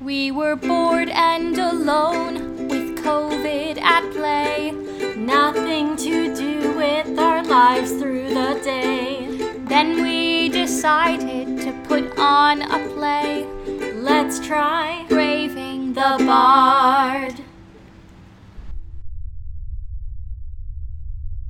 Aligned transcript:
We 0.00 0.30
were 0.30 0.56
bored 0.56 1.08
and 1.08 1.56
alone 1.58 2.68
with 2.68 2.98
COVID 3.02 3.80
at 3.80 4.12
play. 4.12 4.72
Nothing 5.16 5.96
to 5.96 6.36
do 6.36 6.76
with 6.76 7.18
our 7.18 7.42
lives 7.42 7.92
through 7.92 8.28
the 8.28 8.60
day. 8.62 9.26
Then 9.60 10.02
we 10.02 10.50
decided 10.50 11.62
to 11.62 11.72
put 11.88 12.18
on 12.18 12.60
a 12.60 12.88
play. 12.94 13.46
Let's 13.94 14.38
try 14.38 15.06
Braving 15.08 15.94
the 15.94 16.16
Bard. 16.26 17.42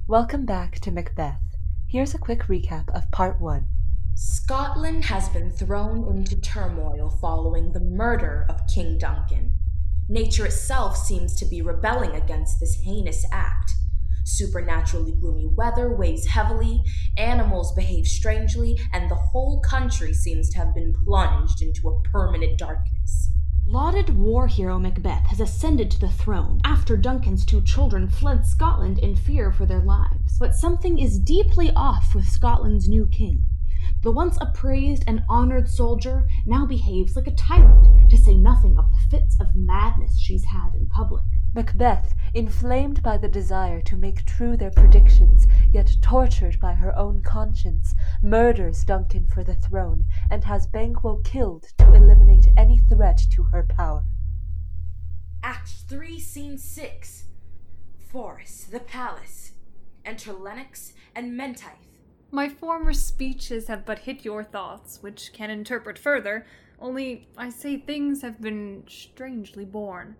Welcome 0.06 0.46
back 0.46 0.78
to 0.80 0.92
Macbeth. 0.92 1.42
Here's 1.88 2.14
a 2.14 2.18
quick 2.18 2.44
recap 2.44 2.94
of 2.94 3.10
part 3.10 3.40
one. 3.40 3.66
Scotland 4.48 5.06
has 5.06 5.28
been 5.30 5.50
thrown 5.50 6.06
into 6.08 6.40
turmoil 6.40 7.10
following 7.20 7.72
the 7.72 7.80
murder 7.80 8.46
of 8.48 8.64
King 8.72 8.96
Duncan. 8.96 9.50
Nature 10.08 10.46
itself 10.46 10.96
seems 10.96 11.34
to 11.34 11.46
be 11.46 11.60
rebelling 11.60 12.12
against 12.12 12.60
this 12.60 12.76
heinous 12.84 13.24
act. 13.32 13.72
Supernaturally 14.24 15.16
gloomy 15.20 15.48
weather 15.48 15.96
weighs 15.96 16.26
heavily, 16.26 16.80
animals 17.16 17.74
behave 17.74 18.06
strangely, 18.06 18.78
and 18.92 19.10
the 19.10 19.16
whole 19.16 19.60
country 19.62 20.14
seems 20.14 20.48
to 20.50 20.58
have 20.58 20.72
been 20.72 20.94
plunged 21.04 21.60
into 21.60 21.88
a 21.88 22.00
permanent 22.02 22.56
darkness. 22.56 23.32
Lauded 23.66 24.16
war 24.16 24.46
hero 24.46 24.78
Macbeth 24.78 25.26
has 25.26 25.40
ascended 25.40 25.90
to 25.90 25.98
the 25.98 26.08
throne 26.08 26.60
after 26.64 26.96
Duncan's 26.96 27.44
two 27.44 27.62
children 27.62 28.08
fled 28.08 28.46
Scotland 28.46 29.00
in 29.00 29.16
fear 29.16 29.50
for 29.50 29.66
their 29.66 29.82
lives. 29.82 30.38
But 30.38 30.54
something 30.54 31.00
is 31.00 31.18
deeply 31.18 31.72
off 31.74 32.14
with 32.14 32.28
Scotland's 32.28 32.88
new 32.88 33.08
king. 33.08 33.44
The 34.06 34.12
once 34.12 34.38
appraised 34.40 35.02
and 35.08 35.24
honored 35.28 35.68
soldier 35.68 36.28
now 36.46 36.64
behaves 36.64 37.16
like 37.16 37.26
a 37.26 37.34
tyrant, 37.34 38.08
to 38.08 38.16
say 38.16 38.34
nothing 38.34 38.78
of 38.78 38.92
the 38.92 39.00
fits 39.10 39.36
of 39.40 39.56
madness 39.56 40.20
she's 40.20 40.44
had 40.44 40.76
in 40.76 40.86
public. 40.86 41.24
Macbeth, 41.56 42.14
inflamed 42.32 43.02
by 43.02 43.16
the 43.16 43.26
desire 43.26 43.82
to 43.82 43.96
make 43.96 44.24
true 44.24 44.56
their 44.56 44.70
predictions, 44.70 45.48
yet 45.72 45.96
tortured 46.02 46.60
by 46.60 46.74
her 46.74 46.96
own 46.96 47.20
conscience, 47.20 47.96
murders 48.22 48.84
Duncan 48.84 49.26
for 49.26 49.42
the 49.42 49.56
throne 49.56 50.04
and 50.30 50.44
has 50.44 50.68
Banquo 50.68 51.16
killed 51.24 51.64
to 51.78 51.92
eliminate 51.92 52.46
any 52.56 52.78
threat 52.78 53.20
to 53.32 53.42
her 53.42 53.64
power. 53.68 54.04
Act 55.42 55.68
3, 55.88 56.20
Scene 56.20 56.58
6 56.58 57.24
Forres, 57.98 58.68
the 58.70 58.78
Palace. 58.78 59.50
Enter 60.04 60.32
Lennox 60.32 60.92
and 61.12 61.36
Menteith. 61.36 61.85
My 62.30 62.48
former 62.48 62.92
speeches 62.92 63.68
have 63.68 63.84
but 63.84 64.00
hit 64.00 64.24
your 64.24 64.42
thoughts, 64.42 65.02
which 65.02 65.32
can 65.32 65.48
interpret 65.48 65.98
further, 65.98 66.44
only 66.78 67.28
I 67.36 67.50
say 67.50 67.78
things 67.78 68.22
have 68.22 68.40
been 68.40 68.84
strangely 68.88 69.64
born. 69.64 70.16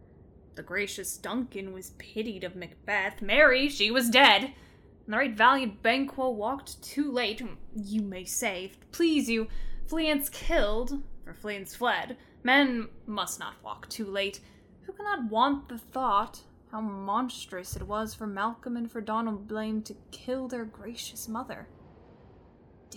The 0.55 0.63
gracious 0.63 1.17
Duncan 1.19 1.73
was 1.73 1.91
pitied 1.99 2.45
of 2.45 2.57
Macbeth. 2.57 3.21
Mary, 3.21 3.69
she 3.69 3.91
was 3.91 4.09
dead. 4.09 4.45
And 4.45 5.13
the 5.13 5.19
right 5.19 5.37
valiant 5.37 5.83
Banquo 5.83 6.31
walked 6.31 6.81
too 6.83 7.11
late, 7.11 7.43
you 7.75 8.03
may 8.03 8.25
say, 8.25 8.73
please 8.93 9.29
you. 9.29 9.49
Fleance 9.87 10.31
killed, 10.31 11.03
for 11.25 11.35
Fleance 11.35 11.77
fled. 11.77 12.17
Men 12.43 12.89
must 13.07 13.39
not 13.39 13.63
walk 13.63 13.89
too 13.89 14.07
late. 14.07 14.41
Who 14.83 14.93
cannot 14.93 15.31
want 15.31 15.69
the 15.69 15.79
thought 15.79 16.41
how 16.71 16.81
monstrous 16.81 17.77
it 17.77 17.83
was 17.83 18.15
for 18.15 18.27
Malcolm 18.27 18.77
and 18.77 18.91
for 18.91 19.03
Donalbain 19.03 19.85
to 19.85 19.97
kill 20.11 20.49
their 20.49 20.65
gracious 20.65 21.29
mother? 21.29 21.69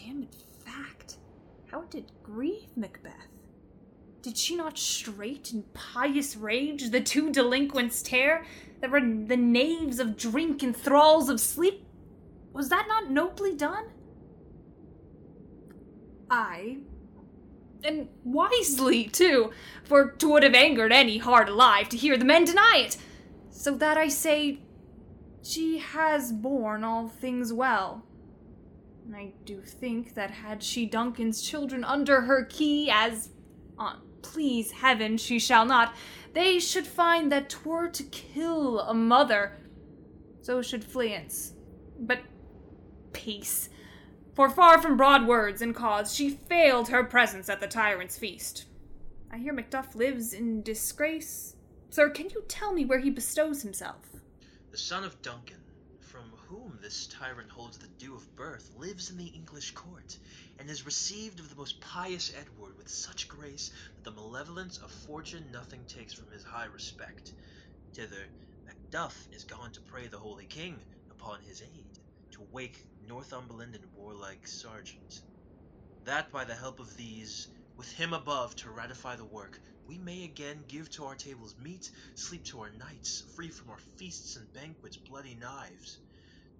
Damned 0.05 0.35
fact, 0.65 1.17
how 1.69 1.81
it 1.81 1.91
did 1.91 2.11
grieve 2.23 2.77
Macbeth. 2.77 3.13
Did 4.21 4.37
she 4.37 4.55
not 4.55 4.77
straight 4.77 5.51
in 5.51 5.63
pious 5.73 6.37
rage 6.37 6.89
the 6.89 7.01
two 7.01 7.31
delinquents 7.31 8.01
tear 8.01 8.45
that 8.79 8.91
were 8.91 9.01
the 9.01 9.35
knaves 9.35 9.99
of 9.99 10.15
drink 10.15 10.63
and 10.63 10.75
thralls 10.75 11.27
of 11.27 11.39
sleep? 11.39 11.85
Was 12.53 12.69
that 12.69 12.87
not 12.87 13.11
nobly 13.11 13.55
done? 13.55 13.89
Aye, 16.29 16.77
and 17.83 18.07
wisely 18.23 19.05
too, 19.05 19.51
for 19.83 20.11
'twould 20.11 20.43
have 20.43 20.53
angered 20.53 20.93
any 20.93 21.17
heart 21.17 21.49
alive 21.49 21.89
to 21.89 21.97
hear 21.97 22.15
the 22.15 22.25
men 22.25 22.45
deny 22.45 22.83
it. 22.85 22.97
So 23.49 23.71
that 23.75 23.97
I 23.97 24.07
say, 24.07 24.59
she 25.43 25.79
has 25.79 26.31
borne 26.31 26.83
all 26.83 27.09
things 27.09 27.51
well. 27.51 28.05
And 29.09 29.17
I 29.17 29.33
do 29.43 29.59
think 29.61 30.13
that 30.13 30.29
had 30.29 30.61
she 30.61 30.85
Duncan's 30.85 31.41
children 31.41 31.83
under 31.83 32.21
her 32.21 32.45
key, 32.45 32.91
as 32.93 33.29
on 33.75 34.01
please 34.21 34.69
heaven 34.69 35.17
she 35.17 35.39
shall 35.39 35.65
not, 35.65 35.95
they 36.33 36.59
should 36.59 36.85
find 36.85 37.31
that 37.31 37.49
twere 37.49 37.87
to 37.87 38.03
kill 38.03 38.81
a 38.81 38.93
mother. 38.93 39.57
So 40.43 40.61
should 40.61 40.83
Fleance. 40.83 41.53
But 41.99 42.19
peace. 43.11 43.69
For 44.35 44.47
far 44.47 44.79
from 44.79 44.95
broad 44.95 45.25
words 45.25 45.63
and 45.63 45.73
cause, 45.73 46.13
she 46.13 46.29
failed 46.29 46.89
her 46.89 47.03
presence 47.03 47.49
at 47.49 47.59
the 47.59 47.67
tyrant's 47.67 48.15
feast. 48.15 48.65
I 49.31 49.39
hear 49.39 49.55
Macduff 49.55 49.95
lives 49.95 50.33
in 50.33 50.61
disgrace. 50.61 51.55
Sir, 51.89 52.11
can 52.11 52.29
you 52.29 52.43
tell 52.47 52.73
me 52.73 52.85
where 52.85 52.99
he 52.99 53.09
bestows 53.09 53.63
himself? 53.63 54.05
The 54.69 54.77
son 54.77 55.03
of 55.03 55.19
Duncan, 55.23 55.58
this 56.81 57.07
tyrant 57.07 57.49
holds 57.49 57.77
the 57.77 57.89
due 57.99 58.15
of 58.15 58.35
birth, 58.37 58.71
lives 58.73 59.09
in 59.09 59.17
the 59.17 59.27
English 59.27 59.71
court, 59.71 60.17
and 60.57 60.69
is 60.69 60.85
received 60.85 61.39
of 61.39 61.49
the 61.49 61.55
most 61.55 61.81
pious 61.81 62.31
Edward 62.33 62.77
with 62.77 62.87
such 62.87 63.27
grace 63.27 63.69
that 63.95 64.03
the 64.05 64.15
malevolence 64.15 64.77
of 64.77 64.89
fortune 64.89 65.51
nothing 65.51 65.85
takes 65.85 66.13
from 66.13 66.31
his 66.31 66.43
high 66.43 66.65
respect. 66.65 67.33
Thither 67.93 68.31
Macduff 68.65 69.27
is 69.31 69.43
gone 69.43 69.73
to 69.73 69.81
pray 69.81 70.07
the 70.07 70.19
holy 70.19 70.45
king 70.45 70.85
upon 71.09 71.41
his 71.41 71.61
aid, 71.61 71.99
to 72.31 72.43
wake 72.43 72.87
Northumberland 73.01 73.75
and 73.75 73.93
warlike 73.93 74.47
sergeant. 74.47 75.21
That 76.05 76.31
by 76.31 76.45
the 76.45 76.55
help 76.55 76.79
of 76.79 76.95
these, 76.95 77.49
with 77.75 77.91
him 77.91 78.13
above 78.13 78.55
to 78.57 78.69
ratify 78.69 79.17
the 79.17 79.25
work, 79.25 79.59
we 79.85 79.97
may 79.97 80.23
again 80.23 80.63
give 80.67 80.89
to 80.91 81.05
our 81.05 81.15
tables 81.15 81.57
meat, 81.57 81.91
sleep 82.15 82.45
to 82.45 82.61
our 82.61 82.71
nights, 82.71 83.25
free 83.35 83.49
from 83.49 83.69
our 83.69 83.81
feasts 83.97 84.37
and 84.37 84.53
banquets 84.53 84.95
bloody 84.95 85.35
knives, 85.35 85.97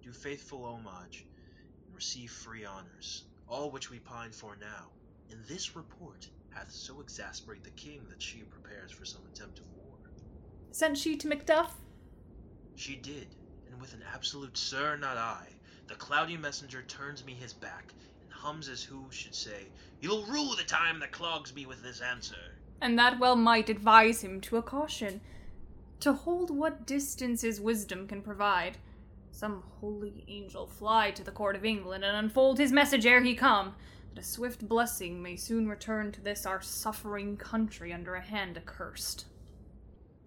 do 0.02 0.12
faithful 0.12 0.64
homage, 0.64 1.26
and 1.86 1.94
receive 1.94 2.30
free 2.30 2.64
honors, 2.64 3.24
all 3.48 3.70
which 3.70 3.90
we 3.90 3.98
pine 3.98 4.32
for 4.32 4.56
now. 4.60 4.88
And 5.30 5.44
this 5.44 5.76
report 5.76 6.28
hath 6.50 6.70
so 6.70 7.00
exasperated 7.00 7.64
the 7.64 7.70
king 7.70 8.06
that 8.08 8.20
she 8.20 8.38
prepares 8.38 8.90
for 8.90 9.04
some 9.04 9.22
attempt 9.32 9.58
of 9.60 9.66
war. 9.76 9.98
Sent 10.72 10.98
she 10.98 11.16
to 11.16 11.28
Macduff? 11.28 11.70
She 12.74 12.96
did, 12.96 13.28
and 13.70 13.80
with 13.80 13.94
an 13.94 14.02
absolute 14.14 14.56
sir, 14.56 14.96
not 14.96 15.16
I, 15.16 15.48
the 15.86 15.94
cloudy 15.96 16.36
messenger 16.36 16.82
turns 16.82 17.24
me 17.24 17.34
his 17.34 17.52
back, 17.52 17.92
and 18.22 18.32
hums 18.32 18.68
as 18.68 18.82
who 18.82 19.04
should 19.10 19.34
say, 19.34 19.66
You'll 20.00 20.24
rue 20.26 20.54
the 20.56 20.64
time 20.64 21.00
that 21.00 21.12
clogs 21.12 21.54
me 21.54 21.66
with 21.66 21.82
this 21.82 22.00
answer. 22.00 22.56
And 22.80 22.98
that 22.98 23.18
well 23.18 23.36
might 23.36 23.68
advise 23.68 24.22
him 24.22 24.40
to 24.42 24.56
a 24.56 24.62
caution, 24.62 25.20
to 26.00 26.12
hold 26.12 26.50
what 26.50 26.86
distance 26.86 27.42
his 27.42 27.60
wisdom 27.60 28.06
can 28.06 28.22
provide. 28.22 28.78
Some 29.40 29.64
holy 29.80 30.22
angel 30.28 30.66
fly 30.66 31.12
to 31.12 31.24
the 31.24 31.30
court 31.30 31.56
of 31.56 31.64
England 31.64 32.04
and 32.04 32.14
unfold 32.14 32.58
his 32.58 32.72
message 32.72 33.06
ere 33.06 33.22
he 33.22 33.34
come, 33.34 33.74
that 34.12 34.20
a 34.20 34.22
swift 34.22 34.68
blessing 34.68 35.22
may 35.22 35.36
soon 35.36 35.66
return 35.66 36.12
to 36.12 36.20
this 36.20 36.44
our 36.44 36.60
suffering 36.60 37.38
country 37.38 37.90
under 37.90 38.16
a 38.16 38.20
hand 38.20 38.58
accursed. 38.58 39.24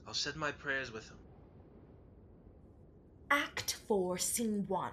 I'll 0.07 0.15
send 0.15 0.37
my 0.37 0.51
prayers 0.51 0.91
with 0.91 1.11
him. 1.11 1.17
Act 3.29 3.77
4, 3.87 4.17
Scene 4.17 4.65
1 4.67 4.91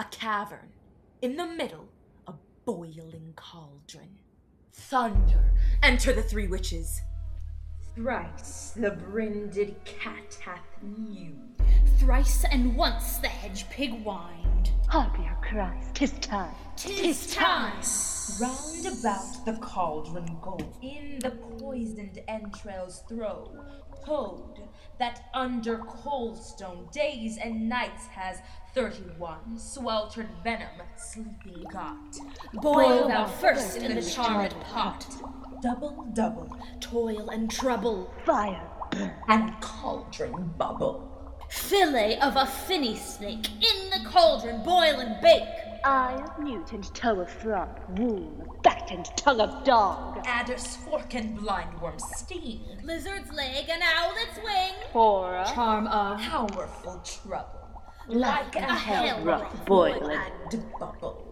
A 0.00 0.04
cavern. 0.04 0.74
In 1.22 1.36
the 1.36 1.46
middle, 1.46 1.88
a 2.26 2.34
boiling 2.66 3.32
cauldron. 3.36 4.18
Thunder! 4.74 5.54
Enter 5.82 6.12
the 6.12 6.22
three 6.22 6.46
witches. 6.46 7.00
Thrice 7.96 8.74
the 8.76 8.90
brinded 8.90 9.74
cat 9.86 10.38
hath 10.44 10.60
mewed. 10.82 11.38
Thrice 11.98 12.44
and 12.44 12.76
once 12.76 13.16
the 13.16 13.28
hedge 13.28 13.66
pig 13.70 14.02
whined. 14.02 14.70
Hark 14.86 15.16
your 15.16 15.38
cries, 15.40 15.82
tis 15.94 16.12
time. 16.20 16.54
Tis 16.76 17.34
time. 17.34 17.80
Round 18.38 18.98
about 18.98 19.46
the 19.46 19.56
cauldron 19.62 20.36
go, 20.42 20.58
in 20.82 21.20
the 21.20 21.30
poisoned 21.30 22.20
entrails 22.28 23.02
throw. 23.08 23.50
Toad, 24.04 24.68
that 24.98 25.30
under 25.32 25.78
coalstone 25.78 26.92
days 26.92 27.38
and 27.38 27.66
nights 27.66 28.04
has 28.08 28.40
thirty-one 28.76 29.58
sweltered 29.58 30.28
venom 30.44 30.68
sleeping 30.96 31.64
got. 31.72 31.96
Boil 32.52 33.08
thou 33.08 33.24
first 33.24 33.78
in 33.78 33.94
the 33.94 34.02
charred 34.02 34.54
pot. 34.60 35.06
Double, 35.62 36.06
double, 36.12 36.54
Toil 36.78 37.30
and 37.30 37.50
trouble. 37.50 38.12
Fire, 38.26 38.68
and 39.28 39.58
cauldron 39.62 40.52
bubble. 40.58 41.10
Fillet 41.48 42.18
of 42.20 42.36
a 42.36 42.44
finny 42.44 42.94
snake 42.96 43.48
in 43.50 43.90
the 43.90 44.06
cauldron 44.10 44.62
boil 44.62 45.00
and 45.00 45.22
bake. 45.22 45.48
Eye 45.82 46.22
of 46.22 46.44
newt 46.44 46.72
and 46.72 46.84
toe 46.94 47.20
of 47.20 47.30
frog, 47.30 47.80
wool 47.98 48.46
of 48.50 48.62
bat 48.62 48.88
and 48.90 49.06
tongue 49.16 49.40
of 49.40 49.64
dog. 49.64 50.20
Adder's 50.26 50.76
fork 50.76 51.14
and 51.14 51.38
blindworm 51.38 51.98
sting. 51.98 52.60
Lizard's 52.82 53.32
leg 53.32 53.70
and 53.70 53.82
owlet's 54.04 54.36
wing. 54.44 54.74
Horror, 54.92 55.44
Charm 55.54 55.86
of 55.86 56.20
Powerful 56.20 57.00
trouble. 57.04 57.65
Like 58.08 58.56
a 58.56 58.60
hell 58.60 59.20
rough 59.24 59.64
boiling. 59.66 60.18
And 60.52 60.64
bubble. 60.78 61.22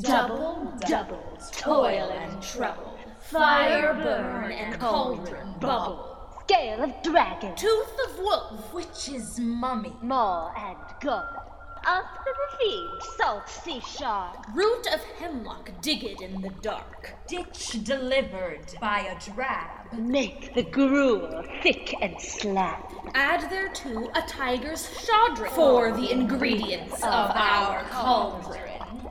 Double, 0.00 0.72
doubles, 0.80 1.50
toil 1.52 2.10
and 2.10 2.42
trouble. 2.42 2.98
Fire 3.20 3.94
burn 3.94 4.52
and 4.52 4.80
cauldron 4.80 5.54
bubble. 5.60 6.08
Scale 6.44 6.84
of 6.84 7.02
dragon, 7.02 7.54
Tooth 7.56 7.96
of 8.08 8.18
wolf. 8.18 8.74
Witch's 8.74 9.38
mummy. 9.38 9.92
maw 10.02 10.52
and 10.56 10.78
gut. 11.00 11.51
After 11.84 12.30
the 12.30 12.56
fiend, 12.58 13.02
salt 13.16 13.48
sea 13.48 13.80
shark. 13.80 14.46
Root 14.54 14.86
of 14.94 15.00
hemlock 15.18 15.70
digged 15.80 16.20
in 16.20 16.40
the 16.40 16.50
dark. 16.50 17.14
Ditch 17.26 17.82
delivered 17.82 18.74
by 18.80 19.00
a 19.00 19.18
drab. 19.18 19.92
Make 19.92 20.54
the 20.54 20.62
gruel 20.62 21.44
thick 21.62 21.94
and 22.00 22.20
slab. 22.20 22.84
Add 23.14 23.50
thereto 23.50 24.10
a 24.14 24.22
tiger's 24.28 24.86
chaudron 24.86 25.50
for 25.50 25.90
the 25.92 26.12
ingredients 26.12 27.02
of 27.02 27.30
our 27.34 27.82
cauldron. 27.84 29.10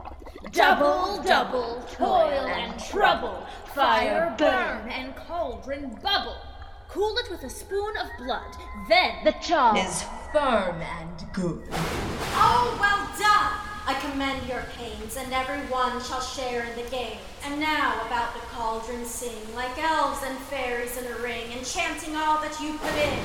Double, 0.51 1.21
double, 1.23 1.83
toil 1.91 2.47
and 2.47 2.79
trouble. 2.83 3.45
Fire 3.73 4.33
burn 4.37 4.89
and 4.89 5.13
cauldron 5.15 5.97
bubble. 6.01 6.37
Cool 6.91 7.15
it 7.19 7.31
with 7.31 7.43
a 7.43 7.49
spoon 7.49 7.95
of 7.95 8.07
blood. 8.17 8.57
Then 8.89 9.23
The 9.23 9.31
charm 9.41 9.77
Is 9.77 10.03
firm 10.33 10.75
and 10.81 11.25
good. 11.31 11.63
Oh, 11.71 12.77
well 12.81 13.07
done! 13.17 13.71
I 13.87 13.97
commend 14.01 14.45
your 14.45 14.63
pains, 14.77 15.15
and 15.15 15.31
every 15.31 15.61
one 15.71 16.03
shall 16.03 16.19
share 16.19 16.65
in 16.65 16.75
the 16.75 16.89
games. 16.91 17.21
And 17.45 17.61
now 17.61 18.05
about 18.05 18.33
the 18.33 18.41
cauldron 18.51 19.05
sing, 19.05 19.55
like 19.55 19.81
elves 19.81 20.19
and 20.25 20.37
fairies 20.37 20.97
in 20.97 21.05
a 21.07 21.15
ring, 21.19 21.51
enchanting 21.57 22.17
all 22.17 22.41
that 22.41 22.59
you 22.61 22.77
put 22.77 22.93
in. 22.95 23.19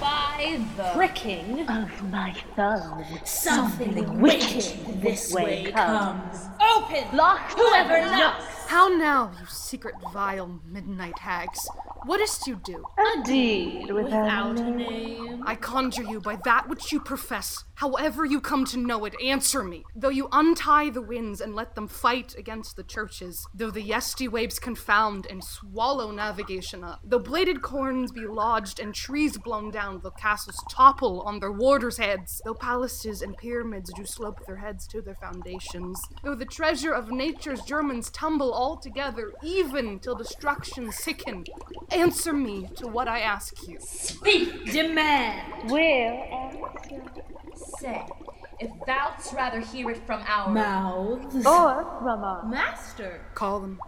by 0.00 0.64
the 0.76 0.90
pricking 0.94 1.68
of 1.68 2.10
my 2.12 2.32
thumb. 2.54 3.04
something 3.24 4.20
wicked 4.20 5.02
this 5.02 5.32
way 5.32 5.72
comes. 5.72 6.46
Open! 6.76 7.16
Lock 7.16 7.50
Whoever 7.58 8.06
knocks! 8.06 8.44
How 8.68 8.86
now, 8.86 9.32
you 9.40 9.46
secret 9.48 9.96
vile 10.12 10.60
midnight 10.64 11.18
hags? 11.18 11.68
What 12.04 12.20
is't 12.20 12.46
you 12.46 12.56
do? 12.56 12.84
a 12.98 13.22
deed 13.24 13.90
without 13.90 14.54
Without 14.54 14.60
a 14.60 14.70
name. 14.70 15.42
I 15.46 15.54
conjure 15.54 16.02
you 16.02 16.20
by 16.20 16.36
that 16.44 16.68
which 16.68 16.92
you 16.92 17.00
profess, 17.00 17.64
however 17.80 18.26
you 18.26 18.42
come 18.42 18.66
to 18.66 18.76
know 18.76 19.06
it, 19.06 19.14
answer 19.24 19.64
me. 19.64 19.82
Though 19.96 20.10
you 20.10 20.28
untie 20.32 20.90
the 20.90 21.00
winds 21.00 21.40
and 21.40 21.54
let 21.54 21.74
them 21.74 21.88
fight 21.88 22.34
against 22.36 22.76
the 22.76 22.82
churches, 22.82 23.46
though 23.54 23.70
the 23.70 23.82
yesty 23.82 24.28
waves 24.28 24.58
confound 24.58 25.26
and 25.26 25.42
swallow 25.42 26.10
navigation 26.10 26.84
up, 26.84 27.00
though 27.02 27.18
bladed 27.18 27.62
corns 27.62 28.12
be 28.12 28.26
lodged 28.26 28.80
and 28.80 28.94
trees 28.94 29.38
blown 29.38 29.70
down, 29.70 30.00
though 30.02 30.10
castles 30.10 30.62
topple 30.68 31.22
on 31.22 31.40
their 31.40 31.52
warders' 31.52 31.96
heads, 31.96 32.42
though 32.44 32.52
palaces 32.52 33.22
and 33.22 33.34
pyramids 33.38 33.90
do 33.94 34.04
slope 34.04 34.44
their 34.44 34.56
heads 34.56 34.86
to 34.88 35.00
their 35.00 35.14
foundations, 35.14 35.98
though 36.22 36.34
the 36.34 36.44
treasure 36.44 36.92
of 36.92 37.10
nature's 37.10 37.62
Germans 37.62 38.10
tumble 38.10 38.52
all 38.52 38.76
together, 38.76 39.32
even 39.42 39.98
till 40.00 40.14
destruction 40.14 40.92
sicken, 40.92 41.46
answer 41.90 42.34
me 42.34 42.68
to 42.76 42.86
what 42.86 43.08
I 43.08 43.20
ask 43.20 43.66
you. 43.66 43.78
Speak! 43.80 44.70
Demand. 44.70 45.70
will 45.70 45.80
answer. 45.80 47.22
Say, 47.80 48.02
if 48.58 48.70
thou'dst 48.86 49.32
rather 49.32 49.60
hear 49.60 49.90
it 49.90 50.06
from 50.06 50.20
our 50.28 50.50
Mouths. 50.50 51.44
Oh, 51.46 51.76
or 51.78 52.00
from 52.02 52.22
our 52.22 52.44
Master. 52.44 53.22
Call 53.34 53.60
them. 53.60 53.80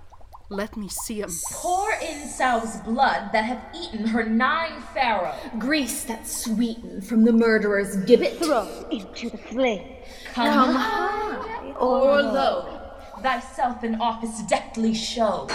Let 0.48 0.78
me 0.78 0.88
see 0.88 1.22
'em. 1.22 1.30
pour 1.52 1.92
in 2.00 2.26
sow's 2.26 2.78
blood 2.78 3.32
that 3.34 3.44
have 3.44 3.60
eaten 3.74 4.06
her 4.06 4.24
nine 4.24 4.80
pharaoh. 4.94 5.34
Grease 5.58 6.04
that 6.04 6.26
sweeten 6.26 7.02
from 7.02 7.24
the 7.24 7.34
murderer's 7.34 7.96
gibbet. 8.06 8.38
throw 8.38 8.66
into 8.90 9.28
the 9.28 9.36
flame. 9.36 9.96
Come, 10.32 10.74
high 10.74 11.72
or 11.78 12.22
low, 12.22 12.80
thyself 13.20 13.84
in 13.84 14.00
office 14.00 14.40
deftly 14.44 14.94
show. 14.94 15.48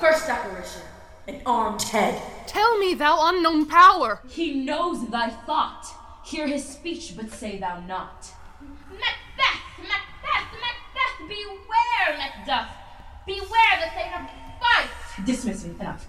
First 0.00 0.28
apparition 0.28 0.82
an 1.28 1.40
armed 1.46 1.82
head. 1.82 2.20
Tell 2.46 2.76
me, 2.78 2.94
thou 2.94 3.28
unknown 3.28 3.66
power! 3.66 4.20
He 4.28 4.64
knows 4.64 5.08
thy 5.10 5.30
thought. 5.30 5.86
Hear 6.24 6.46
his 6.46 6.66
speech, 6.66 7.14
but 7.16 7.30
say 7.30 7.58
thou 7.58 7.80
not. 7.80 8.30
Macbeth, 8.90 9.60
Macbeth, 9.78 10.50
Macbeth, 10.64 11.28
beware, 11.28 12.18
Macduff. 12.18 12.68
Beware 13.26 13.76
that 13.78 13.92
they 13.94 14.08
have 14.08 14.30
fight. 14.58 15.26
Dismiss 15.26 15.64
me, 15.64 15.74
enough. 15.78 16.06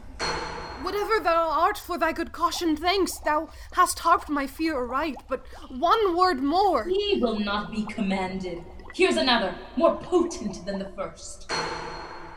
Whatever 0.82 1.20
thou 1.20 1.50
art, 1.50 1.78
for 1.78 1.98
thy 1.98 2.14
good 2.14 2.32
caution, 2.32 2.78
thanks. 2.78 3.18
Thou 3.18 3.50
hast 3.74 4.00
harped 4.00 4.30
my 4.30 4.48
fear 4.48 4.78
aright, 4.78 5.18
but 5.28 5.46
one 5.70 6.16
word 6.16 6.42
more. 6.42 6.86
He 6.86 7.20
will 7.20 7.40
not 7.40 7.72
be 7.72 7.84
commanded. 7.84 8.64
Here's 8.94 9.18
another, 9.18 9.54
more 9.76 9.98
potent 9.98 10.66
than 10.66 10.80
the 10.80 10.92
first. 10.96 11.52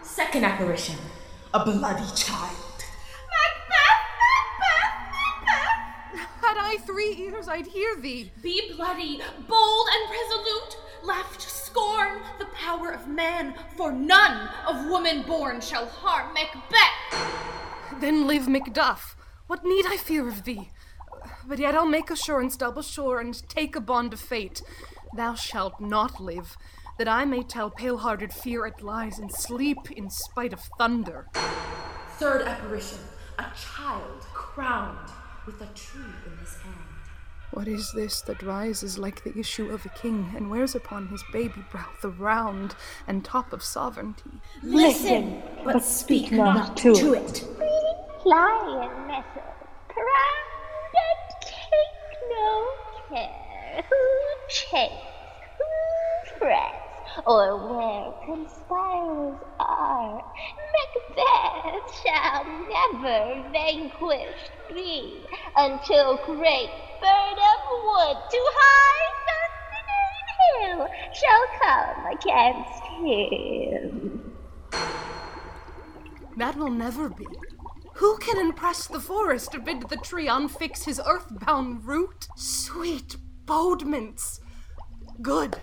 Second 0.03 0.45
apparition, 0.45 0.97
a 1.55 1.65
bloody 1.65 2.11
child. 2.17 2.57
Had 6.49 6.57
I 6.57 6.79
three 6.79 7.15
ears, 7.19 7.47
I'd 7.47 7.67
hear 7.67 7.95
thee. 8.01 8.33
Be 8.43 8.73
bloody, 8.75 9.21
bold, 9.47 9.87
and 9.93 10.11
resolute. 10.11 10.79
Laugh 11.03 11.37
to 11.37 11.47
scorn 11.47 12.23
the 12.39 12.47
power 12.47 12.91
of 12.91 13.07
man, 13.07 13.55
for 13.77 13.93
none 13.93 14.49
of 14.67 14.87
woman 14.87 15.25
born 15.25 15.61
shall 15.61 15.85
harm 15.85 16.33
Macbeth. 16.33 18.01
Then 18.01 18.27
live 18.27 18.47
Macduff. 18.47 19.15
What 19.47 19.63
need 19.63 19.85
I 19.87 19.99
fear 19.99 20.27
of 20.27 20.45
thee? 20.45 20.71
But 21.47 21.59
yet 21.59 21.75
I'll 21.75 21.85
make 21.85 22.11
assurance 22.11 22.57
double 22.57 22.81
sure 22.81 23.21
and 23.21 23.47
take 23.51 23.77
a 23.77 23.81
bond 23.81 24.15
of 24.15 24.21
fate. 24.21 24.63
Thou 25.15 25.35
shalt 25.35 25.79
not 25.79 26.19
live, 26.19 26.57
that 26.97 27.09
I 27.09 27.27
may 27.27 27.43
tell 27.43 27.69
pale-hearted 27.69 28.33
fear 28.33 28.65
it 28.65 28.83
lies 28.83 29.19
and 29.19 29.31
sleep 29.31 29.91
in 29.91 30.09
spite 30.09 30.55
of 30.55 30.61
thunder. 30.79 31.27
Third 32.13 32.41
apparition, 32.41 33.01
a 33.39 33.45
child 33.55 34.23
crowned 34.33 35.11
with 35.47 35.63
a 35.63 35.67
tree 35.75 36.03
in 36.03 36.07
his 36.07 36.13
hand. 36.25 36.28
What 37.51 37.67
is 37.69 37.93
this 37.93 38.21
that 38.23 38.43
rises 38.43 38.99
like 38.99 39.25
the 39.25 39.39
issue 39.39 39.71
of 39.71 39.87
a 39.87 39.89
king 39.89 40.33
and 40.37 40.51
wears 40.51 40.75
upon 40.75 41.09
his 41.09 41.25
baby 41.33 41.63
brow 41.63 41.87
the 42.03 42.11
round 42.11 42.77
and 43.07 43.25
top 43.25 43.53
of 43.53 43.63
sovereignty? 43.63 44.43
Listen, 44.63 45.43
but 45.65 45.81
speak 45.83 46.31
not 46.33 46.77
to 46.79 47.15
it. 47.15 47.45
Lion 48.27 49.07
method, 49.07 49.43
proud 49.89 50.95
and 50.95 51.43
take 51.43 52.31
no 52.31 52.69
care 53.09 53.85
who 53.89 54.07
chase, 54.51 54.91
who 55.59 56.39
press, 56.39 56.75
or 57.27 57.57
where 57.57 58.13
conspirers 58.27 59.41
are. 59.59 60.23
Macbeth 61.19 62.03
shall 62.03 62.45
never 62.45 63.51
vanquish 63.51 64.51
be 64.73 65.25
until 65.57 66.17
great 66.25 66.71
Birnam 67.01 67.63
wood 67.85 68.17
to 68.31 68.41
high 68.55 69.09
Dunsinane 69.29 70.29
hill 70.63 70.89
shall 71.13 71.45
come 71.63 72.07
against 72.07 72.83
him. 73.03 74.35
That 76.37 76.57
will 76.57 76.71
never 76.71 77.09
be. 77.09 77.27
Who 77.95 78.19
can 78.19 78.39
impress 78.39 78.87
the 78.87 79.01
forest 79.01 79.51
to 79.53 79.59
bid 79.59 79.89
the 79.89 79.97
tree 79.97 80.29
unfix 80.29 80.85
his 80.85 81.01
earthbound 81.05 81.85
root? 81.85 82.29
Sweet 82.37 83.17
bodements! 83.45 84.41
Good. 85.21 85.61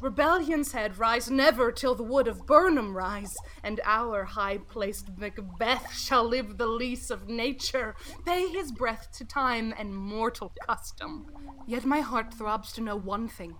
Rebellion's 0.00 0.72
head 0.72 0.98
rise 0.98 1.30
never 1.30 1.70
till 1.70 1.94
the 1.94 2.02
wood 2.02 2.26
of 2.26 2.46
Birnam 2.46 2.96
rise, 2.96 3.36
and 3.62 3.80
our 3.84 4.24
high 4.24 4.58
placed 4.58 5.08
Macbeth 5.18 5.92
shall 5.92 6.24
live 6.24 6.56
the 6.56 6.66
lease 6.66 7.10
of 7.10 7.28
nature, 7.28 7.94
pay 8.24 8.48
his 8.48 8.72
breath 8.72 9.10
to 9.18 9.24
time 9.24 9.74
and 9.78 9.94
mortal 9.94 10.52
custom. 10.66 11.26
Yet 11.66 11.84
my 11.84 12.00
heart 12.00 12.32
throbs 12.32 12.72
to 12.72 12.80
know 12.80 12.96
one 12.96 13.28
thing. 13.28 13.56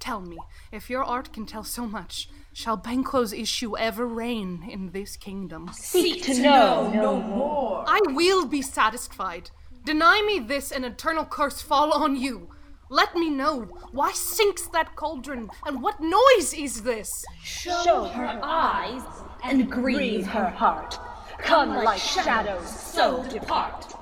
Tell 0.00 0.20
me, 0.20 0.38
if 0.72 0.88
your 0.90 1.04
art 1.04 1.32
can 1.32 1.46
tell 1.46 1.62
so 1.62 1.86
much, 1.86 2.28
shall 2.52 2.76
Banquo's 2.76 3.32
issue 3.32 3.76
ever 3.76 4.06
reign 4.06 4.66
in 4.68 4.90
this 4.90 5.16
kingdom? 5.16 5.70
Seek 5.74 6.24
to 6.24 6.42
know 6.42 6.90
no 6.92 7.20
more. 7.20 7.84
I 7.86 8.00
will 8.06 8.46
be 8.46 8.62
satisfied. 8.62 9.50
Deny 9.84 10.22
me 10.22 10.38
this, 10.38 10.72
and 10.72 10.84
eternal 10.84 11.24
curse 11.24 11.60
fall 11.60 11.92
on 11.92 12.16
you. 12.16 12.48
Let 12.92 13.14
me 13.14 13.30
know 13.30 13.62
why 13.92 14.12
sinks 14.12 14.66
that 14.66 14.96
cauldron, 14.96 15.48
and 15.64 15.82
what 15.82 15.98
noise 15.98 16.52
is 16.52 16.82
this? 16.82 17.24
Show 17.42 18.04
her 18.04 18.38
eyes 18.42 19.00
and 19.42 19.70
grieve 19.70 20.26
her 20.26 20.50
heart. 20.50 20.98
Come 21.38 21.70
like 21.70 21.98
shadows, 21.98 22.68
so 22.68 23.24
depart. 23.30 23.94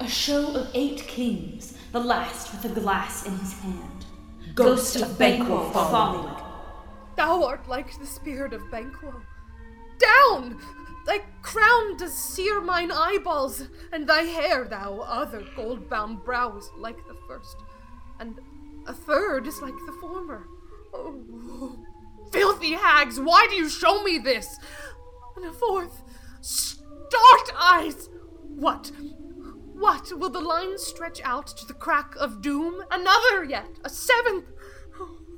A 0.00 0.08
show 0.08 0.52
of 0.56 0.68
eight 0.74 1.06
kings, 1.06 1.78
the 1.92 2.00
last 2.00 2.50
with 2.50 2.76
a 2.76 2.80
glass 2.80 3.24
in 3.24 3.38
his 3.38 3.52
hand. 3.60 4.04
Ghost 4.56 4.96
of 4.96 5.16
Banquo 5.16 5.70
following. 5.70 6.34
Thou 7.16 7.44
art 7.44 7.68
like 7.68 7.96
the 8.00 8.06
spirit 8.06 8.52
of 8.52 8.68
Banquo. 8.68 9.14
down! 10.00 10.60
Thy 11.06 11.20
crown 11.40 11.96
does 11.96 12.12
sear 12.12 12.60
mine 12.60 12.90
eyeballs, 12.90 13.62
and 13.92 14.08
thy 14.08 14.22
hair, 14.22 14.64
thou 14.64 14.98
other 14.98 15.44
gold 15.54 15.88
bound 15.88 16.24
brow, 16.24 16.56
is 16.56 16.68
like 16.76 16.98
the 17.06 17.16
first, 17.28 17.56
and 18.18 18.40
a 18.86 18.92
third 18.92 19.46
is 19.46 19.62
like 19.62 19.76
the 19.86 19.96
former. 20.00 20.48
Oh, 20.92 21.78
filthy 22.32 22.72
hags, 22.72 23.20
why 23.20 23.46
do 23.48 23.54
you 23.54 23.68
show 23.68 24.02
me 24.02 24.18
this? 24.18 24.58
And 25.36 25.44
a 25.46 25.52
fourth, 25.52 26.02
start 26.40 27.50
eyes! 27.56 28.08
What? 28.42 28.90
What? 29.74 30.10
Will 30.18 30.30
the 30.30 30.40
line 30.40 30.78
stretch 30.78 31.20
out 31.22 31.46
to 31.48 31.66
the 31.66 31.74
crack 31.74 32.16
of 32.16 32.40
doom? 32.40 32.82
Another 32.90 33.44
yet, 33.44 33.68
a 33.84 33.90
seventh! 33.90 34.46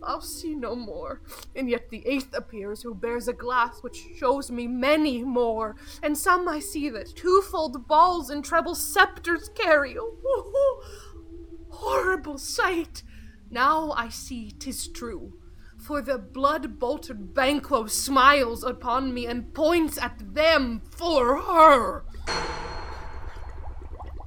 I'll 0.03 0.21
see 0.21 0.55
no 0.55 0.75
more. 0.75 1.21
And 1.55 1.69
yet 1.69 1.91
the 1.91 2.07
eighth 2.07 2.35
appears, 2.35 2.83
who 2.83 2.95
bears 2.95 3.29
a 3.29 3.33
glass 3.33 3.83
which 3.83 4.07
shows 4.17 4.51
me 4.51 4.67
many 4.67 5.23
more. 5.23 5.77
And 6.03 6.17
some 6.17 6.49
I 6.49 6.61
see 6.61 6.89
that 6.91 7.17
twofold 7.17 7.87
balls 7.89 8.31
and 8.31 8.45
treble 8.45 8.75
scepters 8.75 9.49
carry. 9.55 9.97
Oh, 9.99 10.83
horrible 11.71 12.39
sight! 12.39 13.03
Now 13.51 13.93
I 13.93 14.09
see 14.09 14.51
'tis 14.51 14.89
true. 14.89 15.35
For 15.79 16.03
the 16.03 16.19
blood 16.19 16.79
boltered 16.79 17.35
Banquo 17.35 17.87
smiles 17.87 18.65
upon 18.65 19.15
me 19.15 19.27
and 19.27 19.55
points 19.55 19.97
at 19.97 20.35
them 20.35 20.83
for 20.91 21.41
her. 21.41 22.05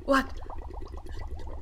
What? 0.05 0.39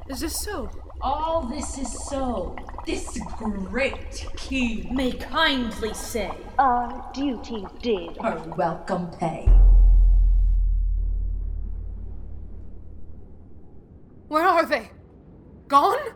Is 0.08 0.22
this 0.22 0.40
so? 0.40 0.70
All 1.02 1.44
this 1.44 1.78
is 1.78 1.92
so. 2.10 2.56
This 2.86 3.20
great 3.38 4.26
king 4.36 4.94
may 4.94 5.12
kindly 5.12 5.94
say 5.94 6.32
Our 6.58 7.10
duty 7.14 7.66
did. 7.82 8.18
her 8.18 8.40
welcome 8.58 9.10
pay. 9.12 9.48
Where 14.28 14.44
are 14.46 14.66
they? 14.66 14.92
Gone? 15.68 16.14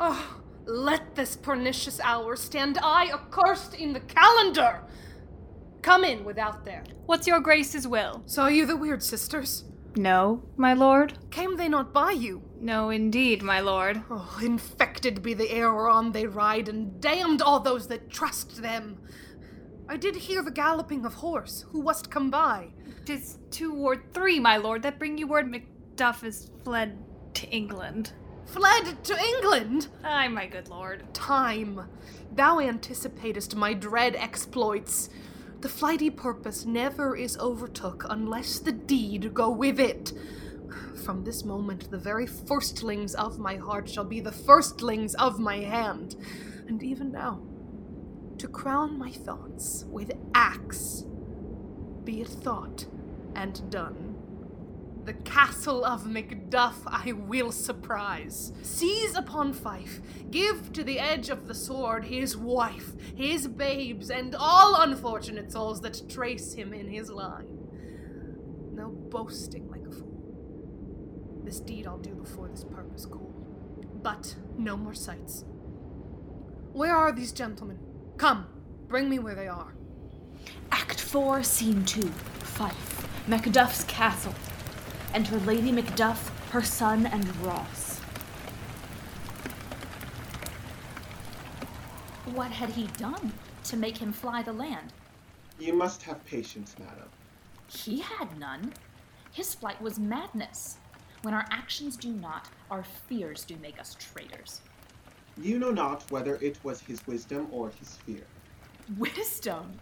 Oh, 0.00 0.40
let 0.66 1.14
this 1.14 1.36
pernicious 1.36 2.00
hour 2.00 2.36
stand 2.36 2.78
I 2.82 3.12
accursed 3.12 3.74
in 3.74 3.92
the 3.92 4.00
calendar! 4.00 4.82
Come 5.82 6.04
in 6.04 6.24
without 6.24 6.64
there. 6.64 6.82
What's 7.06 7.26
your 7.26 7.40
grace's 7.40 7.86
will? 7.86 8.22
Saw 8.26 8.48
you 8.48 8.66
the 8.66 8.76
weird 8.76 9.02
sisters? 9.02 9.64
No, 9.96 10.42
my 10.56 10.74
lord. 10.74 11.18
Came 11.30 11.56
they 11.56 11.68
not 11.68 11.92
by 11.92 12.12
you? 12.12 12.42
No, 12.60 12.90
indeed, 12.90 13.42
my 13.42 13.60
lord. 13.60 14.02
Oh, 14.10 14.38
infected 14.42 15.22
be 15.22 15.34
the 15.34 15.50
air 15.50 15.72
whereon 15.72 16.12
they 16.12 16.26
ride, 16.26 16.68
and 16.68 17.00
damned 17.00 17.42
all 17.42 17.60
those 17.60 17.88
that 17.88 18.10
trust 18.10 18.62
them. 18.62 18.98
I 19.88 19.96
did 19.96 20.16
hear 20.16 20.42
the 20.42 20.50
galloping 20.50 21.04
of 21.04 21.14
horse. 21.14 21.64
Who 21.70 21.80
wast 21.80 22.10
come 22.10 22.30
by? 22.30 22.68
Tis 23.04 23.38
two 23.50 23.74
or 23.74 24.02
three, 24.12 24.40
my 24.40 24.56
lord, 24.56 24.82
that 24.82 24.98
bring 24.98 25.18
you 25.18 25.26
word 25.26 25.46
Macduff 25.46 26.24
is 26.24 26.50
fled 26.64 26.98
to 27.34 27.46
England. 27.50 28.12
Fled 28.46 29.04
to 29.04 29.18
England? 29.18 29.88
Ay, 30.02 30.28
my 30.28 30.46
good 30.46 30.68
lord. 30.68 31.12
Time. 31.14 31.88
Thou 32.32 32.60
anticipatest 32.60 33.56
my 33.56 33.74
dread 33.74 34.16
exploits. 34.16 35.10
The 35.64 35.70
flighty 35.70 36.10
purpose 36.10 36.66
never 36.66 37.16
is 37.16 37.38
overtook 37.38 38.04
unless 38.10 38.58
the 38.58 38.70
deed 38.70 39.32
go 39.32 39.48
with 39.48 39.80
it. 39.80 40.12
From 41.06 41.24
this 41.24 41.42
moment, 41.42 41.90
the 41.90 41.96
very 41.96 42.26
firstlings 42.26 43.14
of 43.14 43.38
my 43.38 43.56
heart 43.56 43.88
shall 43.88 44.04
be 44.04 44.20
the 44.20 44.30
firstlings 44.30 45.14
of 45.14 45.38
my 45.38 45.60
hand. 45.60 46.16
And 46.68 46.82
even 46.82 47.10
now, 47.10 47.40
to 48.36 48.46
crown 48.46 48.98
my 48.98 49.10
thoughts 49.10 49.86
with 49.88 50.12
axe, 50.34 51.06
be 52.04 52.20
it 52.20 52.28
thought 52.28 52.84
and 53.34 53.70
done. 53.70 54.13
The 55.04 55.12
castle 55.12 55.84
of 55.84 56.04
Macduff 56.04 56.76
I 56.86 57.12
will 57.12 57.52
surprise. 57.52 58.54
Seize 58.62 59.14
upon 59.14 59.52
Fife, 59.52 60.00
give 60.30 60.72
to 60.72 60.82
the 60.82 60.98
edge 60.98 61.28
of 61.28 61.46
the 61.46 61.54
sword 61.54 62.06
his 62.06 62.38
wife, 62.38 62.92
his 63.14 63.46
babes, 63.46 64.10
and 64.10 64.34
all 64.34 64.80
unfortunate 64.80 65.52
souls 65.52 65.82
that 65.82 66.08
trace 66.08 66.54
him 66.54 66.72
in 66.72 66.88
his 66.88 67.10
line. 67.10 67.58
No 68.72 68.88
boasting 68.88 69.68
like 69.68 69.82
a 69.86 69.90
fool. 69.90 71.42
This 71.44 71.60
deed 71.60 71.86
I'll 71.86 71.98
do 71.98 72.14
before 72.14 72.48
this 72.48 72.64
purpose 72.64 73.04
cool. 73.04 73.30
But 74.02 74.34
no 74.56 74.74
more 74.74 74.94
sights. 74.94 75.44
Where 76.72 76.96
are 76.96 77.12
these 77.12 77.32
gentlemen? 77.32 77.78
Come, 78.16 78.46
bring 78.88 79.10
me 79.10 79.18
where 79.18 79.34
they 79.34 79.48
are. 79.48 79.74
Act 80.72 80.98
4, 80.98 81.42
Scene 81.42 81.84
2 81.84 82.00
Fife, 82.00 83.06
Macduff's 83.28 83.84
castle. 83.84 84.34
Enter 85.14 85.38
Lady 85.40 85.70
Macduff, 85.70 86.30
her 86.50 86.60
son, 86.60 87.06
and 87.06 87.36
Ross. 87.36 88.00
What 92.34 92.50
had 92.50 92.70
he 92.70 92.88
done 92.98 93.32
to 93.62 93.76
make 93.76 93.96
him 93.96 94.12
fly 94.12 94.42
the 94.42 94.52
land? 94.52 94.92
You 95.60 95.72
must 95.72 96.02
have 96.02 96.24
patience, 96.24 96.74
madam. 96.80 97.08
He 97.68 98.00
had 98.00 98.36
none. 98.40 98.72
His 99.30 99.54
flight 99.54 99.80
was 99.80 100.00
madness. 100.00 100.78
When 101.22 101.32
our 101.32 101.46
actions 101.52 101.96
do 101.96 102.08
not, 102.08 102.48
our 102.68 102.82
fears 102.82 103.44
do 103.44 103.54
make 103.62 103.78
us 103.78 103.96
traitors. 104.00 104.62
You 105.40 105.60
know 105.60 105.70
not 105.70 106.10
whether 106.10 106.36
it 106.36 106.58
was 106.64 106.80
his 106.80 107.06
wisdom 107.06 107.46
or 107.52 107.70
his 107.78 107.98
fear. 107.98 108.26
Wisdom? 108.98 109.78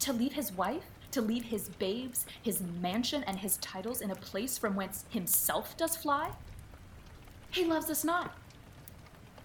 To 0.00 0.14
leave 0.14 0.32
his 0.32 0.52
wife? 0.52 0.84
To 1.14 1.22
leave 1.22 1.44
his 1.44 1.68
babes, 1.68 2.26
his 2.42 2.60
mansion, 2.82 3.22
and 3.22 3.38
his 3.38 3.58
titles 3.58 4.00
in 4.00 4.10
a 4.10 4.16
place 4.16 4.58
from 4.58 4.74
whence 4.74 5.04
himself 5.10 5.76
does 5.76 5.94
fly? 5.94 6.32
He 7.52 7.64
loves 7.64 7.88
us 7.88 8.02
not. 8.02 8.36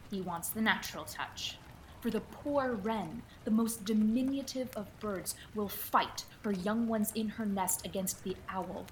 He 0.10 0.20
wants 0.20 0.50
the 0.50 0.62
natural 0.62 1.04
touch. 1.04 1.60
For 2.02 2.10
the 2.10 2.22
poor 2.22 2.74
wren, 2.74 3.22
the 3.46 3.52
most 3.52 3.86
diminutive 3.86 4.76
of 4.76 4.88
birds, 5.00 5.36
will 5.54 5.70
fight 5.70 6.26
her 6.44 6.54
young 6.54 6.88
ones 6.88 7.12
in 7.14 7.30
her 7.30 7.46
nest 7.46 7.86
against 7.86 8.24
the 8.24 8.36
owl. 8.50 8.88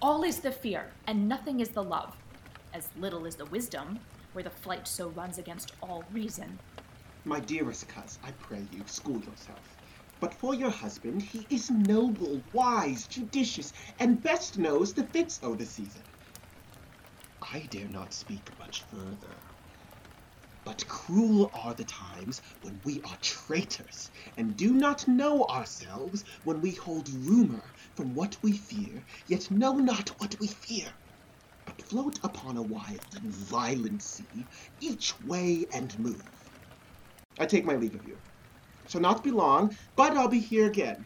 All 0.00 0.22
is 0.22 0.38
the 0.38 0.52
fear, 0.52 0.92
and 1.08 1.28
nothing 1.28 1.58
is 1.58 1.70
the 1.70 1.82
love. 1.82 2.16
As 2.74 2.90
little 2.96 3.26
is 3.26 3.34
the 3.34 3.46
wisdom, 3.46 3.98
where 4.34 4.44
the 4.44 4.50
flight 4.50 4.86
so 4.86 5.08
runs 5.08 5.38
against 5.38 5.72
all 5.82 6.04
reason. 6.12 6.60
My 7.24 7.40
dearest 7.40 7.88
coz, 7.88 8.20
I 8.22 8.30
pray 8.38 8.62
you, 8.70 8.82
school 8.86 9.18
yourself. 9.18 9.75
But 10.18 10.34
for 10.40 10.54
your 10.54 10.70
husband, 10.70 11.20
he 11.22 11.46
is 11.50 11.70
noble, 11.70 12.42
wise, 12.52 13.06
judicious, 13.06 13.72
and 13.98 14.22
best 14.22 14.56
knows 14.56 14.94
the 14.94 15.06
fits 15.06 15.38
o' 15.42 15.54
the 15.56 15.66
season. 15.66 16.06
I 17.42 17.66
dare 17.66 17.88
not 17.88 18.14
speak 18.14 18.48
much 18.58 18.86
further. 18.88 19.42
But 20.64 20.88
cruel 20.88 21.50
are 21.52 21.74
the 21.74 21.84
times 21.84 22.40
when 22.60 22.80
we 22.82 23.02
are 23.02 23.18
traitors, 23.20 24.10
and 24.36 24.56
do 24.56 24.72
not 24.74 25.06
know 25.06 25.44
ourselves 25.44 26.24
when 26.44 26.60
we 26.62 26.72
hold 26.72 27.08
rumor 27.10 27.72
from 27.94 28.14
what 28.14 28.36
we 28.42 28.56
fear, 28.56 29.04
yet 29.26 29.50
know 29.50 29.74
not 29.74 30.08
what 30.20 30.40
we 30.40 30.48
fear, 30.48 30.92
but 31.66 31.82
float 31.88 32.18
upon 32.24 32.56
a 32.56 32.62
wild 32.62 33.14
and 33.14 33.32
violent 33.34 34.02
sea, 34.02 34.48
each 34.80 35.20
way 35.20 35.66
and 35.72 35.98
move. 35.98 36.24
I 37.38 37.46
take 37.46 37.64
my 37.66 37.76
leave 37.76 37.94
of 37.94 38.04
you. 38.04 38.22
Shall 38.88 39.00
not 39.00 39.24
be 39.24 39.30
long, 39.30 39.76
but 39.96 40.16
I'll 40.16 40.28
be 40.28 40.38
here 40.38 40.66
again. 40.66 41.04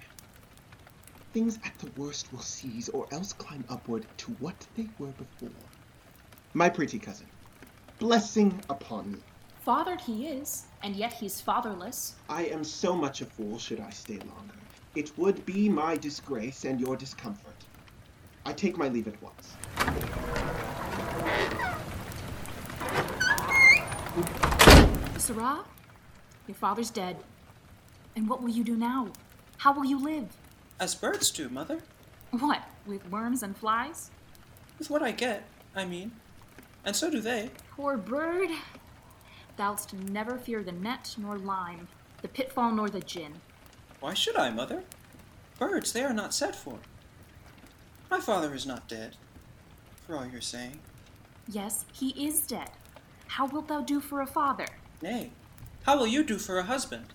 Things 1.32 1.58
at 1.64 1.78
the 1.78 1.90
worst 2.00 2.32
will 2.32 2.40
cease, 2.40 2.88
or 2.88 3.06
else 3.10 3.32
climb 3.32 3.64
upward 3.68 4.04
to 4.18 4.32
what 4.40 4.66
they 4.76 4.88
were 4.98 5.12
before. 5.12 5.48
My 6.52 6.68
pretty 6.68 6.98
cousin, 6.98 7.26
blessing 7.98 8.60
upon 8.68 9.12
you. 9.12 9.22
Fathered 9.64 10.00
he 10.00 10.26
is, 10.26 10.64
and 10.82 10.96
yet 10.96 11.12
he's 11.12 11.40
fatherless. 11.40 12.14
I 12.28 12.46
am 12.46 12.64
so 12.64 12.96
much 12.96 13.20
a 13.20 13.26
fool 13.26 13.58
should 13.58 13.80
I 13.80 13.90
stay 13.90 14.18
longer. 14.18 14.54
It 14.96 15.16
would 15.16 15.46
be 15.46 15.68
my 15.68 15.96
disgrace 15.96 16.64
and 16.64 16.80
your 16.80 16.96
discomfort. 16.96 17.54
I 18.44 18.52
take 18.52 18.76
my 18.76 18.88
leave 18.88 19.06
at 19.06 19.22
once. 19.22 19.54
Sarah, 25.18 25.60
your 26.48 26.56
father's 26.56 26.90
dead. 26.90 27.16
And 28.16 28.28
what 28.28 28.42
will 28.42 28.50
you 28.50 28.64
do 28.64 28.76
now? 28.76 29.08
How 29.58 29.72
will 29.72 29.84
you 29.84 30.02
live? 30.02 30.28
As 30.78 30.94
birds 30.94 31.30
do, 31.30 31.48
Mother. 31.48 31.80
What, 32.30 32.62
with 32.86 33.08
worms 33.10 33.42
and 33.42 33.56
flies? 33.56 34.10
With 34.78 34.90
what 34.90 35.02
I 35.02 35.10
get, 35.12 35.44
I 35.74 35.84
mean. 35.84 36.12
And 36.84 36.96
so 36.96 37.10
do 37.10 37.20
they. 37.20 37.50
Poor 37.72 37.96
bird. 37.96 38.50
Thou'st 39.56 39.92
never 39.92 40.38
fear 40.38 40.62
the 40.62 40.72
net 40.72 41.14
nor 41.18 41.36
lime, 41.36 41.88
the 42.22 42.28
pitfall 42.28 42.72
nor 42.72 42.88
the 42.88 43.00
gin. 43.00 43.34
Why 44.00 44.14
should 44.14 44.36
I, 44.36 44.50
Mother? 44.50 44.84
Birds, 45.58 45.92
they 45.92 46.02
are 46.02 46.14
not 46.14 46.32
set 46.32 46.56
for. 46.56 46.78
My 48.10 48.20
father 48.20 48.54
is 48.54 48.64
not 48.64 48.88
dead, 48.88 49.16
for 50.06 50.16
all 50.16 50.26
you're 50.26 50.40
saying. 50.40 50.80
Yes, 51.46 51.84
he 51.92 52.10
is 52.26 52.40
dead. 52.40 52.70
How 53.26 53.46
wilt 53.46 53.68
thou 53.68 53.82
do 53.82 54.00
for 54.00 54.22
a 54.22 54.26
father? 54.26 54.66
Nay, 55.02 55.30
how 55.82 55.98
will 55.98 56.06
you 56.06 56.24
do 56.24 56.38
for 56.38 56.58
a 56.58 56.64
husband? 56.64 57.06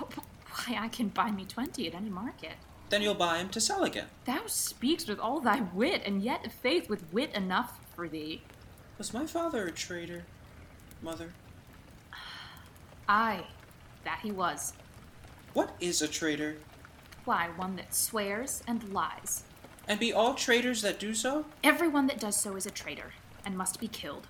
Oh, 0.00 0.08
why, 0.48 0.78
I 0.78 0.88
can 0.88 1.08
buy 1.08 1.30
me 1.30 1.44
twenty 1.44 1.86
at 1.86 1.94
any 1.94 2.10
market. 2.10 2.52
Then 2.88 3.02
you'll 3.02 3.14
buy 3.14 3.38
him 3.38 3.48
to 3.50 3.60
sell 3.60 3.84
again. 3.84 4.06
Thou 4.26 4.42
speaks 4.46 5.06
with 5.06 5.18
all 5.18 5.40
thy 5.40 5.60
wit, 5.72 6.02
and 6.04 6.22
yet 6.22 6.52
faith 6.52 6.88
with 6.88 7.10
wit 7.12 7.34
enough 7.34 7.80
for 7.94 8.08
thee. 8.08 8.42
Was 8.98 9.14
my 9.14 9.26
father 9.26 9.66
a 9.66 9.72
traitor, 9.72 10.24
mother? 11.00 11.32
Aye, 13.08 13.46
that 14.04 14.20
he 14.22 14.30
was. 14.30 14.74
What 15.54 15.74
is 15.80 16.02
a 16.02 16.08
traitor? 16.08 16.56
Why, 17.24 17.48
one 17.56 17.76
that 17.76 17.94
swears 17.94 18.62
and 18.66 18.92
lies. 18.92 19.44
And 19.88 19.98
be 19.98 20.12
all 20.12 20.34
traitors 20.34 20.82
that 20.82 21.00
do 21.00 21.14
so? 21.14 21.46
Everyone 21.64 22.06
that 22.06 22.20
does 22.20 22.36
so 22.36 22.56
is 22.56 22.66
a 22.66 22.70
traitor, 22.70 23.12
and 23.44 23.56
must 23.56 23.80
be 23.80 23.88
killed. 23.88 24.26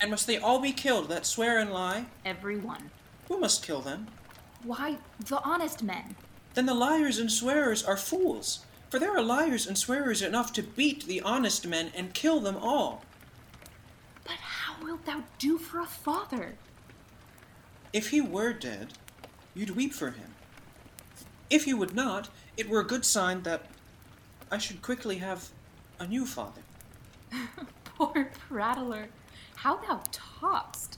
And 0.00 0.10
must 0.10 0.26
they 0.26 0.38
all 0.38 0.60
be 0.60 0.72
killed 0.72 1.08
that 1.08 1.24
swear 1.26 1.58
and 1.58 1.72
lie? 1.72 2.06
Every 2.24 2.56
one. 2.56 2.90
Who 3.28 3.40
must 3.40 3.64
kill 3.64 3.80
them? 3.80 4.08
Why, 4.64 4.96
the 5.20 5.42
honest 5.42 5.82
men. 5.82 6.16
Then 6.54 6.64
the 6.64 6.74
liars 6.74 7.18
and 7.18 7.30
swearers 7.30 7.84
are 7.84 7.98
fools, 7.98 8.64
for 8.88 8.98
there 8.98 9.14
are 9.14 9.22
liars 9.22 9.66
and 9.66 9.76
swearers 9.76 10.22
enough 10.22 10.52
to 10.54 10.62
beat 10.62 11.04
the 11.04 11.20
honest 11.20 11.66
men 11.66 11.92
and 11.94 12.14
kill 12.14 12.40
them 12.40 12.56
all. 12.56 13.04
But 14.24 14.36
how 14.36 14.82
wilt 14.82 15.04
thou 15.04 15.24
do 15.38 15.58
for 15.58 15.80
a 15.80 15.86
father? 15.86 16.54
If 17.92 18.08
he 18.08 18.22
were 18.22 18.54
dead, 18.54 18.94
you'd 19.54 19.76
weep 19.76 19.92
for 19.92 20.12
him. 20.12 20.34
If 21.50 21.66
you 21.66 21.76
would 21.76 21.94
not, 21.94 22.30
it 22.56 22.68
were 22.68 22.80
a 22.80 22.86
good 22.86 23.04
sign 23.04 23.42
that 23.42 23.66
I 24.50 24.56
should 24.56 24.80
quickly 24.80 25.18
have 25.18 25.50
a 25.98 26.06
new 26.06 26.24
father. 26.24 26.62
Poor 27.84 28.30
prattler, 28.48 29.08
how 29.56 29.76
thou 29.76 30.02
talk'st. 30.10 30.96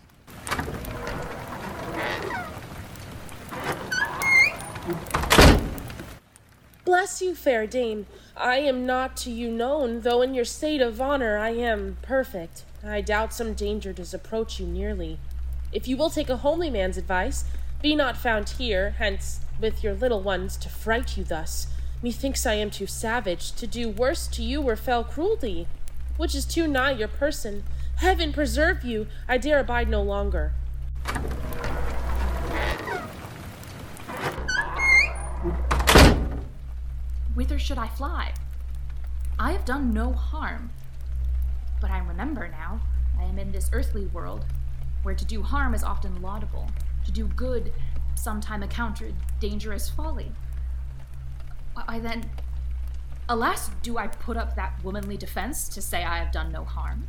Bless 6.86 7.20
you, 7.20 7.34
fair 7.34 7.66
dame. 7.66 8.06
I 8.36 8.58
am 8.58 8.86
not 8.86 9.16
to 9.16 9.30
you 9.32 9.50
known, 9.50 10.02
though 10.02 10.22
in 10.22 10.34
your 10.34 10.44
state 10.44 10.80
of 10.80 11.00
honor 11.00 11.36
I 11.36 11.50
am 11.50 11.96
perfect. 12.00 12.62
I 12.86 13.00
doubt 13.00 13.34
some 13.34 13.54
danger 13.54 13.92
does 13.92 14.14
approach 14.14 14.60
you 14.60 14.68
nearly. 14.68 15.18
If 15.72 15.88
you 15.88 15.96
will 15.96 16.10
take 16.10 16.30
a 16.30 16.36
homely 16.36 16.70
man's 16.70 16.96
advice, 16.96 17.44
be 17.82 17.96
not 17.96 18.16
found 18.16 18.50
here, 18.50 18.90
hence 18.98 19.40
with 19.60 19.82
your 19.82 19.94
little 19.94 20.20
ones 20.20 20.56
to 20.58 20.68
fright 20.68 21.16
you 21.16 21.24
thus. 21.24 21.66
Methinks 22.04 22.46
I 22.46 22.54
am 22.54 22.70
too 22.70 22.86
savage 22.86 23.50
to 23.54 23.66
do 23.66 23.88
worse 23.88 24.28
to 24.28 24.44
you 24.44 24.62
or 24.62 24.76
fell 24.76 25.02
cruelty, 25.02 25.66
which 26.16 26.36
is 26.36 26.44
too 26.44 26.68
nigh 26.68 26.92
your 26.92 27.08
person. 27.08 27.64
Heaven 27.96 28.32
preserve 28.32 28.84
you, 28.84 29.08
I 29.26 29.38
dare 29.38 29.58
abide 29.58 29.88
no 29.88 30.02
longer. 30.02 30.52
Whither 37.36 37.58
should 37.58 37.76
I 37.76 37.88
fly? 37.88 38.32
I 39.38 39.52
have 39.52 39.66
done 39.66 39.92
no 39.92 40.14
harm. 40.14 40.70
But 41.82 41.90
I 41.90 41.98
remember 41.98 42.48
now, 42.48 42.80
I 43.20 43.24
am 43.24 43.38
in 43.38 43.52
this 43.52 43.68
earthly 43.74 44.06
world, 44.06 44.46
where 45.02 45.14
to 45.14 45.24
do 45.26 45.42
harm 45.42 45.74
is 45.74 45.84
often 45.84 46.22
laudable, 46.22 46.70
to 47.04 47.12
do 47.12 47.26
good 47.26 47.74
sometime 48.14 48.62
accounted 48.62 49.14
dangerous 49.38 49.90
folly. 49.90 50.32
I 51.76 51.98
then. 51.98 52.30
Alas, 53.28 53.68
do 53.82 53.98
I 53.98 54.06
put 54.06 54.38
up 54.38 54.56
that 54.56 54.82
womanly 54.82 55.18
defense 55.18 55.68
to 55.68 55.82
say 55.82 56.04
I 56.04 56.16
have 56.16 56.32
done 56.32 56.50
no 56.50 56.64
harm? 56.64 57.06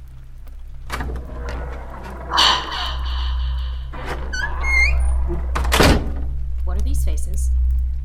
What 6.66 6.76
are 6.76 6.84
these 6.84 7.06
faces? 7.06 7.52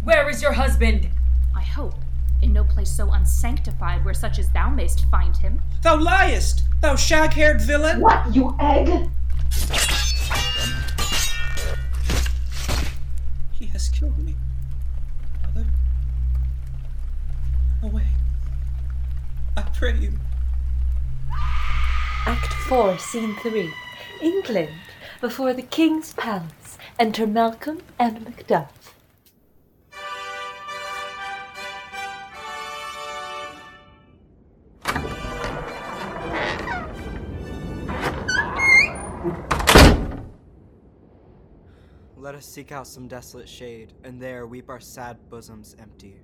Where 0.05 0.31
is 0.31 0.41
your 0.41 0.53
husband? 0.53 1.09
I 1.55 1.63
hope 1.63 1.95
in 2.43 2.53
no 2.53 2.65
place 2.65 2.91
so 2.91 3.11
unsanctified 3.13 4.05
where 4.05 4.15
such 4.15 4.39
as 4.39 4.51
thou 4.51 4.69
mayst 4.69 5.09
find 5.11 5.37
him. 5.37 5.63
Thou 5.83 5.97
liest, 5.97 6.65
thou 6.81 6.97
shag 6.97 7.33
haired 7.33 7.61
villain! 7.61 8.01
What, 8.01 8.35
you 8.35 8.57
egg? 8.61 8.89
He 13.53 13.67
has 13.67 13.89
killed 13.89 14.19
me. 14.19 14.35
Mother. 15.43 15.67
Away. 17.83 18.07
I 19.57 19.63
pray 19.63 19.97
you. 19.97 20.13
Act 22.27 22.53
4, 22.53 22.99
Scene 22.99 23.37
3. 23.37 23.73
England, 24.21 24.71
before 25.21 25.53
the 25.53 25.63
King's 25.63 26.13
Palace. 26.15 26.79
Enter 26.99 27.27
Malcolm 27.27 27.81
and 27.99 28.25
Macduff. 28.25 28.69
Let 42.33 42.39
us 42.39 42.47
seek 42.47 42.73
out 42.73 42.87
some 42.87 43.09
desolate 43.09 43.47
shade, 43.47 43.93
and 44.05 44.19
there 44.19 44.47
weep 44.47 44.71
our 44.71 44.81
sad 44.81 45.19
bosoms 45.29 45.77
empty. 45.79 46.19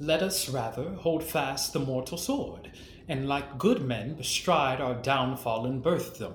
Let 0.00 0.22
us 0.22 0.48
rather 0.48 0.94
hold 0.94 1.22
fast 1.22 1.74
the 1.74 1.78
mortal 1.78 2.16
sword, 2.16 2.70
and 3.06 3.28
like 3.28 3.58
good 3.58 3.82
men 3.82 4.14
bestride 4.14 4.80
our 4.80 4.94
downfall 4.94 5.66
and 5.66 5.82
birth 5.82 6.18
them. 6.18 6.32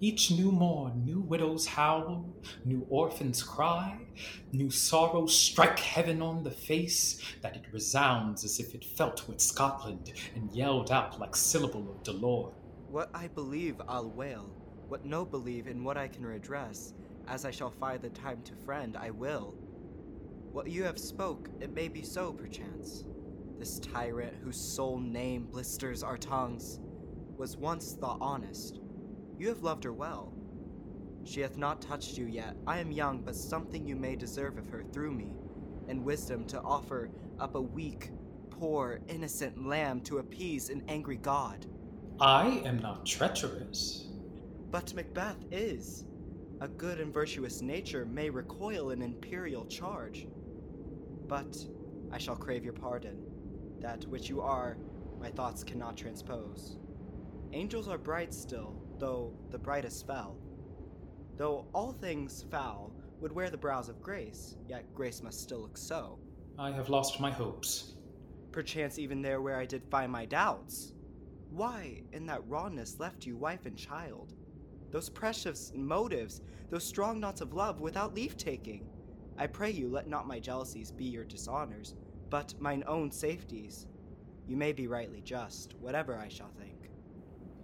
Each 0.00 0.32
new 0.32 0.50
morn, 0.50 1.04
new 1.04 1.20
widows 1.20 1.64
howl, 1.64 2.28
new 2.64 2.84
orphans 2.90 3.40
cry, 3.40 4.00
new 4.50 4.68
sorrows 4.68 5.38
strike 5.38 5.78
heaven 5.78 6.20
on 6.20 6.42
the 6.42 6.50
face, 6.50 7.20
that 7.40 7.54
it 7.54 7.66
resounds 7.70 8.42
as 8.44 8.58
if 8.58 8.74
it 8.74 8.84
felt 8.84 9.28
with 9.28 9.40
Scotland, 9.40 10.12
and 10.34 10.50
yelled 10.50 10.90
out 10.90 11.20
like 11.20 11.36
syllable 11.36 11.88
of 11.88 12.02
dolor. 12.02 12.50
What 12.88 13.10
I 13.14 13.28
believe 13.28 13.80
I'll 13.86 14.10
wail, 14.10 14.50
what 14.88 15.04
no 15.04 15.24
believe 15.24 15.68
in 15.68 15.84
what 15.84 15.96
I 15.96 16.08
can 16.08 16.26
redress, 16.26 16.94
as 17.28 17.44
I 17.44 17.50
shall 17.50 17.70
find 17.70 18.00
the 18.00 18.10
time 18.10 18.42
to 18.42 18.54
friend, 18.54 18.96
I 18.96 19.10
will. 19.10 19.54
What 20.52 20.68
you 20.68 20.84
have 20.84 20.98
spoke, 20.98 21.48
it 21.60 21.74
may 21.74 21.88
be 21.88 22.02
so, 22.02 22.32
perchance. 22.32 23.04
This 23.58 23.78
tyrant 23.80 24.34
whose 24.42 24.60
sole 24.60 24.98
name 24.98 25.46
blisters 25.46 26.02
our 26.02 26.18
tongues 26.18 26.80
was 27.36 27.56
once 27.56 27.92
thought 27.92 28.18
honest. 28.20 28.80
You 29.38 29.48
have 29.48 29.62
loved 29.62 29.84
her 29.84 29.92
well. 29.92 30.32
She 31.24 31.40
hath 31.40 31.56
not 31.56 31.80
touched 31.80 32.18
you 32.18 32.26
yet. 32.26 32.56
I 32.66 32.78
am 32.78 32.92
young, 32.92 33.22
but 33.22 33.34
something 33.34 33.86
you 33.86 33.96
may 33.96 34.14
deserve 34.14 34.58
of 34.58 34.68
her 34.68 34.84
through 34.92 35.12
me, 35.12 35.32
and 35.88 36.04
wisdom 36.04 36.44
to 36.46 36.60
offer 36.60 37.10
up 37.40 37.54
a 37.54 37.60
weak, 37.60 38.10
poor, 38.50 39.00
innocent 39.08 39.66
lamb 39.66 40.00
to 40.02 40.18
appease 40.18 40.68
an 40.68 40.82
angry 40.88 41.16
god. 41.16 41.66
I 42.20 42.62
am 42.64 42.78
not 42.78 43.06
treacherous. 43.06 44.08
But 44.70 44.94
Macbeth 44.94 45.44
is. 45.50 46.04
A 46.60 46.68
good 46.68 47.00
and 47.00 47.12
virtuous 47.12 47.60
nature 47.60 48.04
may 48.06 48.30
recoil 48.30 48.90
an 48.90 49.02
imperial 49.02 49.66
charge. 49.66 50.26
But 51.26 51.56
I 52.12 52.18
shall 52.18 52.36
crave 52.36 52.64
your 52.64 52.72
pardon. 52.72 53.18
That 53.80 54.04
which 54.06 54.28
you 54.28 54.40
are, 54.40 54.76
my 55.20 55.30
thoughts 55.30 55.64
cannot 55.64 55.96
transpose. 55.96 56.78
Angels 57.52 57.88
are 57.88 57.98
bright 57.98 58.32
still, 58.32 58.76
though 58.98 59.32
the 59.50 59.58
brightest 59.58 60.06
fell. 60.06 60.38
Though 61.36 61.66
all 61.74 61.92
things 61.92 62.44
foul 62.50 62.92
would 63.20 63.32
wear 63.32 63.50
the 63.50 63.56
brows 63.56 63.88
of 63.88 64.00
grace, 64.02 64.56
yet 64.68 64.94
grace 64.94 65.22
must 65.22 65.40
still 65.40 65.60
look 65.60 65.76
so. 65.76 66.18
I 66.58 66.70
have 66.70 66.88
lost 66.88 67.20
my 67.20 67.30
hopes. 67.30 67.94
Perchance 68.52 68.98
even 68.98 69.22
there 69.22 69.40
where 69.40 69.56
I 69.56 69.66
did 69.66 69.82
find 69.90 70.12
my 70.12 70.24
doubts. 70.24 70.92
Why, 71.50 72.02
in 72.12 72.26
that 72.26 72.46
rawness, 72.48 73.00
left 73.00 73.26
you 73.26 73.36
wife 73.36 73.66
and 73.66 73.76
child? 73.76 74.34
Those 74.94 75.08
precious 75.08 75.72
motives, 75.74 76.40
those 76.70 76.84
strong 76.84 77.18
knots 77.18 77.40
of 77.40 77.52
love 77.52 77.80
without 77.80 78.14
leave 78.14 78.36
taking. 78.36 78.86
I 79.36 79.48
pray 79.48 79.72
you, 79.72 79.88
let 79.88 80.06
not 80.06 80.28
my 80.28 80.38
jealousies 80.38 80.92
be 80.92 81.04
your 81.04 81.24
dishonors, 81.24 81.96
but 82.30 82.54
mine 82.60 82.84
own 82.86 83.10
safeties. 83.10 83.88
You 84.46 84.56
may 84.56 84.72
be 84.72 84.86
rightly 84.86 85.20
just, 85.20 85.74
whatever 85.80 86.16
I 86.16 86.28
shall 86.28 86.52
think. 86.60 86.92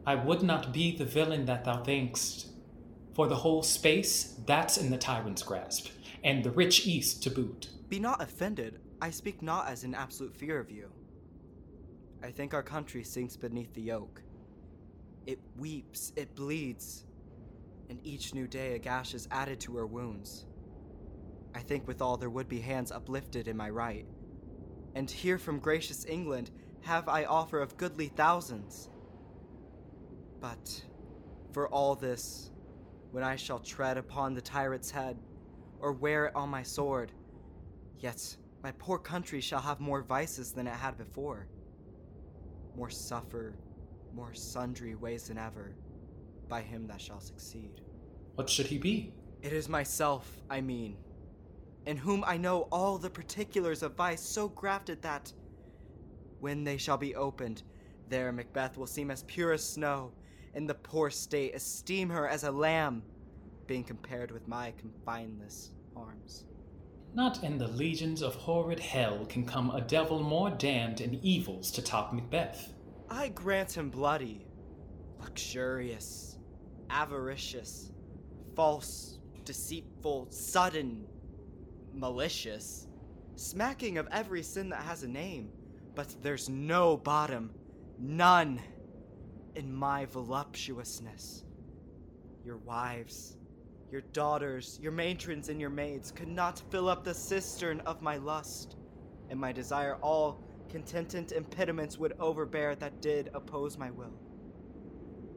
I 0.05 0.17
would 0.17 0.43
not 0.43 0.73
be 0.73 0.97
the 0.97 1.05
villain 1.05 1.45
that 1.45 1.65
thou 1.65 1.85
think'st. 1.85 2.49
For 3.15 3.29
the 3.29 3.37
whole 3.37 3.63
space, 3.63 4.41
that's 4.45 4.77
in 4.77 4.91
the 4.91 4.99
tyrant's 4.99 5.45
grasp, 5.45 5.87
and 6.25 6.43
the 6.43 6.51
rich 6.51 6.85
east 6.85 7.23
to 7.23 7.31
boot. 7.31 7.69
Be 7.89 8.01
not 8.01 8.21
offended. 8.21 8.81
I 9.01 9.11
speak 9.11 9.41
not 9.41 9.69
as 9.69 9.85
in 9.85 9.95
absolute 9.95 10.35
fear 10.35 10.59
of 10.59 10.69
you. 10.69 10.91
I 12.25 12.33
think 12.33 12.55
our 12.55 12.65
country 12.65 13.05
sinks 13.05 13.37
beneath 13.37 13.73
the 13.73 13.83
yoke. 13.83 14.21
It 15.29 15.39
weeps, 15.57 16.13
it 16.17 16.35
bleeds, 16.35 17.05
and 17.91 17.99
each 18.07 18.35
new 18.35 18.47
day 18.47 18.77
a 18.77 18.79
gash 18.79 19.15
is 19.15 19.27
added 19.33 19.59
to 19.61 19.77
her 19.77 19.87
wounds. 19.87 20.47
I 21.57 21.59
think 21.59 21.89
withal 21.89 22.17
there 22.17 22.31
would 22.31 22.49
be 22.49 22.61
hands 22.61 22.93
uplifted 22.93 23.49
in 23.49 23.57
my 23.57 23.69
right. 23.69 24.07
And 24.95 25.11
here 25.11 25.39
from 25.39 25.59
gracious 25.59 26.07
England 26.07 26.53
have 26.83 27.09
I 27.09 27.25
offer 27.25 27.61
of 27.61 27.77
goodly 27.77 28.07
thousands. 28.07 28.89
But 30.41 30.85
for 31.53 31.69
all 31.69 31.97
this, 31.97 32.53
when 33.11 33.25
I 33.25 33.35
shall 33.35 33.59
tread 33.59 33.99
upon 33.99 34.35
the 34.35 34.41
tyrant's 34.41 34.93
head, 34.93 35.19
or 35.81 35.93
wear 35.93 36.27
it 36.27 36.37
on 36.37 36.49
my 36.49 36.63
sword, 36.63 37.11
yet 37.99 38.37
My 38.63 38.73
poor 38.73 38.99
country 38.99 39.41
shall 39.41 39.61
have 39.61 39.81
more 39.81 40.03
vices 40.03 40.53
than 40.53 40.67
it 40.67 40.75
had 40.75 40.99
before. 40.99 41.49
More 42.77 42.91
suffer, 42.91 43.55
more 44.15 44.35
sundry 44.35 44.95
ways 44.95 45.29
than 45.29 45.39
ever, 45.39 45.75
by 46.51 46.61
him 46.61 46.87
that 46.89 47.01
shall 47.01 47.21
succeed. 47.21 47.81
What 48.35 48.51
should 48.51 48.67
he 48.67 48.77
be? 48.77 49.15
It 49.41 49.55
is 49.55 49.71
myself, 49.71 50.31
I 50.51 50.61
mean, 50.61 50.99
in 51.87 51.97
whom 51.97 52.23
I 52.27 52.37
know 52.37 52.69
all 52.71 52.99
the 52.99 53.09
particulars 53.09 53.83
of 53.83 53.95
vice 53.95 54.21
so 54.21 54.49
grafted 54.49 55.01
that, 55.01 55.33
when 56.41 56.65
they 56.65 56.77
shall 56.77 56.99
be 56.99 57.15
opened, 57.15 57.63
there 58.09 58.33
Macbeth 58.33 58.77
will 58.77 58.87
seem 58.87 59.11
as 59.11 59.23
pure 59.23 59.53
as 59.53 59.65
snow, 59.65 60.13
in 60.55 60.67
the 60.67 60.75
poor 60.75 61.09
state 61.09 61.55
esteem 61.55 62.11
her 62.11 62.29
as 62.29 62.45
a 62.45 62.51
lamb, 62.51 63.03
being 63.67 63.85
compared 63.85 64.31
with 64.31 64.49
my 64.49 64.73
confineless 64.73 65.71
arms. 65.97 66.45
Not 67.15 67.43
in 67.45 67.57
the 67.57 67.69
legions 67.69 68.21
of 68.21 68.35
horrid 68.35 68.81
hell 68.81 69.25
can 69.27 69.47
come 69.47 69.71
a 69.71 69.81
devil 69.81 70.21
more 70.23 70.51
damned 70.51 71.01
in 71.01 71.15
evils 71.25 71.71
to 71.73 71.83
top 71.83 72.13
Macbeth. 72.13 72.73
I 73.09 73.29
grant 73.29 73.77
him 73.77 73.91
bloody, 73.91 74.47
luxurious, 75.21 76.39
avaricious, 76.91 77.93
false, 78.55 79.19
deceitful, 79.45 80.27
sudden, 80.31 81.07
malicious, 81.95 82.87
smacking 83.37 83.99
of 83.99 84.09
every 84.13 84.43
sin 84.43 84.69
that 84.69 84.83
has 84.83 85.03
a 85.03 85.09
name, 85.09 85.51
but 85.95 86.15
there's 86.23 86.49
no 86.49 86.97
bottom, 86.97 87.51
none, 87.99 88.61
in 89.55 89.73
my 89.73 90.05
voluptuousness. 90.07 91.45
Your 92.45 92.59
wives, 92.59 93.37
your 93.91 94.03
daughters, 94.13 94.79
your 94.81 94.93
matrons, 94.93 95.49
and 95.49 95.61
your 95.61 95.71
maids 95.71 96.13
could 96.13 96.29
not 96.29 96.63
fill 96.71 96.89
up 96.89 97.05
the 97.05 97.15
cistern 97.15 97.81
of 97.81 98.03
my 98.03 98.17
lust, 98.17 98.77
and 99.31 99.41
my 99.41 99.53
desire 99.53 99.97
all 99.97 100.45
contentant 100.69 101.33
impediments 101.33 101.99
would 101.99 102.15
overbear 102.21 102.77
that 102.77 103.01
did 103.01 103.31
oppose 103.35 103.77
my 103.77 103.91
will. 103.91 104.15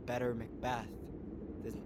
Better 0.06 0.36
Macbeth 0.36 1.03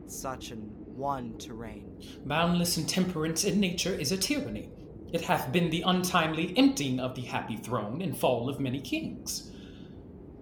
such 0.07 0.51
an 0.51 0.59
one 0.97 1.37
to 1.37 1.53
reign. 1.53 2.01
Boundless 2.25 2.77
intemperance 2.77 3.43
in 3.43 3.59
nature 3.59 3.93
is 3.93 4.11
a 4.11 4.17
tyranny. 4.17 4.69
It 5.13 5.21
hath 5.21 5.51
been 5.51 5.69
the 5.69 5.83
untimely 5.83 6.53
emptying 6.57 6.99
of 6.99 7.15
the 7.15 7.21
happy 7.21 7.55
throne 7.57 8.01
and 8.01 8.17
fall 8.17 8.49
of 8.49 8.59
many 8.59 8.81
kings. 8.81 9.51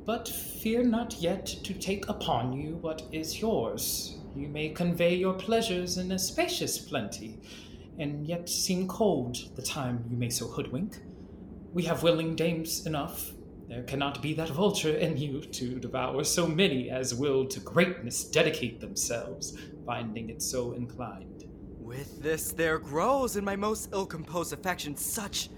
But 0.06 0.28
fear 0.28 0.84
not 0.84 1.22
yet 1.22 1.46
to 1.46 1.74
take 1.74 2.08
upon 2.08 2.54
you 2.54 2.78
what 2.78 3.04
is 3.12 3.42
yours. 3.42 4.18
You 4.36 4.48
may 4.48 4.70
convey 4.70 5.16
your 5.16 5.34
pleasures 5.34 5.98
in 5.98 6.12
a 6.12 6.20
spacious 6.20 6.78
plenty, 6.78 7.40
and 8.00 8.26
yet 8.28 8.50
seem 8.50 8.88
cold 8.88 9.38
the 9.56 9.62
time 9.62 10.06
you 10.10 10.18
may 10.18 10.30
so 10.30 10.48
hoodwink. 10.48 11.00
We 11.74 11.84
have 11.84 12.04
willing 12.04 12.36
dames 12.36 12.86
enough. 12.86 13.32
There 13.68 13.84
cannot 13.84 14.22
be 14.22 14.34
that 14.36 14.50
vulture 14.50 14.96
in 14.96 15.18
you 15.18 15.42
to 15.42 15.80
devour 15.80 16.24
so 16.24 16.46
many 16.48 16.92
as 16.92 17.16
will 17.16 17.46
to 17.48 17.60
greatness 17.60 18.24
dedicate 18.26 18.80
themselves, 18.80 19.58
finding 19.86 20.30
it 20.30 20.42
so 20.42 20.74
inclined. 20.74 21.46
With 21.80 22.22
this 22.22 22.52
there 22.52 22.78
grows 22.78 23.38
in 23.38 23.44
my 23.44 23.56
most 23.56 23.90
ill 23.92 24.06
composed 24.06 24.54
affection 24.54 24.96
such 24.96 25.50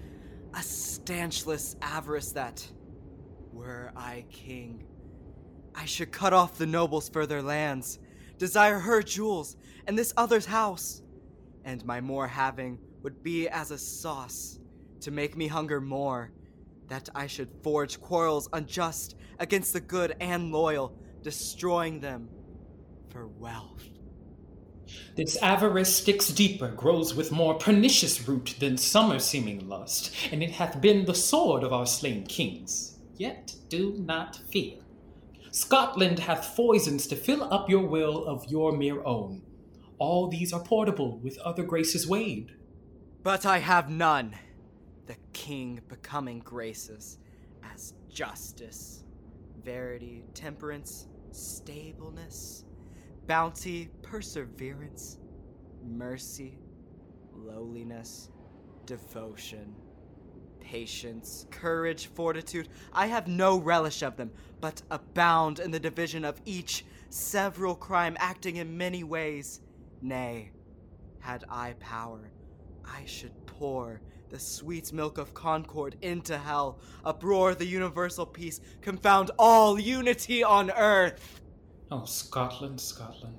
a 0.54 0.62
stanchless 0.62 1.76
avarice 1.82 2.32
that, 2.32 2.66
were 3.52 3.92
I 3.94 4.24
king, 4.30 4.84
I 5.74 5.84
should 5.84 6.10
cut 6.10 6.32
off 6.32 6.58
the 6.58 6.66
nobles 6.66 7.08
for 7.08 7.26
their 7.26 7.42
lands, 7.42 7.98
desire 8.38 8.78
her 8.78 9.02
jewels, 9.02 9.56
and 9.86 9.98
this 9.98 10.14
other's 10.16 10.46
house, 10.46 11.02
and 11.64 11.84
my 11.84 12.00
more 12.00 12.26
having 12.26 12.78
would 13.02 13.22
be 13.22 13.48
as 13.48 13.70
a 13.70 13.78
sauce 13.78 14.58
to 15.00 15.10
make 15.10 15.36
me 15.36 15.46
hunger 15.46 15.80
more, 15.80 16.32
that 16.88 17.08
I 17.14 17.26
should 17.26 17.50
forge 17.62 18.00
quarrels 18.00 18.48
unjust 18.52 19.14
against 19.38 19.72
the 19.72 19.80
good 19.80 20.16
and 20.20 20.52
loyal, 20.52 20.96
destroying 21.22 22.00
them 22.00 22.28
for 23.10 23.28
wealth. 23.28 23.84
This 25.16 25.36
avarice 25.42 25.94
sticks 25.94 26.28
deeper, 26.28 26.68
grows 26.68 27.14
with 27.14 27.32
more 27.32 27.54
pernicious 27.54 28.26
root 28.26 28.56
than 28.58 28.78
summer 28.78 29.18
seeming 29.18 29.68
lust, 29.68 30.14
and 30.32 30.42
it 30.42 30.50
hath 30.50 30.80
been 30.80 31.04
the 31.04 31.14
sword 31.14 31.62
of 31.62 31.72
our 31.72 31.86
slain 31.86 32.24
kings. 32.24 32.98
Yet 33.16 33.54
do 33.68 33.94
not 33.98 34.40
fear. 34.50 34.78
Scotland 35.50 36.20
hath 36.20 36.54
foisons 36.56 37.06
to 37.08 37.16
fill 37.16 37.52
up 37.52 37.68
your 37.68 37.86
will 37.86 38.24
of 38.26 38.46
your 38.46 38.72
mere 38.72 39.04
own. 39.04 39.42
All 39.98 40.28
these 40.28 40.52
are 40.52 40.62
portable 40.62 41.18
with 41.18 41.38
other 41.38 41.64
graces 41.64 42.06
weighed. 42.06 42.52
But 43.22 43.44
I 43.44 43.58
have 43.58 43.90
none. 43.90 44.36
The 45.08 45.16
king 45.32 45.80
becoming 45.88 46.40
graces 46.40 47.18
as 47.62 47.94
justice, 48.10 49.04
verity, 49.64 50.22
temperance, 50.34 51.08
stableness, 51.32 52.66
bounty, 53.26 53.88
perseverance, 54.02 55.18
mercy, 55.82 56.58
lowliness, 57.32 58.28
devotion, 58.84 59.74
patience, 60.60 61.46
courage, 61.50 62.08
fortitude. 62.08 62.68
I 62.92 63.06
have 63.06 63.28
no 63.28 63.56
relish 63.56 64.02
of 64.02 64.18
them, 64.18 64.30
but 64.60 64.82
abound 64.90 65.58
in 65.58 65.70
the 65.70 65.80
division 65.80 66.22
of 66.22 66.38
each 66.44 66.84
several 67.08 67.74
crime 67.74 68.14
acting 68.20 68.56
in 68.56 68.76
many 68.76 69.04
ways. 69.04 69.60
Nay, 70.02 70.52
had 71.20 71.44
I 71.48 71.72
power, 71.80 72.30
I 72.84 73.06
should 73.06 73.32
pour 73.46 74.02
the 74.30 74.38
sweet 74.38 74.92
milk 74.92 75.18
of 75.18 75.34
concord 75.34 75.96
into 76.02 76.36
hell, 76.38 76.78
uproar 77.04 77.54
the 77.54 77.66
universal 77.66 78.26
peace, 78.26 78.60
confound 78.80 79.30
all 79.38 79.78
unity 79.78 80.42
on 80.42 80.70
earth. 80.72 81.40
Oh, 81.90 82.04
Scotland, 82.04 82.80
Scotland. 82.80 83.38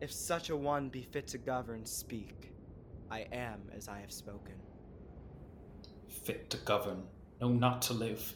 If 0.00 0.12
such 0.12 0.50
a 0.50 0.56
one 0.56 0.88
be 0.88 1.02
fit 1.02 1.26
to 1.28 1.38
govern, 1.38 1.84
speak. 1.84 2.52
I 3.10 3.26
am 3.32 3.60
as 3.76 3.88
I 3.88 4.00
have 4.00 4.12
spoken. 4.12 4.54
Fit 6.08 6.50
to 6.50 6.56
govern, 6.58 7.02
no, 7.40 7.48
not 7.48 7.82
to 7.82 7.94
live. 7.94 8.34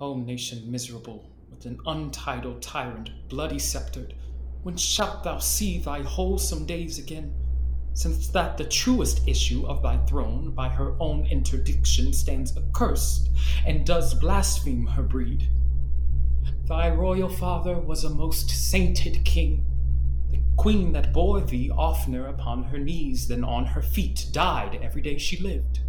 O 0.00 0.16
nation 0.16 0.70
miserable, 0.70 1.30
with 1.50 1.64
an 1.66 1.78
untitled 1.86 2.62
tyrant, 2.62 3.10
bloody 3.28 3.58
sceptred, 3.58 4.14
when 4.62 4.76
shalt 4.76 5.22
thou 5.24 5.38
see 5.38 5.78
thy 5.78 6.02
wholesome 6.02 6.66
days 6.66 6.98
again? 6.98 7.34
Since 7.98 8.28
that 8.28 8.56
the 8.56 8.64
truest 8.64 9.26
issue 9.26 9.66
of 9.66 9.82
thy 9.82 9.96
throne 10.06 10.52
by 10.52 10.68
her 10.68 10.94
own 11.00 11.26
interdiction 11.26 12.12
stands 12.12 12.56
accursed, 12.56 13.28
and 13.66 13.84
does 13.84 14.14
blaspheme 14.14 14.86
her 14.86 15.02
breed. 15.02 15.48
Thy 16.68 16.90
royal 16.90 17.28
father 17.28 17.76
was 17.76 18.04
a 18.04 18.10
most 18.10 18.50
sainted 18.50 19.24
king. 19.24 19.66
The 20.30 20.38
queen 20.56 20.92
that 20.92 21.12
bore 21.12 21.40
thee 21.40 21.72
oftener 21.76 22.28
upon 22.28 22.62
her 22.62 22.78
knees 22.78 23.26
than 23.26 23.42
on 23.42 23.66
her 23.66 23.82
feet 23.82 24.26
died 24.30 24.78
every 24.80 25.02
day 25.02 25.18
she 25.18 25.42
lived. 25.42 25.80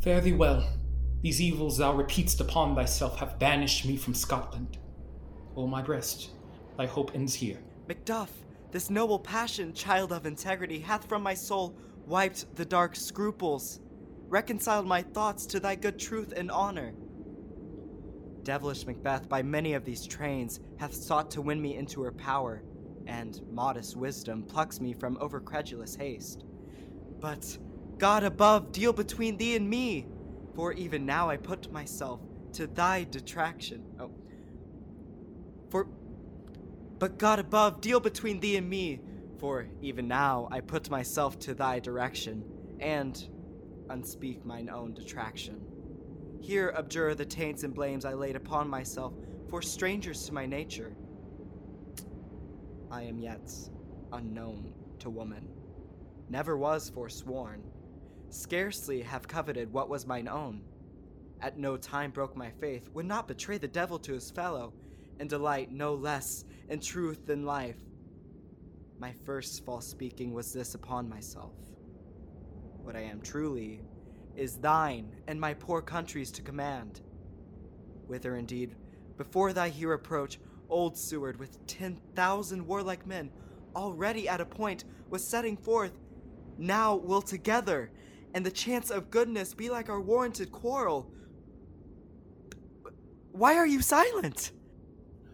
Fare 0.00 0.20
thee 0.20 0.32
well. 0.32 0.68
These 1.22 1.40
evils 1.40 1.78
thou 1.78 1.96
repeat'st 1.96 2.40
upon 2.40 2.74
thyself 2.74 3.20
have 3.20 3.38
banished 3.38 3.86
me 3.86 3.96
from 3.96 4.14
Scotland. 4.14 4.78
O 5.56 5.68
my 5.68 5.80
breast, 5.80 6.30
thy 6.76 6.86
hope 6.86 7.12
ends 7.14 7.34
here. 7.34 7.60
Macduff, 7.88 8.30
this 8.70 8.90
noble 8.90 9.18
passion, 9.18 9.72
child 9.72 10.12
of 10.12 10.26
integrity, 10.26 10.78
hath 10.78 11.08
from 11.08 11.22
my 11.22 11.34
soul 11.34 11.76
wiped 12.06 12.54
the 12.56 12.64
dark 12.64 12.96
scruples, 12.96 13.80
reconciled 14.28 14.86
my 14.86 15.02
thoughts 15.02 15.46
to 15.46 15.60
thy 15.60 15.74
good 15.74 15.98
truth 15.98 16.32
and 16.36 16.50
honor. 16.50 16.92
Devilish 18.42 18.86
Macbeth, 18.86 19.28
by 19.28 19.42
many 19.42 19.74
of 19.74 19.84
these 19.84 20.06
trains, 20.06 20.60
hath 20.78 20.94
sought 20.94 21.30
to 21.32 21.42
win 21.42 21.60
me 21.60 21.76
into 21.76 22.02
her 22.02 22.12
power, 22.12 22.62
and 23.06 23.40
modest 23.50 23.96
wisdom 23.96 24.42
plucks 24.42 24.80
me 24.80 24.92
from 24.92 25.16
overcredulous 25.16 25.98
haste. 25.98 26.44
But 27.20 27.58
God 27.98 28.22
above, 28.22 28.72
deal 28.72 28.92
between 28.92 29.36
thee 29.36 29.56
and 29.56 29.68
me, 29.68 30.06
for 30.54 30.72
even 30.72 31.04
now 31.04 31.28
I 31.28 31.36
put 31.36 31.72
myself 31.72 32.20
to 32.52 32.66
thy 32.66 33.04
detraction. 33.04 33.84
Oh. 33.98 34.10
For 35.70 35.88
but 36.98 37.18
God 37.18 37.38
above, 37.38 37.80
deal 37.80 38.00
between 38.00 38.40
thee 38.40 38.56
and 38.56 38.68
me, 38.68 39.00
for 39.38 39.68
even 39.80 40.08
now 40.08 40.48
I 40.50 40.60
put 40.60 40.90
myself 40.90 41.38
to 41.40 41.54
thy 41.54 41.78
direction, 41.78 42.44
and 42.80 43.16
unspeak 43.88 44.44
mine 44.44 44.68
own 44.68 44.94
detraction. 44.94 45.60
Here 46.40 46.74
abjure 46.76 47.14
the 47.14 47.24
taints 47.24 47.62
and 47.62 47.74
blames 47.74 48.04
I 48.04 48.14
laid 48.14 48.36
upon 48.36 48.68
myself, 48.68 49.14
for 49.48 49.62
strangers 49.62 50.26
to 50.26 50.34
my 50.34 50.46
nature. 50.46 50.94
I 52.90 53.02
am 53.02 53.18
yet 53.18 53.50
unknown 54.12 54.72
to 55.00 55.10
woman, 55.10 55.48
never 56.28 56.56
was 56.56 56.90
forsworn, 56.90 57.62
scarcely 58.30 59.02
have 59.02 59.28
coveted 59.28 59.72
what 59.72 59.88
was 59.88 60.06
mine 60.06 60.28
own. 60.28 60.62
At 61.40 61.58
no 61.58 61.76
time 61.76 62.10
broke 62.10 62.36
my 62.36 62.50
faith, 62.50 62.88
would 62.92 63.06
not 63.06 63.28
betray 63.28 63.58
the 63.58 63.68
devil 63.68 63.98
to 64.00 64.14
his 64.14 64.30
fellow, 64.30 64.72
and 65.20 65.28
delight 65.28 65.70
no 65.72 65.94
less 65.94 66.44
in 66.68 66.80
truth 66.80 67.26
than 67.26 67.44
life. 67.44 67.76
My 68.98 69.12
first 69.24 69.64
false 69.64 69.86
speaking 69.86 70.32
was 70.32 70.52
this 70.52 70.74
upon 70.74 71.08
myself. 71.08 71.54
What 72.82 72.96
I 72.96 73.02
am 73.02 73.20
truly 73.20 73.80
is 74.36 74.56
thine 74.56 75.14
and 75.26 75.40
my 75.40 75.54
poor 75.54 75.82
country's 75.82 76.30
to 76.32 76.42
command. 76.42 77.00
Whither 78.06 78.36
indeed, 78.36 78.76
before 79.16 79.52
thy 79.52 79.68
here 79.68 79.92
approach, 79.92 80.38
old 80.68 80.96
Seward 80.96 81.38
with 81.38 81.66
ten 81.66 82.00
thousand 82.14 82.66
warlike 82.66 83.06
men, 83.06 83.30
already 83.74 84.28
at 84.28 84.40
a 84.40 84.46
point, 84.46 84.84
was 85.10 85.22
setting 85.24 85.56
forth, 85.56 85.92
now 86.56 86.96
will 86.96 87.22
together, 87.22 87.90
and 88.34 88.44
the 88.44 88.50
chance 88.50 88.90
of 88.90 89.10
goodness 89.10 89.54
be 89.54 89.70
like 89.70 89.88
our 89.88 90.00
warranted 90.00 90.50
quarrel. 90.52 91.10
Why 93.32 93.56
are 93.56 93.66
you 93.66 93.82
silent? 93.82 94.52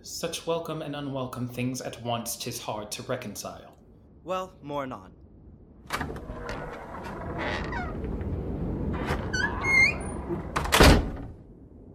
Such 0.07 0.47
welcome 0.47 0.83
and 0.83 0.95
unwelcome 0.95 1.49
things 1.49 1.81
at 1.81 2.03
once 2.03 2.37
'tis 2.37 2.61
hard 2.61 2.93
to 2.93 3.03
reconcile. 3.05 3.75
Well, 4.23 4.53
more 4.61 4.83
anon. 4.83 5.12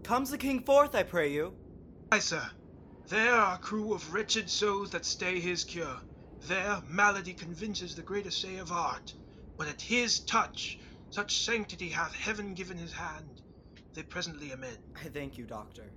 Comes 0.02 0.32
the 0.32 0.40
king 0.40 0.64
forth, 0.64 0.96
I 0.96 1.04
pray 1.04 1.32
you. 1.32 1.54
Aye, 2.12 2.18
sir. 2.18 2.50
There 3.10 3.32
are 3.32 3.54
a 3.54 3.60
crew 3.60 3.94
of 3.94 4.12
wretched 4.12 4.50
souls 4.50 4.90
that 4.90 5.06
stay 5.06 5.40
his 5.40 5.64
cure. 5.64 6.02
There 6.48 6.82
malady 6.88 7.36
convinces 7.36 7.96
the 7.96 8.02
great 8.02 8.26
assay 8.26 8.58
of 8.58 8.72
art. 8.72 9.14
But 9.56 9.68
at 9.68 9.84
his 9.84 10.22
touch, 10.22 10.80
such 11.12 11.46
sanctity 11.46 11.90
hath 11.90 12.16
heaven 12.16 12.56
given 12.56 12.80
his 12.80 12.92
hand. 12.92 13.44
They 13.94 14.02
presently 14.02 14.52
amend. 14.52 14.80
I 14.96 15.10
thank 15.10 15.38
you, 15.38 15.46
doctor. 15.46 15.92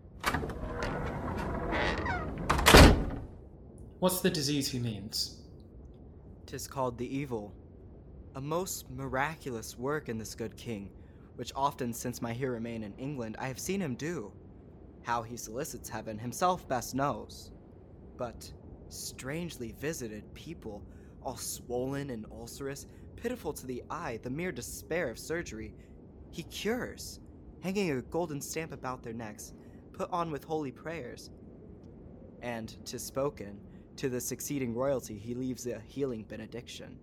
What's 4.03 4.21
the 4.21 4.31
disease 4.31 4.69
he 4.69 4.81
means? 4.81 5.43
Tis 6.47 6.67
called 6.67 6.99
the 6.99 7.17
evil. 7.17 7.55
A 8.35 8.41
most 8.41 8.91
miraculous 8.91 9.79
work 9.79 10.09
in 10.09 10.19
this 10.19 10.35
good 10.35 10.57
king, 10.57 10.91
which 11.37 11.53
often 11.55 11.93
since 11.93 12.21
my 12.21 12.33
here 12.33 12.51
remain 12.51 12.83
in 12.83 12.95
England 12.95 13.37
I 13.39 13.47
have 13.47 13.61
seen 13.61 13.81
him 13.81 13.95
do. 13.95 14.33
How 15.03 15.23
he 15.23 15.37
solicits 15.37 15.89
heaven 15.89 16.19
himself 16.19 16.67
best 16.67 16.97
knows. 16.97 17.53
But 18.17 18.53
strangely 18.89 19.73
visited 19.79 20.35
people, 20.35 20.83
all 21.23 21.37
swollen 21.37 22.11
and 22.11 22.27
ulcerous, 22.33 22.87
pitiful 23.15 23.53
to 23.53 23.67
the 23.67 23.85
eye, 23.89 24.19
the 24.23 24.31
mere 24.31 24.51
despair 24.51 25.11
of 25.11 25.19
surgery, 25.19 25.75
he 26.33 26.43
cures, 26.43 27.21
hanging 27.61 27.91
a 27.93 28.03
golden 28.03 28.41
stamp 28.41 28.73
about 28.73 29.03
their 29.03 29.13
necks, 29.13 29.53
put 29.93 30.11
on 30.11 30.31
with 30.31 30.43
holy 30.43 30.73
prayers. 30.73 31.31
And, 32.43 32.77
tis 32.85 33.03
spoken, 33.05 33.59
to 33.97 34.09
the 34.09 34.21
succeeding 34.21 34.75
royalty 34.75 35.17
he 35.17 35.35
leaves 35.35 35.67
a 35.67 35.81
healing 35.87 36.25
benediction. 36.29 36.99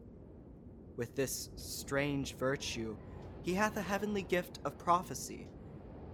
With 0.97 1.15
this 1.15 1.49
strange 1.55 2.35
virtue, 2.35 2.97
he 3.41 3.53
hath 3.53 3.77
a 3.77 3.81
heavenly 3.81 4.21
gift 4.21 4.59
of 4.65 4.77
prophecy, 4.77 5.47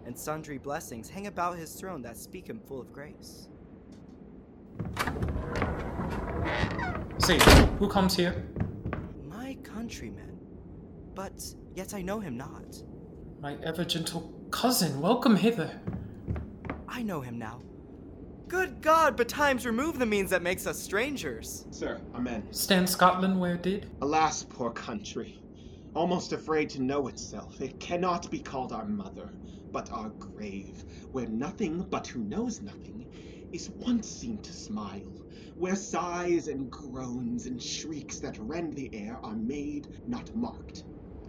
and 0.05 0.17
sundry 0.17 0.59
blessings 0.59 1.09
hang 1.09 1.25
about 1.25 1.57
his 1.57 1.73
throne 1.73 2.03
that 2.03 2.17
speak 2.17 2.47
him 2.47 2.59
full 2.59 2.79
of 2.79 2.93
grace. 2.93 3.49
See, 7.17 7.39
who 7.79 7.89
comes 7.89 8.15
here? 8.15 8.45
My 9.27 9.57
countryman, 9.63 10.37
but 11.15 11.43
yet 11.73 11.95
I 11.95 12.03
know 12.03 12.19
him 12.19 12.37
not. 12.37 12.83
My 13.41 13.57
ever 13.63 13.83
gentle 13.83 14.31
cousin, 14.51 15.01
welcome 15.01 15.35
hither. 15.35 15.81
I 16.87 17.01
know 17.01 17.21
him 17.21 17.39
now. 17.39 17.61
Good 18.55 18.81
God, 18.81 19.17
but 19.17 19.27
times 19.27 19.65
remove 19.65 19.99
the 19.99 20.05
means 20.05 20.29
that 20.29 20.41
makes 20.41 20.65
us 20.65 20.79
strangers. 20.79 21.65
Sir, 21.71 22.01
amen. 22.15 22.47
Stand 22.51 22.89
Scotland 22.89 23.37
where 23.37 23.57
did? 23.57 23.87
Alas, 23.99 24.43
poor 24.43 24.71
country. 24.71 25.35
Almost 25.93 26.31
afraid 26.31 26.69
to 26.69 26.81
know 26.81 27.09
itself, 27.09 27.59
it 27.59 27.81
cannot 27.81 28.31
be 28.31 28.39
called 28.39 28.71
our 28.71 28.85
mother, 28.85 29.33
but 29.73 29.91
our 29.91 30.15
grave, 30.19 30.85
where 31.11 31.27
nothing 31.27 31.85
but 31.91 32.07
who 32.07 32.23
knows 32.23 32.61
nothing 32.61 33.05
is 33.51 33.69
once 33.69 34.09
seen 34.09 34.41
to 34.43 34.53
smile, 34.53 35.13
where 35.57 35.75
sighs 35.75 36.47
and 36.47 36.71
groans 36.71 37.47
and 37.47 37.61
shrieks 37.61 38.21
that 38.21 38.39
rend 38.39 38.71
the 38.73 38.89
air 38.95 39.19
are 39.21 39.35
made, 39.35 39.85
not 40.07 40.29
marked, 40.33 40.85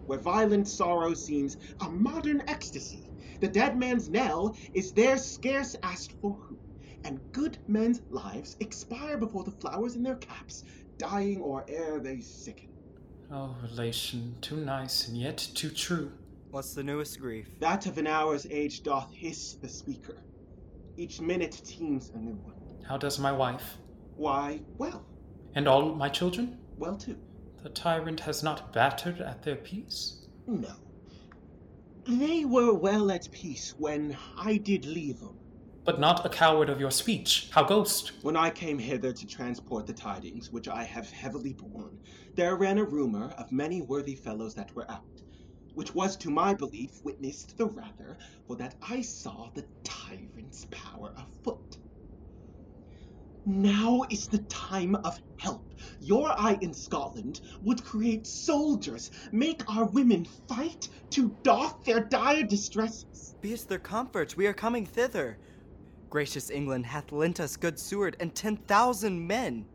where 0.07 0.21
violent 0.21 0.69
sorrow 0.69 1.13
seems 1.13 1.57
a 1.83 1.91
modern 1.91 2.41
ecstasy. 2.47 3.11
The 3.41 3.49
dead 3.49 3.77
man's 3.77 4.09
knell 4.09 4.57
is 4.73 4.93
there 4.93 5.19
scarce 5.19 5.75
asked 5.83 6.15
for 6.21 6.39
who, 6.49 6.61
and 7.07 7.21
good 7.33 7.57
men's 7.69 8.03
lives 8.11 8.57
expire 8.59 9.17
before 9.17 9.45
the 9.45 9.51
flowers 9.51 9.95
in 9.95 10.03
their 10.03 10.17
caps, 10.17 10.65
dying 10.99 11.41
or 11.41 11.65
ere 11.69 12.01
they 12.01 12.21
sicken. 12.21 12.69
Oh, 13.31 13.55
relation, 13.63 14.35
too 14.41 14.57
nice 14.57 15.07
and 15.07 15.17
yet 15.17 15.39
too 15.39 15.71
true. 15.71 16.11
What's 16.51 16.75
the 16.75 16.83
newest 16.83 17.21
grief? 17.21 17.49
That 17.61 17.87
of 17.87 17.99
an 17.99 18.09
hour's 18.09 18.47
age 18.51 18.83
doth 18.83 19.13
hiss 19.13 19.55
the 19.55 19.69
speaker. 19.69 20.17
Each 20.97 21.21
minute 21.21 21.61
teems 21.65 22.11
a 22.15 22.19
new 22.19 22.35
one. 22.35 22.55
How 22.89 22.97
does 22.97 23.19
my 23.19 23.31
wife? 23.31 23.79
Why, 24.17 24.61
well. 24.77 25.05
And 25.55 25.69
all 25.69 25.95
my 25.95 26.09
children? 26.09 26.59
Well, 26.77 26.97
too. 26.97 27.19
The 27.63 27.69
tyrant 27.71 28.21
has 28.21 28.43
not 28.43 28.73
battered 28.73 29.21
at 29.21 29.43
their 29.43 29.57
peace? 29.57 30.27
No. 30.47 30.75
They 32.07 32.45
were 32.45 32.75
well 32.75 33.11
at 33.11 33.31
peace 33.31 33.75
when 33.79 34.17
I 34.37 34.57
did 34.57 34.87
leave 34.87 35.21
them. 35.21 35.37
But 35.87 36.01
not 36.01 36.27
a 36.27 36.29
coward 36.29 36.69
of 36.69 36.81
your 36.81 36.91
speech. 36.91 37.49
How 37.53 37.63
ghost? 37.63 38.11
When 38.23 38.35
I 38.35 38.51
came 38.51 38.77
hither 38.77 39.13
to 39.13 39.25
transport 39.25 39.87
the 39.87 39.93
tidings, 39.93 40.51
which 40.51 40.67
I 40.67 40.83
have 40.83 41.09
heavily 41.09 41.53
borne, 41.53 42.01
there 42.35 42.57
ran 42.57 42.79
a 42.79 42.85
rumor 42.85 43.31
of 43.39 43.53
many 43.53 43.83
worthy 43.83 44.17
fellows 44.17 44.53
that 44.57 44.75
were 44.75 44.91
out, 44.91 45.23
which 45.75 45.95
was 45.95 46.17
to 46.17 46.29
my 46.29 46.55
belief 46.55 47.05
witnessed 47.05 47.57
the 47.57 47.67
rather 47.67 48.19
for 48.49 48.57
that 48.57 48.75
I 48.83 49.01
saw 49.01 49.49
the 49.55 49.65
tyrant's 49.85 50.67
power 50.73 51.15
afoot. 51.17 51.79
Now 53.47 54.03
is 54.11 54.27
the 54.27 54.39
time 54.39 54.97
of 54.97 55.21
help. 55.39 55.73
Your 56.01 56.33
eye 56.33 56.59
in 56.63 56.75
Scotland 56.75 57.43
would 57.63 57.85
create 57.85 58.27
soldiers, 58.27 59.13
make 59.31 59.63
our 59.73 59.85
women 59.85 60.27
fight 60.49 60.89
to 61.11 61.29
doff 61.45 61.85
their 61.85 62.01
dire 62.01 62.43
distresses. 62.43 63.37
Be 63.41 63.53
it 63.53 63.67
their 63.69 63.79
comforts, 63.79 64.37
we 64.37 64.49
are 64.49 64.53
coming 64.53 64.85
thither. 64.85 65.39
Gracious 66.17 66.49
England 66.49 66.87
hath 66.87 67.13
lent 67.13 67.41
us 67.41 67.59
good 67.59 67.79
Seward 67.79 68.17
and 68.21 68.35
ten 68.35 68.57
thousand 68.57 69.27
men. 69.27 69.67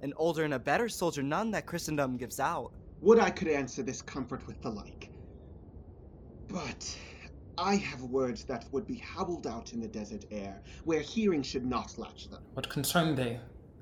An 0.00 0.14
older 0.16 0.44
and 0.44 0.54
a 0.54 0.58
better 0.58 0.88
soldier 0.88 1.22
none 1.22 1.50
that 1.50 1.66
Christendom 1.66 2.16
gives 2.16 2.40
out. 2.40 2.72
Would 3.02 3.18
I 3.18 3.28
could 3.28 3.48
answer 3.48 3.82
this 3.82 4.00
comfort 4.00 4.46
with 4.46 4.62
the 4.62 4.70
like. 4.70 5.10
But 6.48 6.96
I 7.58 7.74
have 7.76 8.00
words 8.04 8.44
that 8.44 8.64
would 8.72 8.86
be 8.86 8.94
howled 8.94 9.46
out 9.46 9.74
in 9.74 9.80
the 9.82 9.88
desert 9.88 10.24
air, 10.30 10.62
where 10.84 11.00
hearing 11.00 11.42
should 11.42 11.66
not 11.66 11.98
latch 11.98 12.30
them. 12.30 12.40
What 12.54 12.70
concern 12.70 13.14
they? 13.14 13.38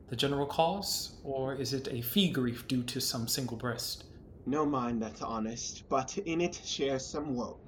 The 0.09 0.17
general 0.17 0.47
cause? 0.47 1.21
Or 1.23 1.55
is 1.55 1.73
it 1.73 1.87
a 1.93 2.03
fee 2.03 2.31
grief 2.31 2.67
due 2.67 2.83
to 2.83 3.01
some 3.01 3.29
single 3.29 3.57
breast? 3.57 4.07
No 4.45 4.67
mind 4.67 5.01
that's 5.01 5.23
honest, 5.23 5.85
but 5.89 6.19
in 6.19 6.41
it 6.41 6.61
shares 6.65 7.07
some 7.07 7.37
woe. 7.37 7.59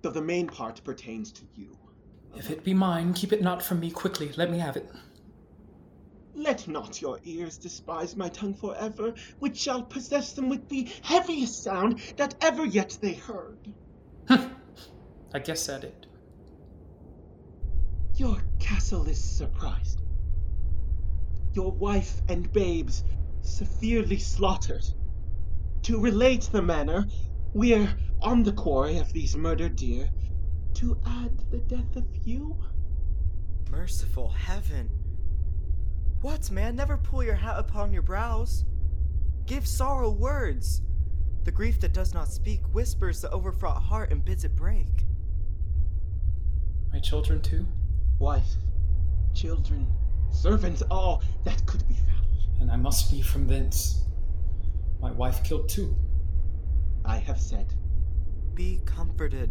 Though 0.00 0.10
the 0.10 0.22
main 0.22 0.46
part 0.46 0.82
pertains 0.84 1.30
to 1.32 1.42
you. 1.54 1.76
If 2.36 2.50
it 2.50 2.64
be 2.64 2.74
mine, 2.74 3.14
keep 3.14 3.32
it 3.32 3.42
not 3.42 3.62
from 3.62 3.80
me 3.80 3.90
quickly. 3.90 4.30
Let 4.36 4.50
me 4.50 4.58
have 4.58 4.76
it. 4.76 4.88
Let 6.34 6.68
not 6.68 7.00
your 7.00 7.18
ears 7.24 7.56
despise 7.56 8.14
my 8.14 8.28
tongue 8.28 8.54
forever, 8.54 9.14
which 9.38 9.56
shall 9.56 9.82
possess 9.82 10.34
them 10.34 10.50
with 10.50 10.68
the 10.68 10.86
heaviest 11.02 11.62
sound 11.62 11.98
that 12.18 12.34
ever 12.42 12.66
yet 12.66 12.98
they 13.00 13.14
heard. 13.14 13.72
I 14.28 15.38
guess 15.42 15.68
at 15.70 15.84
it. 15.84 16.06
Your 18.16 18.36
castle 18.58 19.08
is 19.08 19.22
surprised. 19.22 20.02
Your 21.54 21.72
wife 21.72 22.20
and 22.28 22.52
babes 22.52 23.02
severely 23.40 24.18
slaughtered. 24.18 24.84
To 25.84 25.98
relate 25.98 26.50
the 26.52 26.62
manner, 26.62 27.06
we're 27.54 27.96
on 28.20 28.42
the 28.42 28.52
quarry 28.52 28.98
of 28.98 29.12
these 29.12 29.36
murdered 29.36 29.76
deer. 29.76 30.10
To 30.76 30.98
add 31.06 31.32
the 31.50 31.56
death 31.56 31.96
of 31.96 32.04
you? 32.26 32.54
Merciful 33.70 34.28
heaven. 34.28 34.90
What, 36.20 36.50
man? 36.50 36.76
Never 36.76 36.98
pull 36.98 37.24
your 37.24 37.34
hat 37.34 37.58
upon 37.58 37.94
your 37.94 38.02
brows. 38.02 38.66
Give 39.46 39.66
sorrow 39.66 40.10
words. 40.10 40.82
The 41.44 41.50
grief 41.50 41.80
that 41.80 41.94
does 41.94 42.12
not 42.12 42.28
speak 42.28 42.60
whispers 42.74 43.22
the 43.22 43.30
overfraught 43.30 43.80
heart 43.84 44.10
and 44.10 44.22
bids 44.22 44.44
it 44.44 44.54
break. 44.54 45.04
My 46.92 46.98
children, 46.98 47.40
too? 47.40 47.66
Wife, 48.18 48.56
children, 49.32 49.86
servants, 50.30 50.82
all 50.90 51.22
that 51.44 51.64
could 51.64 51.88
be 51.88 51.94
found. 51.94 52.60
And 52.60 52.70
I 52.70 52.76
must 52.76 53.10
be 53.10 53.22
from 53.22 53.46
thence. 53.46 54.04
My 55.00 55.10
wife 55.10 55.42
killed 55.42 55.70
too. 55.70 55.96
I 57.02 57.16
have 57.16 57.40
said. 57.40 57.72
Be 58.54 58.80
comforted. 58.84 59.50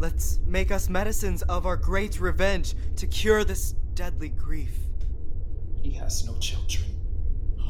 Let's 0.00 0.40
make 0.46 0.70
us 0.70 0.88
medicines 0.88 1.42
of 1.42 1.66
our 1.66 1.76
great 1.76 2.20
revenge 2.20 2.74
to 2.96 3.06
cure 3.06 3.44
this 3.44 3.72
deadly 3.92 4.30
grief. 4.30 4.72
He 5.82 5.90
has 5.90 6.24
no 6.24 6.38
children. 6.38 6.86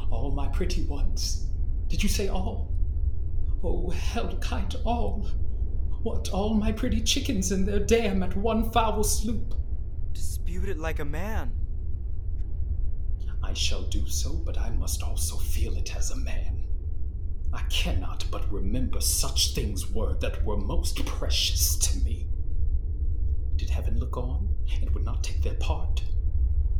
All 0.09 0.31
my 0.31 0.47
pretty 0.47 0.83
ones. 0.83 1.47
Did 1.89 2.01
you 2.01 2.07
say 2.07 2.29
all? 2.29 2.71
Oh, 3.61 3.89
hell 3.89 4.37
kite 4.37 4.75
all. 4.85 5.27
What, 6.03 6.29
all 6.29 6.53
my 6.53 6.71
pretty 6.71 7.01
chickens 7.01 7.51
in 7.51 7.65
their 7.65 7.79
dam 7.79 8.23
at 8.23 8.33
one 8.37 8.71
foul 8.71 9.03
sloop? 9.03 9.53
Dispute 10.13 10.69
it 10.69 10.79
like 10.79 10.99
a 10.99 11.05
man. 11.05 11.51
I 13.43 13.51
shall 13.51 13.83
do 13.83 14.07
so, 14.07 14.35
but 14.35 14.57
I 14.57 14.69
must 14.69 15.03
also 15.03 15.35
feel 15.35 15.75
it 15.75 15.93
as 15.97 16.11
a 16.11 16.17
man. 16.17 16.60
I 17.53 17.61
cannot 17.63 18.25
but 18.31 18.51
remember 18.51 19.01
such 19.01 19.53
things 19.53 19.89
were 19.91 20.13
that 20.15 20.43
were 20.45 20.57
most 20.57 21.05
precious 21.05 21.75
to 21.77 21.97
me. 21.99 22.27
Did 23.57 23.69
heaven 23.69 23.99
look 23.99 24.17
on 24.17 24.55
and 24.81 24.89
would 24.91 25.03
not 25.03 25.23
take 25.23 25.41
their 25.41 25.55
part? 25.55 26.03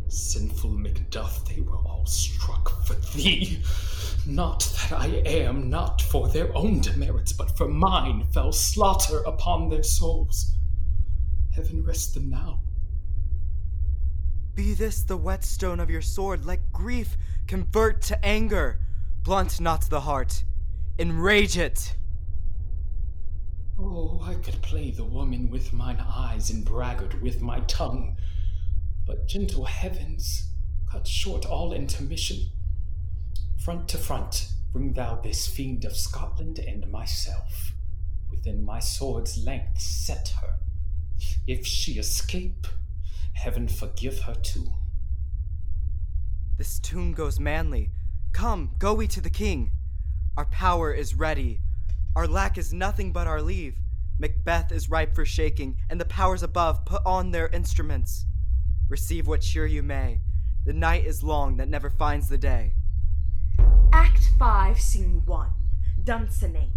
Sinful 0.07 0.71
Macduff, 0.71 1.45
they 1.47 1.61
were 1.61 1.77
all 1.77 2.05
struck 2.05 2.85
for 2.85 2.95
thee. 3.15 3.59
Not 4.25 4.59
that 4.59 4.99
I 4.99 5.07
am, 5.25 5.69
not 5.69 6.01
for 6.01 6.27
their 6.27 6.55
own 6.55 6.81
demerits, 6.81 7.33
but 7.33 7.57
for 7.57 7.67
mine 7.67 8.27
fell 8.33 8.51
slaughter 8.51 9.19
upon 9.19 9.69
their 9.69 9.83
souls. 9.83 10.55
Heaven 11.53 11.83
rest 11.83 12.13
them 12.13 12.29
now. 12.29 12.59
Be 14.53 14.73
this 14.73 15.03
the 15.03 15.17
whetstone 15.17 15.79
of 15.79 15.89
your 15.89 16.01
sword, 16.01 16.45
let 16.45 16.71
grief 16.71 17.17
convert 17.47 18.01
to 18.03 18.25
anger. 18.25 18.79
Blunt 19.23 19.59
not 19.61 19.89
the 19.89 20.01
heart, 20.01 20.43
enrage 21.01 21.57
it. 21.57 21.95
Oh, 23.79 24.21
I 24.23 24.35
could 24.35 24.61
play 24.61 24.91
the 24.91 25.03
woman 25.03 25.49
with 25.49 25.73
mine 25.73 25.99
eyes 25.99 26.51
and 26.51 26.63
braggart 26.63 27.19
with 27.23 27.41
my 27.41 27.61
tongue. 27.61 28.17
But 29.07 29.27
gentle 29.27 29.65
heavens, 29.65 30.51
cut 30.91 31.07
short 31.07 31.47
all 31.47 31.73
intermission. 31.73 32.51
Front 33.57 33.89
to 33.89 33.97
front, 33.97 34.49
bring 34.71 34.93
thou 34.93 35.15
this 35.15 35.47
fiend 35.47 35.85
of 35.85 35.97
Scotland 35.97 36.59
and 36.59 36.87
myself. 36.91 37.73
Within 38.29 38.63
my 38.63 38.79
sword's 38.79 39.43
length 39.43 39.81
set 39.81 40.35
her. 40.39 40.59
If 41.47 41.65
she 41.65 41.93
escape, 41.93 42.67
heaven 43.33 43.67
forgive 43.67 44.19
her 44.19 44.35
too. 44.35 44.67
This 46.59 46.77
tune 46.77 47.13
goes 47.13 47.39
manly. 47.39 47.89
Come, 48.33 48.75
go 48.77 48.93
we 48.93 49.07
to 49.07 49.19
the 49.19 49.31
king. 49.31 49.71
Our 50.37 50.45
power 50.45 50.93
is 50.93 51.13
ready. 51.13 51.59
Our 52.15 52.25
lack 52.25 52.57
is 52.57 52.71
nothing 52.71 53.11
but 53.11 53.27
our 53.27 53.41
leave. 53.41 53.75
Macbeth 54.17 54.71
is 54.71 54.89
ripe 54.89 55.13
for 55.13 55.25
shaking, 55.25 55.77
and 55.89 55.99
the 55.99 56.05
powers 56.05 56.41
above 56.41 56.85
put 56.85 57.01
on 57.05 57.31
their 57.31 57.49
instruments. 57.49 58.25
Receive 58.87 59.27
what 59.27 59.41
cheer 59.41 59.65
you 59.65 59.83
may. 59.83 60.21
The 60.65 60.73
night 60.73 61.05
is 61.05 61.21
long 61.21 61.57
that 61.57 61.67
never 61.67 61.89
finds 61.89 62.29
the 62.29 62.37
day. 62.37 62.75
Act 63.91 64.31
5, 64.39 64.79
Scene 64.79 65.21
1. 65.25 65.49
Dunsinane. 66.01 66.71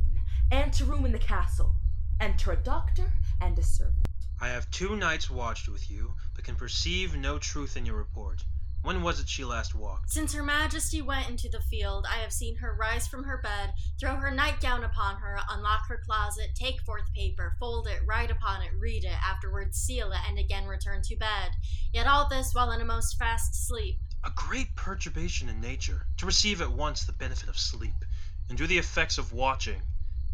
Anteroom 0.51 1.05
in 1.05 1.12
the 1.12 1.19
castle. 1.19 1.77
Enter 2.19 2.53
a 2.53 2.57
doctor 2.57 3.12
and 3.40 3.57
a 3.59 3.62
servant. 3.62 4.09
I 4.40 4.49
have 4.49 4.71
two 4.71 4.97
nights 4.97 5.31
watched 5.31 5.69
with 5.69 5.90
you, 5.90 6.14
but 6.35 6.45
can 6.45 6.57
perceive 6.57 7.17
no 7.17 7.38
truth 7.38 7.77
in 7.77 7.87
your 7.87 7.97
report. 7.97 8.45
When 8.85 9.03
was 9.03 9.18
it 9.18 9.31
she 9.31 9.47
last 9.47 9.75
walked? 9.75 10.11
Since 10.11 10.35
Her 10.35 10.42
Majesty 10.42 11.01
went 11.01 11.31
into 11.31 11.49
the 11.49 11.62
field, 11.62 12.07
I 12.07 12.18
have 12.18 12.35
seen 12.35 12.57
her 12.57 12.75
rise 12.75 13.09
from 13.09 13.25
her 13.25 13.38
bed, 13.38 13.73
throw 13.99 14.16
her 14.16 14.31
nightgown 14.31 14.85
upon 14.85 15.16
her, 15.23 15.40
unlock 15.49 15.88
her 15.88 16.03
closet, 16.05 16.51
take 16.55 16.83
forth 16.83 17.11
paper, 17.14 17.57
fold 17.59 17.87
it, 17.87 18.03
write 18.05 18.31
upon 18.31 18.61
it, 18.61 18.73
read 18.79 19.05
it, 19.05 19.16
afterwards 19.27 19.79
seal 19.79 20.12
it, 20.12 20.18
and 20.29 20.38
again 20.38 20.66
return 20.66 21.01
to 21.05 21.16
bed. 21.16 21.53
Yet 21.94 22.07
all 22.07 22.29
this 22.29 22.53
while 22.53 22.73
in 22.73 22.83
a 22.83 22.85
most 22.85 23.16
fast 23.16 23.66
sleep. 23.66 24.01
A 24.23 24.31
great 24.37 24.77
perturbation 24.77 25.49
in 25.49 25.62
nature, 25.62 26.07
to 26.18 26.27
receive 26.27 26.61
at 26.61 26.70
once 26.70 27.05
the 27.05 27.12
benefit 27.14 27.49
of 27.49 27.59
sleep, 27.59 28.05
and 28.51 28.59
do 28.59 28.66
the 28.66 28.77
effects 28.77 29.16
of 29.16 29.33
watching. 29.33 29.81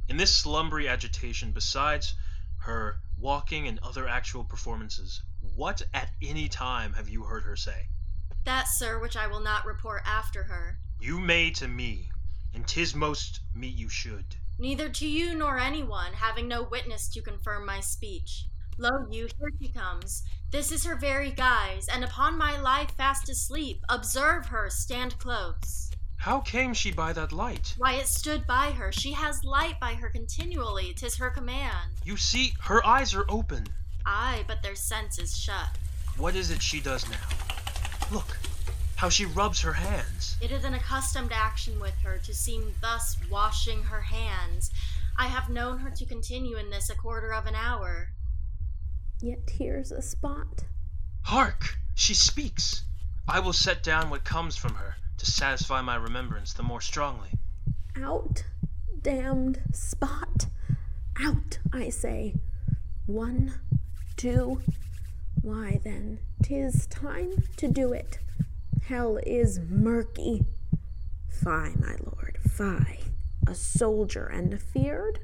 In 0.09 0.17
this 0.17 0.37
slumbery 0.37 0.89
agitation, 0.89 1.53
besides 1.53 2.15
her 2.57 3.01
walking 3.17 3.69
and 3.69 3.79
other 3.79 4.09
actual 4.09 4.43
performances, 4.43 5.23
what 5.55 5.83
at 5.95 6.11
any 6.21 6.49
time 6.49 6.95
have 6.95 7.09
you 7.09 7.23
heard 7.23 7.45
her 7.45 7.55
say? 7.55 7.87
That, 8.45 8.69
sir, 8.69 8.99
which 8.99 9.17
I 9.17 9.27
will 9.27 9.41
not 9.41 9.67
report 9.67 10.03
after 10.07 10.45
her. 10.45 10.79
You 11.01 11.19
may 11.19 11.51
to 11.53 11.69
me, 11.69 12.11
and 12.55 12.67
'tis 12.67 12.95
most 12.95 13.41
meet 13.55 13.75
you 13.75 13.89
should. 13.89 14.37
Neither 14.59 14.89
to 14.89 15.07
you 15.07 15.35
nor 15.35 15.59
anyone, 15.59 16.13
having 16.13 16.49
no 16.49 16.63
witness 16.63 17.09
to 17.11 17.23
confirm 17.23 17.65
my 17.65 17.81
speech. 17.81 18.47
Lo 18.79 18.91
you, 19.11 19.29
here 19.39 19.51
she 19.61 19.69
comes. 19.69 20.23
This 20.51 20.73
is 20.73 20.85
her 20.85 20.97
very 20.97 21.31
guise, 21.31 21.87
and 21.89 22.03
upon 22.03 22.39
my 22.39 22.59
life 22.59 22.91
fast 22.97 23.29
asleep. 23.29 23.83
Observe 23.89 24.47
her, 24.47 24.71
stand 24.71 25.19
close. 25.19 25.91
How 26.17 26.41
came 26.41 26.75
she 26.75 26.91
by 26.91 27.13
that 27.15 27.33
light? 27.33 27.75
Why, 27.79 27.95
it 27.95 28.07
stood 28.07 28.47
by 28.47 28.73
her. 28.73 28.93
She 28.93 29.13
has 29.13 29.45
light 29.45 29.81
by 29.81 29.95
her 29.95 30.11
continually. 30.11 30.93
'Tis 30.95 31.17
her 31.17 31.31
command. 31.31 32.01
You 32.05 32.17
see, 32.17 32.55
her 32.61 32.85
eyes 32.87 33.15
are 33.15 33.25
open. 33.29 33.67
Aye, 34.05 34.45
but 34.47 34.63
their 34.63 34.75
sense 34.75 35.19
is 35.19 35.37
shut. 35.37 35.79
What 36.17 36.35
is 36.35 36.51
it 36.51 36.63
she 36.63 36.81
does 36.81 37.09
now? 37.09 37.60
Look, 38.13 38.39
how 38.97 39.09
she 39.09 39.25
rubs 39.25 39.61
her 39.61 39.73
hands. 39.73 40.37
It 40.41 40.51
is 40.51 40.65
an 40.65 40.75
accustomed 40.75 41.31
action 41.33 41.79
with 41.79 41.95
her 42.03 42.19
to 42.19 42.35
seem 42.35 42.75
thus 42.81 43.17
washing 43.31 43.85
her 43.85 44.01
hands. 44.01 44.73
I 45.17 45.27
have 45.27 45.49
known 45.49 45.79
her 45.79 45.91
to 45.91 46.05
continue 46.05 46.57
in 46.57 46.71
this 46.71 46.91
a 46.91 46.95
quarter 46.95 47.33
of 47.33 47.47
an 47.47 47.55
hour. 47.55 48.09
Yet 49.21 49.51
here's 49.51 49.93
a 49.93 50.03
spot. 50.03 50.65
Hark! 51.23 51.77
She 51.95 52.15
speaks. 52.15 52.83
I 53.29 53.39
will 53.41 53.53
set 53.53 53.83
down 53.83 54.11
what 54.11 54.25
comes 54.25 54.57
from 54.57 54.75
her 54.75 54.97
to 55.19 55.27
satisfy 55.27 55.81
my 55.83 55.95
remembrance 55.95 56.53
the 56.53 56.63
more 56.63 56.81
strongly. 56.81 57.31
Out, 57.97 58.45
damned 59.03 59.61
spot. 59.73 60.47
Out, 61.23 61.59
I 61.73 61.91
say. 61.91 62.35
One, 63.07 63.55
two. 64.17 64.63
Why 65.43 65.81
then, 65.85 66.19
'tis 66.43 66.87
time 66.87 67.31
to 67.57 67.69
do 67.69 67.93
it. 67.93 68.19
Hell 68.85 69.19
is 69.27 69.61
murky. 69.69 70.45
Fie, 71.29 71.75
my 71.79 71.97
lord, 72.05 72.39
fie. 72.49 73.01
A 73.47 73.55
soldier 73.55 74.27
and 74.27 74.61
feared? 74.61 75.21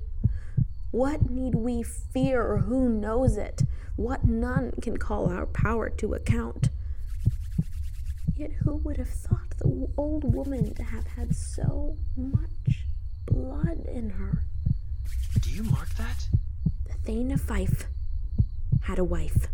What 0.90 1.30
need 1.30 1.54
we 1.54 1.82
fear? 1.82 2.58
Who 2.58 2.88
knows 2.88 3.36
it? 3.36 3.62
What 3.96 4.24
none 4.24 4.72
can 4.80 4.96
call 4.98 5.28
our 5.28 5.46
power 5.46 5.90
to 5.90 6.14
account? 6.14 6.70
Yet 8.36 8.52
who 8.64 8.76
would 8.76 8.96
have 8.98 9.08
thought 9.08 9.58
the 9.58 9.88
old 9.96 10.34
woman 10.34 10.74
to 10.74 10.82
have 10.82 11.06
had 11.06 11.34
so 11.34 11.96
much 12.16 12.84
blood 13.26 13.86
in 13.86 14.10
her? 14.10 14.44
Do 15.40 15.50
you 15.50 15.64
mark 15.64 15.94
that? 15.96 16.28
The 16.86 16.94
Thane 17.04 17.32
of 17.32 17.40
Fife 17.40 17.86
had 18.82 18.98
a 18.98 19.04
wife. 19.04 19.48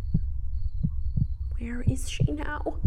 Where 1.63 1.83
is 1.83 2.11
she 2.11 2.25
now? 2.25 2.79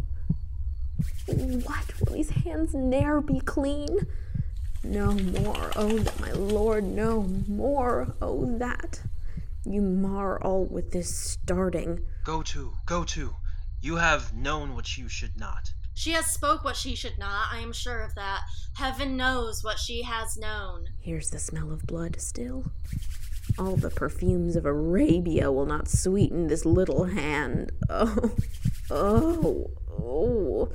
What 1.28 1.94
will 2.02 2.14
these 2.14 2.30
hands 2.30 2.74
ne'er 2.74 3.22
be 3.22 3.40
clean? 3.40 3.88
No 4.84 5.14
more, 5.14 5.72
oh, 5.78 5.98
that 5.98 6.20
my 6.20 6.34
lord, 6.34 6.84
no 6.84 7.24
more, 7.48 8.14
oh, 8.22 8.58
that. 8.58 9.02
You 9.64 9.82
mar 9.82 10.42
all 10.42 10.66
with 10.66 10.92
this 10.92 11.16
starting. 11.16 12.06
Go 12.26 12.42
to, 12.44 12.74
go 12.86 13.06
to. 13.06 13.34
You 13.80 13.96
have 13.96 14.34
known 14.34 14.76
what 14.76 14.98
you 14.98 15.08
should 15.08 15.40
not. 15.40 15.74
She 15.94 16.12
has 16.12 16.26
spoke 16.26 16.66
what 16.66 16.76
she 16.76 16.96
should 16.96 17.18
not, 17.18 17.48
I 17.54 17.60
am 17.60 17.72
sure 17.72 18.02
of 18.02 18.14
that. 18.16 18.42
Heaven 18.74 19.16
knows 19.16 19.64
what 19.64 19.80
she 19.80 20.02
has 20.02 20.36
known. 20.36 20.90
Here's 21.00 21.30
the 21.30 21.40
smell 21.40 21.72
of 21.72 21.88
blood 21.88 22.20
still. 22.20 22.66
All 23.58 23.78
the 23.78 23.90
perfumes 23.90 24.58
of 24.58 24.66
Arabia 24.66 25.50
will 25.50 25.66
not 25.66 25.88
sweeten 25.88 26.48
this 26.48 26.66
little 26.66 27.06
hand. 27.06 27.72
Oh, 27.90 28.36
oh, 28.91 29.71
oh. 29.89 30.69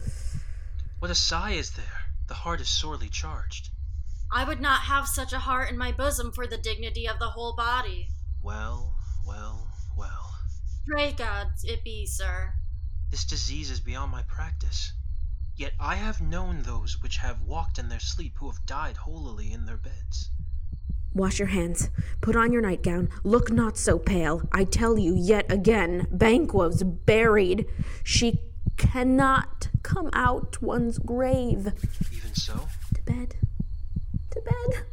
What 0.98 1.10
a 1.10 1.14
sigh 1.14 1.52
is 1.52 1.70
there! 1.72 2.12
The 2.28 2.34
heart 2.34 2.60
is 2.60 2.68
sorely 2.68 3.08
charged. 3.08 3.70
I 4.32 4.44
would 4.44 4.60
not 4.60 4.82
have 4.82 5.08
such 5.08 5.32
a 5.32 5.40
heart 5.40 5.70
in 5.70 5.78
my 5.78 5.92
bosom 5.92 6.30
for 6.32 6.46
the 6.46 6.58
dignity 6.58 7.08
of 7.08 7.18
the 7.18 7.30
whole 7.30 7.54
body. 7.56 8.08
Well, 8.42 8.96
well, 9.26 9.70
well. 9.96 10.34
Pray 10.86 11.12
God 11.12 11.48
it 11.64 11.82
be, 11.82 12.06
sir. 12.06 12.54
This 13.10 13.24
disease 13.24 13.70
is 13.70 13.80
beyond 13.80 14.12
my 14.12 14.22
practice. 14.22 14.92
Yet 15.56 15.74
I 15.78 15.96
have 15.96 16.20
known 16.20 16.62
those 16.62 17.02
which 17.02 17.18
have 17.18 17.42
walked 17.42 17.78
in 17.78 17.88
their 17.88 18.00
sleep 18.00 18.36
who 18.38 18.50
have 18.50 18.64
died 18.66 18.96
holily 18.96 19.52
in 19.52 19.66
their 19.66 19.76
beds. 19.76 20.30
Wash 21.14 21.38
your 21.38 21.48
hands. 21.48 21.90
Put 22.20 22.36
on 22.36 22.52
your 22.52 22.62
nightgown. 22.62 23.08
Look 23.24 23.50
not 23.50 23.76
so 23.76 23.98
pale. 23.98 24.48
I 24.52 24.64
tell 24.64 24.98
you 24.98 25.14
yet 25.14 25.50
again, 25.50 26.06
Banquo's 26.10 26.82
buried. 26.82 27.66
She 28.04 28.40
cannot 28.76 29.68
come 29.82 30.08
out 30.12 30.62
one's 30.62 30.98
grave. 30.98 31.72
Even 32.12 32.34
so? 32.34 32.68
To 32.94 33.02
bed. 33.02 33.36
To 34.30 34.40
bed. 34.40 34.84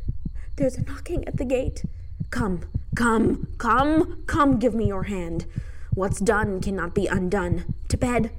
There's 0.55 0.75
a 0.75 0.83
knocking 0.83 1.27
at 1.27 1.37
the 1.37 1.45
gate. 1.45 1.83
Come, 2.31 2.61
come, 2.95 3.47
come, 3.59 4.23
come, 4.25 4.57
give 4.57 4.73
me 4.73 4.87
your 4.87 5.03
hand. 5.03 5.45
What's 5.93 6.19
done 6.19 6.61
cannot 6.61 6.95
be 6.95 7.07
undone. 7.07 7.73
To 7.89 7.97
bed. 7.97 8.31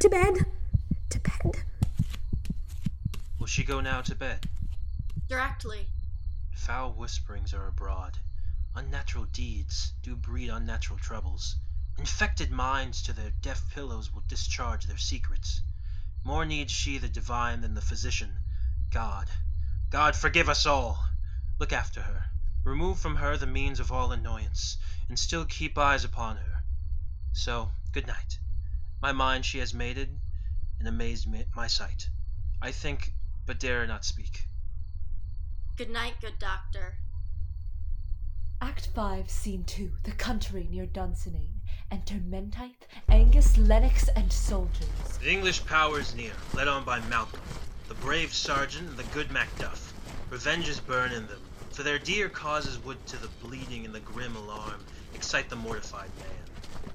To 0.00 0.08
bed. 0.08 0.46
To 1.10 1.20
bed. 1.20 1.62
Will 3.38 3.46
she 3.46 3.62
go 3.62 3.80
now 3.80 4.00
to 4.02 4.14
bed? 4.14 4.46
Directly. 5.28 5.86
Foul 6.64 6.92
whisperings 6.92 7.54
are 7.54 7.68
abroad. 7.68 8.18
Unnatural 8.74 9.24
deeds 9.24 9.94
do 10.02 10.14
breed 10.14 10.50
unnatural 10.50 10.98
troubles. 10.98 11.56
Infected 11.96 12.50
minds 12.50 13.00
to 13.04 13.14
their 13.14 13.30
deaf 13.30 13.70
pillows 13.70 14.12
will 14.12 14.24
discharge 14.28 14.84
their 14.84 14.98
secrets. 14.98 15.62
More 16.22 16.44
needs 16.44 16.70
she 16.70 16.98
the 16.98 17.08
divine 17.08 17.62
than 17.62 17.72
the 17.72 17.80
physician. 17.80 18.40
God, 18.90 19.30
God, 19.88 20.14
forgive 20.14 20.50
us 20.50 20.66
all! 20.66 21.08
Look 21.58 21.72
after 21.72 22.02
her. 22.02 22.30
Remove 22.62 23.00
from 23.00 23.16
her 23.16 23.38
the 23.38 23.46
means 23.46 23.80
of 23.80 23.90
all 23.90 24.12
annoyance, 24.12 24.76
and 25.08 25.18
still 25.18 25.46
keep 25.46 25.78
eyes 25.78 26.04
upon 26.04 26.36
her. 26.36 26.62
So, 27.32 27.72
good 27.90 28.06
night. 28.06 28.38
My 29.00 29.12
mind 29.12 29.46
she 29.46 29.60
has 29.60 29.72
mated, 29.72 30.20
and 30.78 30.86
amazed 30.86 31.26
my 31.56 31.68
sight. 31.68 32.10
I 32.60 32.70
think, 32.70 33.14
but 33.46 33.58
dare 33.58 33.86
not 33.86 34.04
speak. 34.04 34.46
Good 35.80 35.88
night, 35.88 36.16
good 36.20 36.38
doctor. 36.38 36.96
Act 38.60 38.90
5, 38.94 39.30
Scene 39.30 39.64
2, 39.64 39.90
the 40.02 40.12
country 40.12 40.68
near 40.70 40.84
Dunsinane. 40.84 41.62
Enter 41.90 42.16
Menteith, 42.16 42.86
Angus, 43.08 43.56
Lennox, 43.56 44.08
and 44.08 44.30
soldiers. 44.30 44.90
The 45.22 45.32
English 45.32 45.64
power 45.64 45.98
is 45.98 46.14
near, 46.14 46.32
led 46.52 46.68
on 46.68 46.84
by 46.84 47.00
Malcolm, 47.08 47.40
the 47.88 47.94
brave 47.94 48.34
sergeant 48.34 48.90
and 48.90 48.98
the 48.98 49.04
good 49.14 49.28
Macduff. 49.28 49.94
Revenge 50.28 50.68
is 50.68 50.80
burn 50.80 51.12
in 51.12 51.26
them, 51.28 51.40
for 51.70 51.82
their 51.82 51.98
dear 51.98 52.28
causes 52.28 52.78
would 52.84 53.06
to 53.06 53.16
the 53.16 53.30
bleeding 53.42 53.86
and 53.86 53.94
the 53.94 54.00
grim 54.00 54.36
alarm 54.36 54.84
excite 55.14 55.48
the 55.48 55.56
mortified 55.56 56.10
man. 56.18 56.92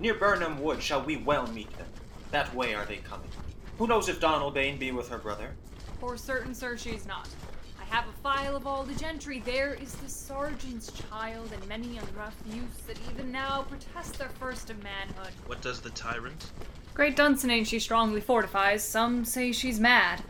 Near 0.00 0.14
Birnam 0.14 0.60
Wood 0.60 0.82
shall 0.82 1.04
we 1.04 1.18
well 1.18 1.46
meet 1.46 1.72
them. 1.78 1.86
That 2.32 2.52
way 2.52 2.74
are 2.74 2.84
they 2.84 2.96
coming. 2.96 3.30
Who 3.78 3.86
knows 3.86 4.08
if 4.08 4.18
Donalbain 4.18 4.80
be 4.80 4.90
with 4.90 5.08
her 5.10 5.18
brother? 5.18 5.54
For 6.00 6.16
certain, 6.16 6.52
sir, 6.52 6.76
she's 6.76 7.06
not. 7.06 7.28
Have 7.94 8.08
a 8.08 8.22
file 8.24 8.56
of 8.56 8.66
all 8.66 8.82
the 8.82 8.94
gentry. 8.96 9.40
There 9.44 9.74
is 9.74 9.94
the 9.94 10.08
sergeant's 10.08 10.90
child 11.08 11.52
and 11.52 11.68
many 11.68 11.96
a 11.96 12.00
rough 12.18 12.34
youths 12.52 12.80
that 12.88 12.98
even 13.08 13.30
now 13.30 13.62
protest 13.68 14.18
their 14.18 14.30
first 14.30 14.68
of 14.68 14.82
manhood. 14.82 15.30
What 15.46 15.62
does 15.62 15.80
the 15.80 15.90
tyrant? 15.90 16.50
Great 16.92 17.16
Dunsinane 17.16 17.64
she 17.64 17.78
strongly 17.78 18.20
fortifies. 18.20 18.82
Some 18.82 19.24
say 19.24 19.52
she's 19.52 19.78
mad. 19.78 20.24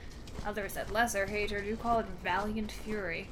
Others 0.44 0.74
that 0.74 0.92
lesser 0.92 1.24
hate 1.24 1.52
her 1.52 1.62
do 1.62 1.74
call 1.76 2.00
it 2.00 2.06
valiant 2.22 2.70
fury. 2.70 3.28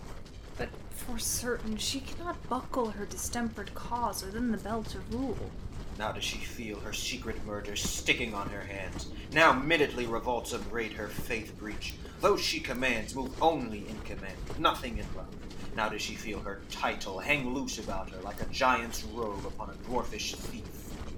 But 0.57 0.71
for 0.89 1.19
certain, 1.19 1.77
she 1.77 2.01
cannot 2.01 2.49
buckle 2.49 2.93
her 2.93 3.05
distempered 3.05 3.75
cause 3.75 4.25
within 4.25 4.51
the 4.51 4.57
belt 4.57 4.95
of 4.95 5.13
rule. 5.13 5.51
Now 5.99 6.13
does 6.13 6.25
she 6.25 6.39
feel 6.39 6.81
her 6.81 6.93
secret 6.93 7.45
murder 7.47 7.77
sticking 7.77 8.35
on 8.35 8.49
her 8.51 8.63
hands. 8.63 9.09
Now 9.33 9.53
minutely 9.53 10.07
revolts 10.07 10.53
upbraid 10.53 10.93
her 10.93 11.09
faith 11.09 11.57
breach. 11.59 11.95
Those 12.21 12.41
she 12.41 12.61
commands 12.61 13.15
move 13.15 13.41
only 13.43 13.89
in 13.89 13.99
command, 14.01 14.37
nothing 14.59 14.99
in 14.99 15.07
love. 15.17 15.35
Now 15.77 15.89
does 15.89 16.03
she 16.03 16.15
feel 16.15 16.41
her 16.41 16.61
title 16.71 17.19
hang 17.19 17.55
loose 17.55 17.79
about 17.79 18.11
her 18.11 18.21
like 18.23 18.41
a 18.41 18.47
giant's 18.47 19.05
robe 19.05 19.47
upon 19.47 19.71
a 19.71 19.89
dwarfish 19.89 20.35
thief. 20.35 20.63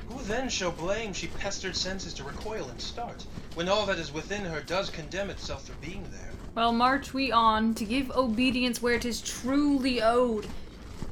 Who 0.09 0.23
then 0.25 0.49
shall 0.49 0.71
blame 0.71 1.13
she 1.13 1.29
pestered 1.29 1.75
senses 1.75 2.13
to 2.15 2.25
recoil 2.25 2.69
and 2.69 2.81
start, 2.81 3.25
when 3.55 3.69
all 3.69 3.87
that 3.87 3.99
is 3.99 4.13
within 4.13 4.45
her 4.45 4.61
does 4.61 4.91
condemn 4.91 5.31
itself 5.31 5.67
for 5.67 5.75
being 5.85 6.05
there? 6.11 6.31
Well, 6.55 6.73
march 6.73 7.13
we 7.15 7.33
on 7.33 7.75
to 7.75 7.85
give 7.85 8.11
obedience 8.13 8.81
where 8.83 8.95
where 8.95 9.01
'tis 9.01 9.21
truly 9.23 10.03
owed. 10.03 10.47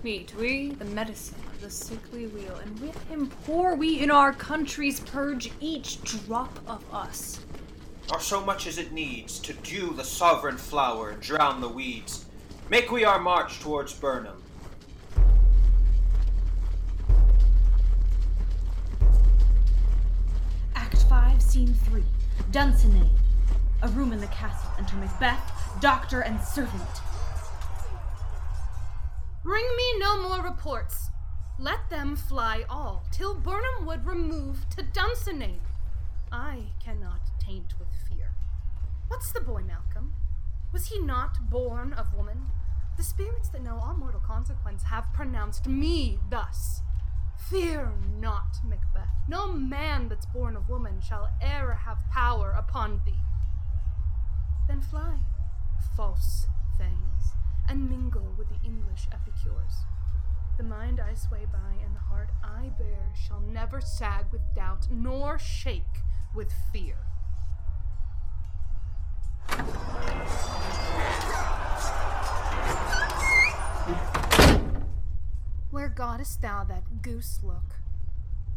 Meet 0.03 0.35
we 0.37 0.71
the 0.71 0.85
medicine 0.85 1.37
of 1.49 1.52
the 1.63 1.71
sickly 1.71 2.27
wheel, 2.27 2.57
and 2.57 2.81
with 2.81 3.09
him 3.09 3.29
pour 3.45 3.77
we 3.77 4.01
in 4.01 4.11
our 4.11 4.33
country's 4.33 4.99
purge 4.99 5.53
each 5.61 6.03
drop 6.03 6.59
of 6.67 6.83
us. 6.93 7.39
Or 8.11 8.19
so 8.19 8.45
much 8.45 8.67
as 8.67 8.79
it 8.79 8.91
needs 8.91 9.39
to 9.39 9.53
dew 9.53 9.95
the 9.95 10.03
sovereign 10.03 10.57
flower 10.57 11.11
and 11.11 11.23
drown 11.23 11.61
the 11.61 11.69
weeds. 11.69 12.25
Make 12.69 12.91
we 12.91 13.05
our 13.05 13.21
march 13.21 13.61
towards 13.61 13.93
Birnam. 13.93 14.43
Act 20.75 21.05
5, 21.05 21.41
Scene 21.41 21.75
3. 21.75 22.03
Dunsinane. 22.51 23.09
A 23.83 23.89
room 23.91 24.13
in 24.13 24.21
the 24.21 24.27
castle. 24.27 24.69
Enter 24.81 24.97
Macbeth, 24.97 25.79
doctor, 25.81 26.23
and 26.23 26.41
servant. 26.41 26.83
Bring 29.45 29.65
me 29.77 29.99
no 29.99 30.23
more 30.23 30.43
reports. 30.43 31.12
Let 31.59 31.91
them 31.91 32.17
fly 32.17 32.65
all, 32.69 33.05
till 33.11 33.35
Birnam 33.35 33.85
Wood 33.85 34.07
remove 34.07 34.69
to 34.71 34.83
Dunsinane. 34.83 35.61
I 36.33 36.65
cannot 36.83 37.21
taint 37.39 37.75
with 37.79 37.89
fear. 38.09 38.33
What's 39.09 39.33
the 39.33 39.41
boy, 39.41 39.63
Malcolm? 39.63 40.15
Was 40.73 40.87
he 40.87 40.99
not 40.99 41.51
born 41.51 41.93
of 41.93 42.15
woman? 42.15 42.47
The 42.97 43.03
spirits 43.03 43.51
that 43.51 43.63
know 43.63 43.79
all 43.83 43.95
mortal 43.95 44.21
consequence 44.21 44.85
have 44.85 45.13
pronounced 45.13 45.67
me 45.67 46.19
thus. 46.31 46.81
Fear 47.51 47.93
not, 48.19 48.57
Macbeth. 48.65 49.09
No 49.29 49.53
man 49.53 50.09
that's 50.09 50.27
born 50.27 50.57
of 50.57 50.69
woman 50.69 51.01
shall 51.01 51.31
e'er 51.43 51.75
have 51.85 51.99
power 52.11 52.53
upon 52.53 53.03
thee. 53.05 53.23
Then 54.69 54.81
fly, 54.81 55.19
false 55.97 56.47
things, 56.79 57.35
and 57.69 57.91
mingle 57.91 58.35
with 58.39 58.49
the 58.49 58.61
English 58.65 59.07
epicures. 59.13 59.85
The 60.59 60.63
mind 60.65 61.01
I 61.01 61.15
sway 61.15 61.47
by 61.51 61.83
and 61.85 61.97
the 61.97 62.01
heart 62.01 62.31
I 62.45 62.69
bear 62.79 63.13
shall 63.15 63.41
never 63.41 63.81
sag 63.81 64.27
with 64.31 64.43
doubt 64.55 64.87
nor 64.91 65.39
shake 65.39 65.83
with 66.35 66.53
fear. 66.73 66.97
Where 75.71 75.89
gottest 75.89 76.43
thou 76.43 76.65
that 76.65 77.03
goose 77.03 77.41
look? 77.43 77.77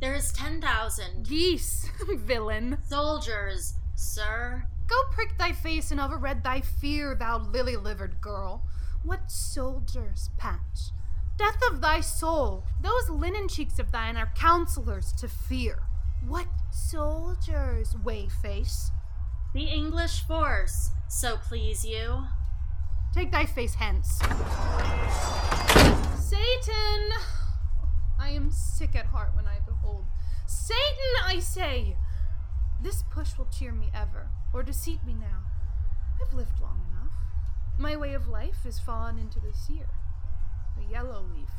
There 0.02 0.14
is 0.14 0.34
10,000 0.34 1.26
Geese, 1.28 1.90
villain. 2.18 2.78
soldiers, 2.88 3.76
sir. 3.96 4.66
Go 4.88 4.96
prick 5.12 5.38
thy 5.38 5.54
face 5.54 5.92
and 5.92 6.00
overread 6.00 6.44
thy 6.44 6.62
fear, 6.62 7.16
thou 7.16 7.38
lily 7.40 7.78
livered 7.78 8.20
girl. 8.22 8.64
What 9.04 9.32
soldiers, 9.32 10.30
Patch? 10.38 10.92
Death 11.38 11.60
of 11.70 11.82
thy 11.82 12.00
soul, 12.00 12.64
those 12.82 13.10
linen 13.10 13.50
cheeks 13.50 13.78
of 13.78 13.92
thine 13.92 14.16
are 14.16 14.32
counselors 14.36 15.12
to 15.14 15.28
fear. 15.28 15.80
What 16.26 16.48
soldiers, 16.72 17.94
Wayface? 18.04 18.90
The 19.54 19.66
English 19.66 20.22
force, 20.22 20.92
so 21.10 21.36
please 21.38 21.84
you. 21.84 22.24
Take 23.14 23.32
thy 23.32 23.46
face 23.46 23.76
hence. 23.76 24.20
Seyton! 26.18 27.10
I 28.20 28.30
am 28.30 28.50
sick 28.52 28.96
at 28.96 29.08
heart 29.08 29.32
when 29.36 29.46
I 29.46 29.60
behold. 29.66 30.06
Seyton, 30.48 31.26
I 31.26 31.40
say! 31.40 31.98
This 32.82 33.04
push 33.10 33.38
will 33.38 33.48
cheer 33.48 33.74
me 33.74 33.90
ever, 33.94 34.30
or 34.54 34.64
deceit 34.64 35.06
me 35.06 35.14
now. 35.14 35.44
I've 36.22 36.34
lived 36.34 36.62
long 36.62 36.82
enough. 36.92 37.14
My 37.78 37.96
way 37.96 38.14
of 38.14 38.28
life 38.28 38.66
is 38.66 38.80
fallen 38.80 39.20
into 39.20 39.40
the 39.40 39.54
seer, 39.54 39.90
yellow 40.92 41.26
leaf. 41.36 41.50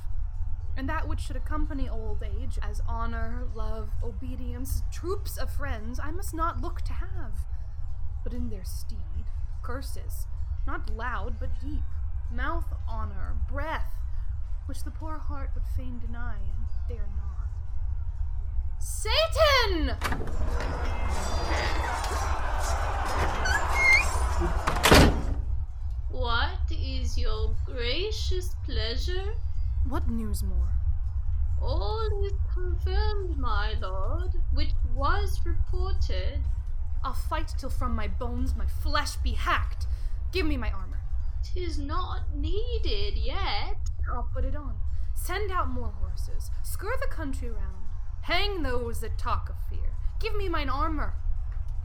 And 0.77 0.89
that 0.89 1.09
which 1.09 1.20
should 1.20 1.37
accompany 1.37 1.89
old 1.89 2.22
age, 2.22 2.59
as 2.62 2.83
honor, 2.87 3.49
love, 3.55 3.89
obedience, 4.03 4.83
troops 4.93 5.39
of 5.39 5.51
friends, 5.53 5.99
I 6.03 6.11
must 6.11 6.35
not 6.35 6.61
look 6.61 6.83
to 6.83 6.93
have. 6.93 7.47
But 8.22 8.35
in 8.35 8.51
their 8.51 8.64
stead, 8.64 9.24
curses, 9.62 10.27
not 10.66 10.91
loud 10.95 11.39
but 11.41 11.61
deep, 11.61 11.85
mouth 12.31 12.66
honor, 12.89 13.37
breath, 13.51 13.95
which 14.66 14.85
the 14.85 14.91
poor 14.91 15.16
heart 15.16 15.51
would 15.55 15.64
fain 15.77 15.99
deny 15.99 16.35
and 16.35 16.66
dare 16.89 17.09
not. 17.16 17.49
Seyton! 18.79 19.97
What 26.17 26.71
is 26.71 27.19
your 27.19 27.55
gracious 27.67 28.55
pleasure? 28.64 29.35
What 29.87 30.09
news 30.09 30.43
more? 30.43 30.73
All 31.61 32.25
is 32.25 32.33
confirmed, 32.55 33.37
my 33.37 33.75
lord, 33.83 34.31
which 34.55 34.71
was 34.95 35.39
reported. 35.45 36.41
I'll 37.05 37.12
fight 37.12 37.53
till 37.59 37.69
from 37.69 37.95
my 37.95 38.09
bones 38.09 38.57
my 38.57 38.64
flesh 38.67 39.17
be 39.17 39.33
hacked. 39.33 39.87
Give 40.33 40.47
me 40.47 40.57
my 40.57 40.71
armor. 40.71 41.01
Tis 41.45 41.79
not 41.79 42.35
needed 42.35 43.19
yet. 43.19 43.77
I'll 44.11 44.31
put 44.33 44.47
it 44.47 44.57
on. 44.57 44.75
Send 45.14 45.53
out 45.53 45.69
more 45.69 45.93
horses. 46.01 46.51
Skir 46.64 46.99
the 46.99 47.14
country 47.14 47.51
round. 47.51 47.89
Hang 48.23 48.62
those 48.62 49.01
that 49.01 49.19
talk 49.19 49.51
of 49.51 49.57
fear. 49.69 49.91
Give 50.19 50.35
me 50.35 50.49
mine 50.49 50.71
armor. 50.71 51.12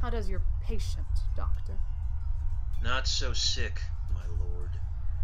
How 0.01 0.09
does 0.09 0.29
your 0.29 0.41
patient, 0.63 1.19
doctor? 1.35 1.77
Not 2.81 3.09
so 3.09 3.33
sick, 3.33 3.81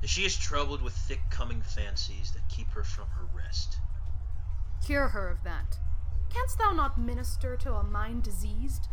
She 0.05 0.25
is 0.25 0.37
troubled 0.37 0.81
with 0.81 0.93
thick 0.93 1.21
coming 1.29 1.61
fancies 1.61 2.31
that 2.31 2.47
keep 2.49 2.69
her 2.71 2.83
from 2.83 3.07
her 3.09 3.25
rest. 3.35 3.77
Cure 4.85 5.09
her 5.09 5.27
of 5.29 5.43
that. 5.43 5.79
Canst 6.29 6.57
thou 6.57 6.71
not 6.71 6.99
minister 6.99 7.57
to 7.57 7.73
a 7.73 7.83
mind 7.83 8.23
diseased? 8.23 8.87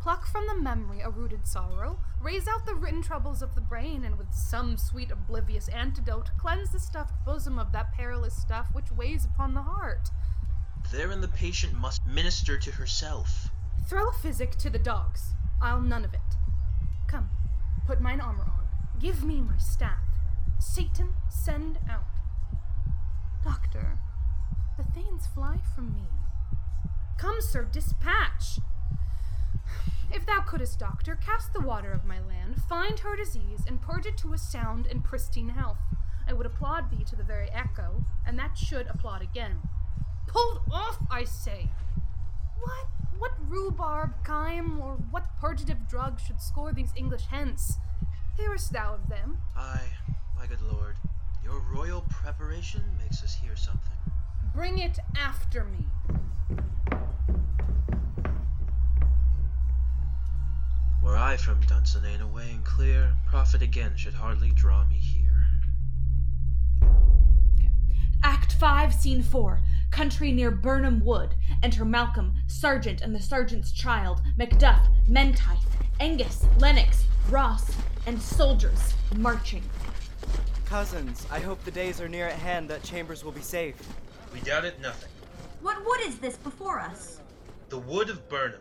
Pluck 0.00 0.26
from 0.26 0.46
the 0.46 0.56
memory 0.56 1.00
a 1.00 1.10
rooted 1.10 1.46
sorrow, 1.46 1.98
raise 2.20 2.46
out 2.46 2.64
the 2.64 2.74
written 2.74 3.02
troubles 3.02 3.42
of 3.42 3.54
the 3.54 3.60
brain, 3.60 4.04
and 4.04 4.16
with 4.16 4.32
some 4.32 4.76
sweet 4.76 5.10
oblivious 5.10 5.68
antidote, 5.68 6.30
cleanse 6.38 6.70
the 6.70 6.78
stuffed 6.78 7.24
bosom 7.24 7.58
of 7.58 7.72
that 7.72 7.92
perilous 7.92 8.40
stuff 8.40 8.68
which 8.72 8.92
weighs 8.92 9.24
upon 9.24 9.52
the 9.52 9.62
heart. 9.62 10.10
Therein 10.92 11.20
the 11.20 11.28
patient 11.28 11.74
must 11.74 12.06
minister 12.06 12.56
to 12.56 12.70
herself. 12.70 13.48
Throw 13.88 14.10
physic 14.12 14.52
to 14.58 14.70
the 14.70 14.78
dogs. 14.78 15.34
I'll 15.60 15.80
none 15.80 16.04
of 16.04 16.14
it. 16.14 16.20
Come, 17.08 17.28
put 17.86 18.00
mine 18.00 18.20
armor 18.20 18.44
on. 18.44 18.68
Give 19.00 19.24
me 19.24 19.40
my 19.40 19.58
staff. 19.58 19.98
Seyton, 20.58 21.14
send 21.28 21.78
out. 21.88 22.04
Doctor, 23.44 23.98
the 24.76 24.84
Thanes 24.84 25.26
fly 25.26 25.58
from 25.74 25.94
me. 25.94 26.08
Come, 27.18 27.40
sir, 27.40 27.64
dispatch. 27.64 28.58
If 30.12 30.24
thou 30.26 30.40
couldst, 30.40 30.78
doctor, 30.78 31.16
cast 31.16 31.52
the 31.52 31.60
water 31.60 31.90
of 31.90 32.04
my 32.04 32.20
land, 32.20 32.62
find 32.68 32.98
her 33.00 33.16
disease, 33.16 33.64
and 33.66 33.80
purge 33.80 34.06
it 34.06 34.16
to 34.18 34.32
a 34.32 34.38
sound 34.38 34.86
and 34.86 35.04
pristine 35.04 35.50
health, 35.50 35.78
I 36.28 36.32
would 36.32 36.46
applaud 36.46 36.90
thee 36.90 37.04
to 37.04 37.16
the 37.16 37.24
very 37.24 37.50
echo, 37.50 38.04
and 38.26 38.38
that 38.38 38.56
should 38.58 38.86
applaud 38.88 39.22
again. 39.22 39.58
Pulled 40.26 40.60
off, 40.70 40.98
I 41.10 41.24
say! 41.24 41.70
What 42.60 42.86
what 43.18 43.32
rhubarb, 43.48 44.12
chyme, 44.26 44.80
or 44.80 44.94
what 45.10 45.38
purgative 45.40 45.88
drug 45.88 46.20
should 46.20 46.40
score 46.40 46.72
these 46.72 46.92
English 46.96 47.26
hence? 47.30 47.78
Hearest 48.36 48.72
thou 48.72 48.94
of 48.94 49.08
them? 49.08 49.38
Aye, 49.56 49.92
my 50.48 50.54
good 50.54 50.72
lord, 50.72 50.96
your 51.42 51.60
royal 51.74 52.02
preparation 52.10 52.82
makes 52.98 53.22
us 53.22 53.34
hear 53.34 53.56
something. 53.56 53.96
Bring 54.54 54.78
it 54.78 54.98
after 55.16 55.64
me. 55.64 55.86
Were 61.02 61.16
I 61.16 61.36
from 61.36 61.62
Dunsinane 61.62 62.20
away 62.20 62.50
and 62.50 62.64
clear, 62.64 63.12
profit 63.26 63.62
again 63.62 63.96
should 63.96 64.14
hardly 64.14 64.50
draw 64.50 64.84
me 64.84 64.96
here. 64.96 65.46
Act 68.22 68.52
5, 68.52 68.94
Scene 68.94 69.22
4. 69.22 69.60
Country 69.90 70.32
near 70.32 70.50
Birnam 70.50 71.04
Wood. 71.04 71.34
Enter 71.62 71.84
Malcolm, 71.84 72.34
Sergeant, 72.46 73.00
and 73.00 73.14
the 73.14 73.22
Sergeant's 73.22 73.72
child, 73.72 74.20
Macduff, 74.38 74.88
Menteith, 75.08 75.64
Angus, 76.00 76.44
Lennox, 76.58 77.04
Ross, 77.30 77.70
and 78.06 78.20
soldiers 78.20 78.94
marching. 79.16 79.62
Cousins, 80.66 81.24
I 81.30 81.38
hope 81.38 81.64
the 81.64 81.70
days 81.70 82.00
are 82.00 82.08
near 82.08 82.26
at 82.26 82.38
hand 82.38 82.68
that 82.70 82.82
Chambers 82.82 83.24
will 83.24 83.30
be 83.30 83.40
safe. 83.40 83.76
We 84.34 84.40
doubt 84.40 84.64
it 84.64 84.80
nothing. 84.80 85.08
What 85.62 85.78
wood 85.86 86.00
is 86.02 86.18
this 86.18 86.36
before 86.36 86.80
us? 86.80 87.20
The 87.68 87.78
wood 87.78 88.10
of 88.10 88.28
Birnam. 88.28 88.60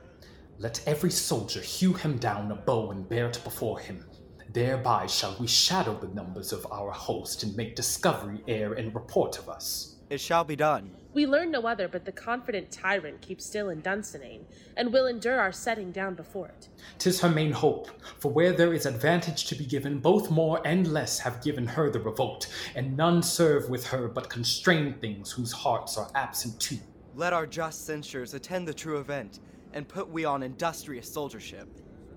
Let 0.60 0.82
every 0.88 1.10
soldier 1.10 1.62
hew 1.62 1.93
him 1.93 2.18
down 2.18 2.51
a 2.51 2.56
bow 2.56 2.91
and 2.91 3.10
bear 3.10 3.28
it 3.28 3.41
before 3.43 3.80
him. 3.80 4.06
Thereby 4.53 5.08
shall 5.08 5.36
we 5.39 5.47
shadow 5.47 5.97
the 5.97 6.08
numbers 6.10 6.53
of 6.53 6.68
our 6.72 6.91
host 6.91 7.41
and 7.41 7.58
make 7.58 7.76
discovery 7.76 8.43
ere 8.47 8.74
and 8.74 8.93
report 8.93 9.39
of 9.39 9.49
us. 9.49 9.95
It 10.12 10.22
shall 10.22 10.43
be 10.43 10.56
done. 10.56 10.91
We 11.16 11.26
learn 11.26 11.49
no 11.49 11.61
other 11.61 11.88
but 11.88 12.03
the 12.03 12.11
confident 12.11 12.72
tyrant 12.72 13.22
keeps 13.22 13.45
still 13.45 13.70
in 13.70 13.82
Dunsinane, 13.82 14.43
and 14.76 14.91
will 14.91 15.07
endure 15.07 15.39
our 15.39 15.53
setting 15.53 15.93
down 15.93 16.13
before 16.13 16.49
it. 16.49 16.68
Tis 16.99 17.22
her 17.22 17.30
main 17.30 17.53
hope, 17.53 17.89
for 18.20 18.30
where 18.30 18.51
there 18.51 18.74
is 18.74 18.86
advantage 18.86 19.45
to 19.45 19.55
be 19.55 19.63
given, 19.63 19.99
both 19.99 20.30
more 20.30 20.59
and 20.66 20.91
less 20.91 21.18
have 21.20 21.41
given 21.41 21.66
her 21.68 21.89
the 21.89 22.01
revolt, 22.01 22.53
and 22.76 22.97
none 22.97 23.24
serve 23.24 23.70
with 23.70 23.88
her 23.88 24.09
but 24.09 24.30
constrained 24.30 24.99
things 24.99 25.32
whose 25.32 25.53
hearts 25.53 25.97
are 25.97 26.11
absent 26.16 26.59
too. 26.59 26.80
Let 27.16 27.32
our 27.32 27.47
just 27.47 27.86
censures 27.86 28.34
attend 28.34 28.68
the 28.68 28.74
true 28.74 28.99
event, 28.99 29.39
and 29.72 29.88
put 29.88 30.09
we 30.09 30.26
on 30.26 30.43
industrious 30.43 31.09
soldiership. 31.09 31.68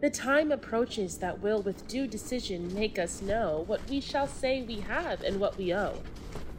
The 0.01 0.11
time 0.11 0.51
approaches 0.51 1.19
that 1.19 1.41
will 1.41 1.63
with 1.63 1.87
due 1.87 2.09
decision 2.09 2.75
make 2.75 2.99
us 2.99 3.23
know 3.23 3.63
what 3.69 3.81
we 3.89 4.01
shall 4.01 4.27
say 4.27 4.63
we 4.63 4.81
have 4.81 5.23
and 5.23 5.39
what 5.39 5.57
we 5.57 5.73
owe. 5.73 6.03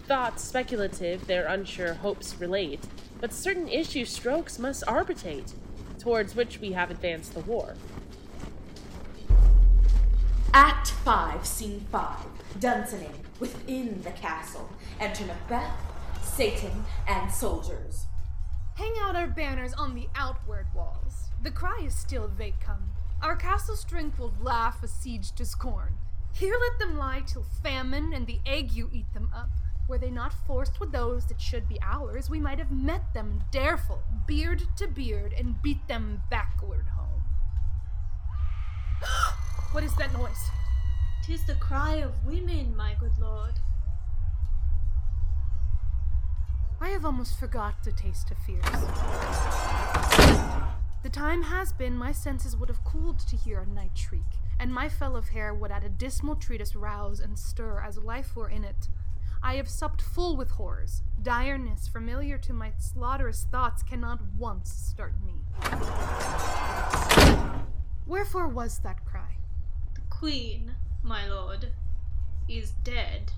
Thoughts 0.10 0.44
speculative 0.44 1.28
their 1.28 1.46
unsure 1.46 1.94
hopes 1.94 2.34
relate, 2.40 2.80
but 3.22 3.32
certain 3.32 3.68
issue 3.68 4.06
strokes 4.06 4.58
must 4.58 4.84
arbitrate, 4.88 5.54
towards 6.00 6.36
which 6.36 6.60
we 6.60 6.72
have 6.72 6.90
advanced 6.90 7.36
the 7.36 7.42
war. 7.42 7.76
Act 10.52 10.90
5, 10.90 11.46
Scene 11.46 11.86
5. 11.92 12.18
Dunsinane, 12.58 13.22
within 13.40 14.02
the 14.02 14.10
castle. 14.10 14.68
Enter 15.00 15.26
Macbeth, 15.26 15.78
Seyton, 16.24 16.86
and 17.08 17.32
soldiers. 17.32 18.08
Hang 18.78 18.96
out 19.02 19.16
our 19.16 19.28
banners 19.28 19.74
on 19.74 19.94
the 19.94 20.10
outward 20.16 20.66
walls. 20.74 21.30
The 21.44 21.52
cry 21.52 21.84
is 21.86 21.94
still 21.94 22.28
vacum. 22.28 22.96
Our 23.22 23.36
castle 23.36 23.76
strength 23.76 24.18
will 24.18 24.34
laugh 24.42 24.82
a 24.82 24.88
siege 24.88 25.34
to 25.34 25.46
scorn. 25.46 26.00
Here 26.34 26.56
let 26.60 26.80
them 26.80 26.98
lie 26.98 27.22
till 27.28 27.46
famine 27.62 28.12
and 28.12 28.26
the 28.26 28.40
ague 28.48 28.76
eat 28.76 29.14
them 29.14 29.30
up. 29.36 29.52
Were 29.90 29.98
they 29.98 30.12
not 30.12 30.34
forced 30.46 30.80
with 30.80 30.92
those 30.92 31.26
that 31.26 31.42
should 31.42 31.68
be 31.68 31.80
ours, 31.82 32.30
we 32.30 32.40
might 32.40 32.60
have 32.60 32.72
met 32.72 33.12
them 33.16 33.44
dareful, 33.52 34.04
beard 34.28 34.62
to 34.76 34.88
beard, 34.88 35.34
and 35.36 35.60
beat 35.64 35.88
them 35.88 36.22
backward 36.30 36.86
home. 36.96 37.24
what 39.72 39.84
is 39.84 39.96
that 39.96 40.14
noise? 40.14 40.52
Tis 41.26 41.44
the 41.48 41.56
cry 41.56 41.96
of 41.96 42.24
women, 42.24 42.78
my 42.78 42.96
good 43.00 43.18
lord. 43.20 43.56
I 46.80 46.90
have 46.90 47.04
almost 47.04 47.40
forgot 47.40 47.84
the 47.84 47.92
taste 47.92 48.30
of 48.30 48.38
fears. 48.38 48.64
The 51.02 51.10
time 51.10 51.42
has 51.42 51.74
been 51.74 51.98
my 51.98 52.12
senses 52.12 52.56
would 52.56 52.70
have 52.70 52.84
cooled 52.84 53.20
to 53.28 53.36
hear 53.36 53.62
a 53.62 53.66
night 53.66 53.98
shriek, 53.98 54.38
and 54.60 54.72
my 54.72 54.88
fell 54.88 55.16
of 55.16 55.30
hair 55.30 55.52
would 55.52 55.72
at 55.72 55.84
a 55.84 55.90
dismal 55.90 56.36
treatise 56.36 56.76
rouse 56.76 57.20
and 57.20 57.40
stir 57.40 57.82
as 57.82 57.98
life 57.98 58.36
were 58.36 58.50
in 58.50 58.64
it. 58.64 58.88
I 59.42 59.56
have 59.56 59.70
supped 59.70 60.02
full 60.02 60.36
with 60.36 60.52
horrors. 60.52 61.02
Direness, 61.22 61.88
familiar 61.88 62.38
to 62.40 62.54
my 62.54 62.74
slaughterous 62.78 63.46
thoughts, 63.50 63.82
cannot 63.82 64.20
once 64.38 64.72
start 64.72 65.14
me. 65.26 65.34
Wherefore 68.06 68.48
was 68.48 68.80
that 68.80 69.06
cry? 69.06 69.38
The 69.96 70.02
queen, 70.10 70.76
my 71.02 71.28
lord, 71.28 71.70
is 72.48 72.72
dead. 72.84 73.32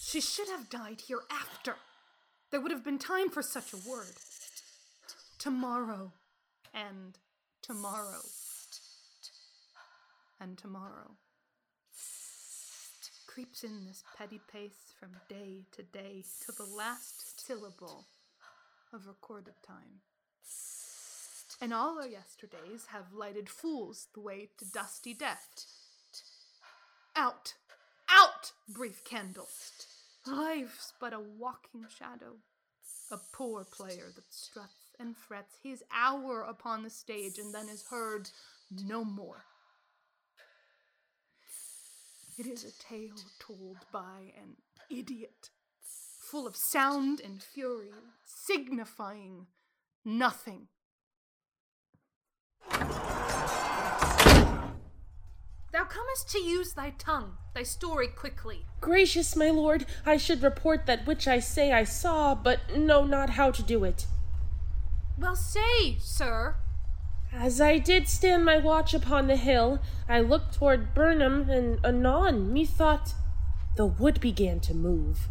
She 0.00 0.20
should 0.22 0.48
have 0.48 0.70
died 0.70 1.02
hereafter. 1.06 1.74
There 2.50 2.60
would 2.60 2.70
have 2.70 2.84
been 2.84 2.98
time 2.98 3.28
for 3.28 3.42
such 3.42 3.74
a 3.74 3.76
word. 3.76 4.14
Tomorrow, 5.38 6.12
and 6.72 7.18
tomorrow, 7.62 8.22
and 10.40 10.56
tomorrow. 10.56 11.16
Creeps 13.26 13.62
in 13.62 13.84
this 13.86 14.02
petty 14.16 14.40
pace 14.50 14.94
from 14.98 15.10
day 15.28 15.66
to 15.72 15.82
day 15.82 16.24
to 16.40 16.52
the 16.52 16.64
last 16.64 17.44
syllable 17.46 18.06
of 18.94 19.06
recorded 19.06 19.54
time. 19.66 20.00
And 21.60 21.74
all 21.74 21.98
our 21.98 22.08
yesterdays 22.08 22.86
have 22.92 23.12
lighted 23.12 23.50
fools 23.50 24.08
the 24.14 24.20
way 24.20 24.48
to 24.58 24.64
dusty 24.64 25.12
death. 25.12 25.66
Out! 27.14 27.54
Out, 28.08 28.52
brief 28.68 29.04
candle! 29.04 29.48
Life's 30.26 30.94
but 30.98 31.12
a 31.12 31.20
walking 31.20 31.84
shadow, 31.88 32.36
a 33.10 33.18
poor 33.32 33.64
player 33.64 34.10
that 34.14 34.32
struts 34.32 34.85
and 34.98 35.16
frets 35.16 35.56
his 35.62 35.82
hour 35.94 36.42
upon 36.42 36.82
the 36.82 36.90
stage 36.90 37.38
and 37.38 37.54
then 37.54 37.68
is 37.68 37.84
heard 37.90 38.30
no 38.84 39.04
more. 39.04 39.44
It 42.38 42.46
is 42.46 42.64
a 42.64 42.82
tale 42.82 43.16
told 43.38 43.78
by 43.92 44.32
an 44.36 44.56
idiot, 44.90 45.50
full 46.18 46.46
of 46.46 46.54
sound 46.54 47.20
and 47.20 47.42
fury, 47.42 47.90
signifying 48.26 49.46
nothing. 50.04 50.68
Thou 55.76 55.84
comest 55.84 56.30
to 56.30 56.38
use 56.38 56.72
thy 56.72 56.90
tongue, 56.98 57.36
thy 57.54 57.62
story 57.62 58.08
quickly. 58.08 58.64
Gracious 58.80 59.36
my 59.36 59.50
lord, 59.50 59.86
I 60.04 60.16
should 60.16 60.42
report 60.42 60.86
that 60.86 61.06
which 61.06 61.28
I 61.28 61.38
say 61.38 61.72
I 61.72 61.84
saw, 61.84 62.34
but 62.34 62.76
know 62.76 63.04
not 63.04 63.30
how 63.30 63.50
to 63.50 63.62
do 63.62 63.84
it. 63.84 64.06
Well, 65.18 65.36
say, 65.36 65.96
sir. 65.98 66.56
As 67.32 67.60
I 67.60 67.78
did 67.78 68.08
stand 68.08 68.44
my 68.44 68.58
watch 68.58 68.94
upon 68.94 69.26
the 69.26 69.36
hill, 69.36 69.80
I 70.08 70.20
looked 70.20 70.54
toward 70.54 70.94
Birnam, 70.94 71.48
and 71.48 71.84
anon 71.84 72.52
methought 72.52 73.14
the 73.76 73.86
wood 73.86 74.20
began 74.20 74.60
to 74.60 74.74
move. 74.74 75.28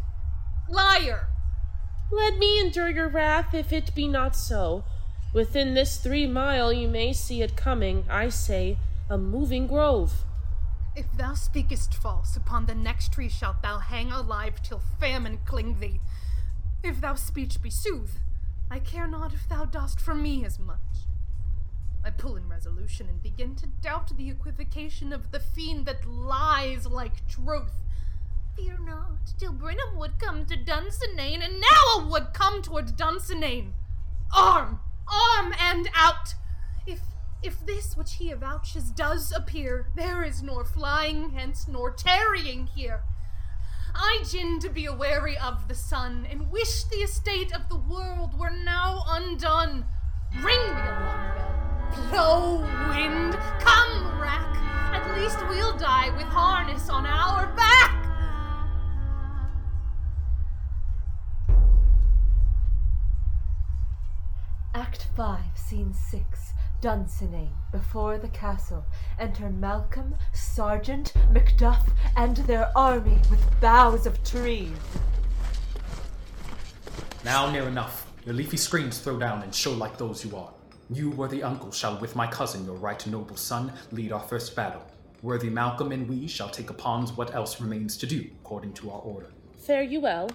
Liar! 0.68 1.28
Let 2.10 2.38
me 2.38 2.60
endure 2.60 2.88
your 2.88 3.08
wrath 3.08 3.54
if 3.54 3.72
it 3.72 3.94
be 3.94 4.06
not 4.06 4.36
so. 4.36 4.84
Within 5.32 5.74
this 5.74 5.98
three 5.98 6.26
mile 6.26 6.72
you 6.72 6.88
may 6.88 7.12
see 7.12 7.42
it 7.42 7.56
coming, 7.56 8.04
I 8.08 8.28
say, 8.28 8.78
a 9.10 9.18
moving 9.18 9.66
grove. 9.66 10.24
If 10.94 11.06
thou 11.16 11.34
speakest 11.34 11.94
false, 11.94 12.36
upon 12.36 12.66
the 12.66 12.74
next 12.74 13.12
tree 13.12 13.28
shalt 13.28 13.62
thou 13.62 13.78
hang 13.78 14.10
alive 14.12 14.62
till 14.62 14.80
famine 14.98 15.40
cling 15.44 15.78
thee. 15.78 16.00
If 16.82 17.00
thou 17.00 17.14
speech 17.14 17.60
be 17.60 17.70
sooth, 17.70 18.18
I 18.70 18.78
care 18.80 19.06
not 19.06 19.32
if 19.32 19.48
thou 19.48 19.64
dost 19.64 20.00
for 20.00 20.14
me 20.14 20.44
as 20.44 20.58
much. 20.58 20.78
I 22.04 22.10
pull 22.10 22.36
in 22.36 22.48
resolution 22.48 23.08
and 23.08 23.22
begin 23.22 23.56
to 23.56 23.66
doubt 23.66 24.16
the 24.16 24.30
equivocation 24.30 25.12
of 25.12 25.30
the 25.32 25.40
fiend 25.40 25.86
that 25.86 26.06
lies 26.06 26.86
like 26.86 27.26
truth. 27.28 27.82
Fear 28.56 28.78
not, 28.80 29.32
till 29.38 29.52
Birnam 29.52 29.96
wood 29.96 30.12
come 30.18 30.46
to 30.46 30.56
Dunsinane, 30.56 31.44
and 31.44 31.60
now 31.60 31.82
I 31.98 32.06
would 32.08 32.32
come 32.32 32.62
towards 32.62 32.92
Dunsinane. 32.92 33.72
Arm, 34.34 34.80
arm, 35.08 35.54
and 35.60 35.88
out! 35.94 36.34
If 36.86 37.00
if 37.42 37.64
this 37.66 37.96
which 37.96 38.14
he 38.14 38.30
avouches 38.30 38.94
does 38.94 39.32
appear, 39.32 39.88
there 39.94 40.24
is 40.24 40.42
nor 40.42 40.64
flying 40.64 41.30
hence 41.30 41.68
nor 41.68 41.92
tarrying 41.92 42.66
here. 42.68 43.02
I 43.98 44.22
gin 44.28 44.58
to 44.60 44.68
be 44.68 44.84
aweary 44.84 45.36
of 45.42 45.68
the 45.68 45.74
sun, 45.74 46.26
and 46.30 46.50
wish 46.50 46.84
the 46.84 46.96
estate 46.96 47.52
of 47.54 47.68
the 47.68 47.76
world 47.76 48.38
were 48.38 48.50
now 48.50 49.02
undone. 49.08 49.86
Ring 50.42 50.60
the 50.60 50.82
alarm 50.82 51.36
bell. 51.36 52.10
Blow, 52.10 52.58
wind, 52.90 53.34
come, 53.60 54.20
rack. 54.20 54.54
At 54.92 55.18
least 55.18 55.38
we'll 55.48 55.76
die 55.78 56.10
with 56.16 56.26
harness 56.26 56.90
on 56.90 57.06
our 57.06 57.46
back. 57.54 57.92
Act 64.74 65.08
5, 65.16 65.40
Scene 65.54 65.94
6. 65.94 66.52
Dunsinane, 66.82 67.52
before 67.72 68.18
the 68.18 68.28
castle. 68.28 68.84
Enter 69.18 69.50
Malcolm, 69.50 70.14
Sergeant, 70.32 71.12
Macduff, 71.32 71.88
and 72.16 72.36
their 72.38 72.70
army 72.76 73.18
with 73.30 73.60
boughs 73.60 74.06
of 74.06 74.22
trees. 74.24 74.70
Now 77.24 77.50
near 77.50 77.66
enough. 77.66 78.06
Your 78.24 78.34
leafy 78.34 78.56
screens 78.56 78.98
throw 78.98 79.18
down 79.18 79.42
and 79.42 79.54
show 79.54 79.72
like 79.72 79.98
those 79.98 80.24
you 80.24 80.36
are. 80.36 80.50
You, 80.90 81.10
worthy 81.10 81.42
uncle, 81.42 81.72
shall 81.72 81.98
with 81.98 82.14
my 82.14 82.26
cousin, 82.26 82.64
your 82.64 82.76
right 82.76 83.04
noble 83.06 83.36
son, 83.36 83.72
lead 83.90 84.12
our 84.12 84.20
first 84.20 84.54
battle. 84.54 84.82
Worthy 85.22 85.50
Malcolm 85.50 85.92
and 85.92 86.08
we 86.08 86.28
shall 86.28 86.48
take 86.48 86.70
upon 86.70 87.06
what 87.08 87.34
else 87.34 87.60
remains 87.60 87.96
to 87.96 88.06
do, 88.06 88.24
according 88.42 88.74
to 88.74 88.90
our 88.90 89.00
order. 89.00 89.26
Fare 89.58 89.82
you 89.82 90.00
well. 90.00 90.30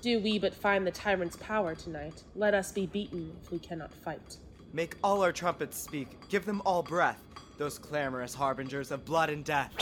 Do 0.00 0.18
we 0.18 0.38
but 0.38 0.54
find 0.54 0.86
the 0.86 0.90
tyrant's 0.90 1.36
power 1.36 1.74
tonight, 1.74 2.22
let 2.34 2.54
us 2.54 2.72
be 2.72 2.86
beaten 2.86 3.36
if 3.42 3.50
we 3.52 3.58
cannot 3.58 3.92
fight. 3.92 4.38
Make 4.72 4.96
all 5.02 5.22
our 5.22 5.32
trumpets 5.32 5.76
speak, 5.76 6.08
give 6.28 6.44
them 6.46 6.62
all 6.64 6.82
breath, 6.82 7.20
those 7.58 7.76
clamorous 7.76 8.34
harbingers 8.34 8.92
of 8.92 9.04
blood 9.04 9.28
and 9.28 9.44
death. 9.44 9.72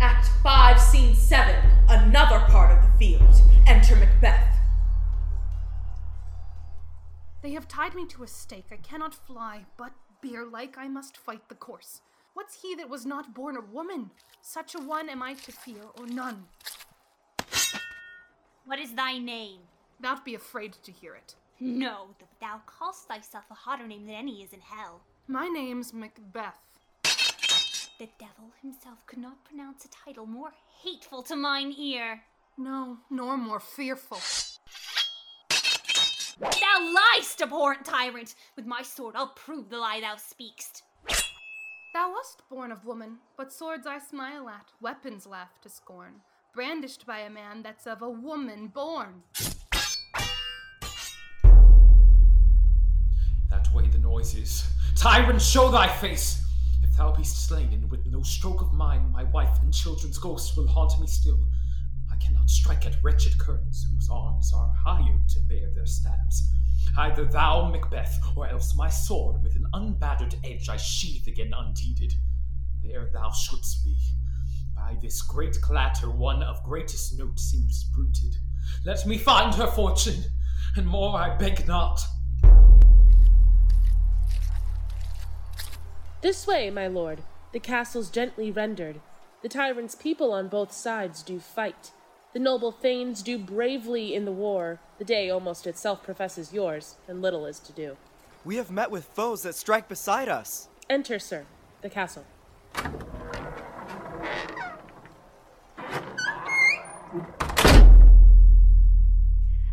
Act 0.00 0.28
5, 0.42 0.80
Scene 0.80 1.14
7. 1.16 1.56
Another 1.88 2.38
part 2.46 2.70
of 2.70 2.84
the 2.84 2.98
field. 2.98 3.42
Enter 3.66 3.96
Macbeth. 3.96 4.46
They 7.42 7.50
have 7.52 7.66
tied 7.66 7.96
me 7.96 8.06
to 8.06 8.22
a 8.22 8.28
stake. 8.28 8.66
I 8.70 8.76
cannot 8.76 9.14
fly, 9.14 9.64
but 9.76 9.92
bear 10.22 10.46
like 10.46 10.78
I 10.78 10.86
must 10.86 11.16
fight 11.16 11.48
the 11.48 11.56
course. 11.56 12.00
What's 12.32 12.62
he 12.62 12.76
that 12.76 12.88
was 12.88 13.04
not 13.04 13.34
born 13.34 13.56
a 13.56 13.60
woman? 13.60 14.10
Such 14.40 14.76
a 14.76 14.78
one 14.78 15.08
am 15.08 15.22
I 15.22 15.34
to 15.34 15.52
fear, 15.52 15.82
or 15.98 16.06
none. 16.06 16.44
What 18.66 18.78
is 18.78 18.94
thy 18.94 19.18
name? 19.18 19.60
Thou'lt 20.00 20.24
be 20.24 20.34
afraid 20.34 20.74
to 20.84 20.92
hear 20.92 21.14
it. 21.14 21.34
No, 21.60 22.08
thou 22.40 22.60
call'st 22.66 23.06
thyself 23.06 23.44
a 23.50 23.54
hotter 23.54 23.86
name 23.86 24.06
than 24.06 24.16
any 24.16 24.42
is 24.42 24.52
in 24.52 24.60
hell. 24.60 25.02
My 25.28 25.46
name's 25.46 25.94
Macbeth. 25.94 26.58
The 27.02 28.08
devil 28.18 28.50
himself 28.60 29.06
could 29.06 29.20
not 29.20 29.44
pronounce 29.44 29.84
a 29.84 29.88
title 29.88 30.26
more 30.26 30.52
hateful 30.82 31.22
to 31.22 31.36
mine 31.36 31.72
ear. 31.78 32.22
No, 32.58 32.98
nor 33.08 33.36
more 33.36 33.60
fearful. 33.60 34.18
Thou 36.40 36.80
liest, 36.80 37.40
abhorrent 37.40 37.84
tyrant! 37.84 38.34
With 38.56 38.66
my 38.66 38.82
sword 38.82 39.14
I'll 39.14 39.28
prove 39.28 39.70
the 39.70 39.78
lie 39.78 40.00
thou 40.00 40.16
speakst. 40.16 40.82
Thou 41.94 42.10
wast 42.10 42.42
born 42.50 42.72
of 42.72 42.84
woman, 42.84 43.18
but 43.36 43.52
swords 43.52 43.86
I 43.86 44.00
smile 44.00 44.48
at, 44.48 44.72
weapons 44.80 45.24
laugh 45.24 45.60
to 45.62 45.68
scorn, 45.68 46.22
brandished 46.52 47.06
by 47.06 47.20
a 47.20 47.30
man 47.30 47.62
that's 47.62 47.86
of 47.86 48.02
a 48.02 48.10
woman 48.10 48.66
born. 48.66 49.22
Way 54.24 54.30
the 54.30 54.36
noise 54.36 54.42
is. 54.42 54.68
Tyrant, 54.96 55.42
show 55.42 55.70
thy 55.70 55.88
face! 55.88 56.42
If 56.82 56.96
thou 56.96 57.12
be'st 57.12 57.46
slain, 57.46 57.72
and 57.72 57.90
with 57.90 58.06
no 58.06 58.22
stroke 58.22 58.62
of 58.62 58.72
mine, 58.72 59.10
my 59.12 59.24
wife 59.24 59.58
and 59.62 59.72
children's 59.72 60.18
ghosts 60.18 60.56
will 60.56 60.66
haunt 60.66 60.98
me 61.00 61.06
still. 61.06 61.38
I 62.10 62.16
cannot 62.16 62.48
strike 62.48 62.86
at 62.86 63.02
wretched 63.02 63.38
currents 63.38 63.86
whose 63.90 64.08
arms 64.10 64.52
are 64.54 64.72
hired 64.84 65.28
to 65.28 65.40
bear 65.48 65.70
their 65.74 65.86
stabs. 65.86 66.50
Either 66.96 67.24
thou, 67.26 67.68
Macbeth, 67.68 68.18
or 68.36 68.48
else 68.48 68.76
my 68.76 68.88
sword 68.88 69.42
with 69.42 69.56
an 69.56 69.66
unbattered 69.74 70.36
edge 70.44 70.68
I 70.68 70.76
sheathe 70.76 71.26
again 71.26 71.52
undeeded. 71.52 72.14
There 72.82 73.10
thou 73.12 73.30
shouldst 73.30 73.84
be. 73.84 73.96
By 74.76 74.96
this 75.02 75.22
great 75.22 75.60
clatter, 75.60 76.10
one 76.10 76.42
of 76.42 76.62
greatest 76.62 77.18
note 77.18 77.40
seems 77.40 77.84
bruited. 77.94 78.36
Let 78.84 79.04
me 79.06 79.18
find 79.18 79.54
her 79.54 79.66
fortune, 79.66 80.24
and 80.76 80.86
more 80.86 81.18
I 81.18 81.36
beg 81.36 81.66
not. 81.66 82.00
This 86.24 86.46
way, 86.46 86.70
my 86.70 86.86
lord. 86.86 87.20
The 87.52 87.60
castle's 87.60 88.08
gently 88.08 88.50
rendered. 88.50 89.02
The 89.42 89.48
tyrant's 89.50 89.94
people 89.94 90.32
on 90.32 90.48
both 90.48 90.72
sides 90.72 91.22
do 91.22 91.38
fight. 91.38 91.90
The 92.32 92.38
noble 92.38 92.72
thanes 92.72 93.22
do 93.22 93.36
bravely 93.36 94.14
in 94.14 94.24
the 94.24 94.32
war. 94.32 94.80
The 94.96 95.04
day 95.04 95.28
almost 95.28 95.66
itself 95.66 96.02
professes 96.02 96.50
yours, 96.50 96.96
and 97.06 97.20
little 97.20 97.44
is 97.44 97.58
to 97.58 97.72
do. 97.72 97.98
We 98.42 98.56
have 98.56 98.70
met 98.70 98.90
with 98.90 99.04
foes 99.04 99.42
that 99.42 99.54
strike 99.54 99.86
beside 99.86 100.30
us. 100.30 100.68
Enter, 100.88 101.18
sir, 101.18 101.44
the 101.82 101.90
castle. 101.90 102.24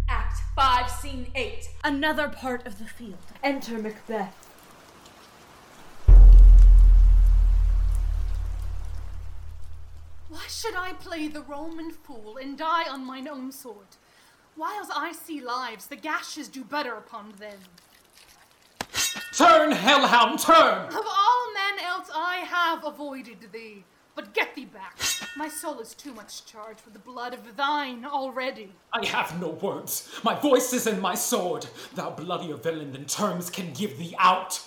Act 0.09 0.37
5, 0.53 0.91
Scene 0.91 1.27
8. 1.33 1.69
Another 1.85 2.27
part 2.27 2.67
of 2.67 2.77
the 2.77 2.83
field. 2.83 3.15
Enter 3.41 3.77
Macbeth. 3.77 4.40
Should 10.51 10.75
I 10.75 10.93
play 10.93 11.27
the 11.27 11.41
Roman 11.41 11.91
fool 11.91 12.37
and 12.37 12.57
die 12.57 12.89
on 12.89 13.05
mine 13.05 13.27
own 13.27 13.51
sword? 13.51 13.87
Whiles 14.57 14.89
I 14.93 15.13
see 15.13 15.39
lives, 15.39 15.87
the 15.87 15.95
gashes 15.95 16.49
do 16.49 16.63
better 16.63 16.95
upon 16.95 17.31
them. 17.39 17.57
Turn, 19.33 19.71
hellhound, 19.71 20.39
turn! 20.39 20.87
Of 20.87 21.05
all 21.07 21.53
men 21.53 21.85
else 21.85 22.09
I 22.13 22.37
have 22.45 22.83
avoided 22.85 23.37
thee. 23.53 23.85
But 24.13 24.33
get 24.33 24.53
thee 24.53 24.65
back. 24.65 24.97
My 25.37 25.47
soul 25.47 25.79
is 25.79 25.93
too 25.93 26.13
much 26.13 26.45
charged 26.45 26.83
with 26.83 26.93
the 26.93 26.99
blood 26.99 27.33
of 27.33 27.55
thine 27.55 28.05
already. 28.05 28.73
I 28.91 29.05
have 29.05 29.39
no 29.39 29.51
words. 29.51 30.09
My 30.21 30.35
voice 30.35 30.73
is 30.73 30.85
in 30.85 30.99
my 30.99 31.15
sword. 31.15 31.65
Thou 31.95 32.09
bloodier 32.09 32.57
villain 32.57 32.91
than 32.91 33.05
terms 33.05 33.49
can 33.49 33.71
give 33.71 33.97
thee 33.97 34.13
out. 34.19 34.61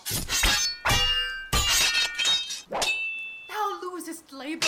Thou 2.71 3.81
losest 3.83 4.33
labor. 4.33 4.67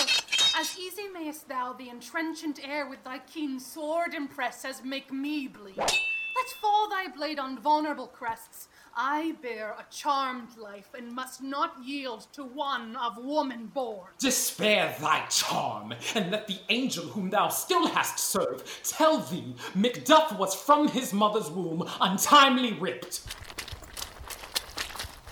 As 0.58 0.78
easy 0.78 1.06
mayest 1.12 1.50
thou 1.50 1.74
the 1.74 1.90
entrenchant 1.90 2.66
air 2.66 2.88
with 2.88 3.04
thy 3.04 3.18
keen 3.18 3.60
sword 3.60 4.14
impress 4.14 4.64
as 4.64 4.82
make 4.82 5.12
me 5.12 5.48
bleed. 5.48 5.76
Let 5.76 6.48
fall 6.62 6.88
thy 6.88 7.08
blade 7.08 7.38
on 7.38 7.58
vulnerable 7.58 8.06
crests. 8.06 8.68
I 8.96 9.34
bear 9.42 9.72
a 9.72 9.84
charmed 9.90 10.56
life 10.56 10.88
and 10.96 11.12
must 11.12 11.42
not 11.42 11.74
yield 11.84 12.26
to 12.32 12.42
one 12.42 12.96
of 12.96 13.18
woman 13.18 13.66
born. 13.66 14.08
Despair 14.18 14.96
thy 14.98 15.26
charm, 15.26 15.92
and 16.14 16.30
let 16.30 16.46
the 16.46 16.58
angel 16.70 17.04
whom 17.04 17.28
thou 17.28 17.48
still 17.48 17.86
hast 17.88 18.18
served 18.18 18.66
tell 18.82 19.18
thee 19.18 19.54
Macduff 19.74 20.38
was 20.38 20.54
from 20.54 20.88
his 20.88 21.12
mother's 21.12 21.50
womb 21.50 21.86
untimely 22.00 22.72
ripped. 22.72 23.20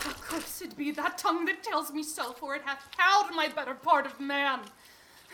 Accursed 0.04 0.76
be 0.76 0.90
that 0.90 1.16
tongue 1.16 1.46
that 1.46 1.62
tells 1.62 1.92
me 1.92 2.02
so, 2.02 2.32
for 2.32 2.54
it 2.54 2.62
hath 2.66 2.90
cowed 2.94 3.34
my 3.34 3.48
better 3.48 3.74
part 3.74 4.04
of 4.04 4.20
man. 4.20 4.60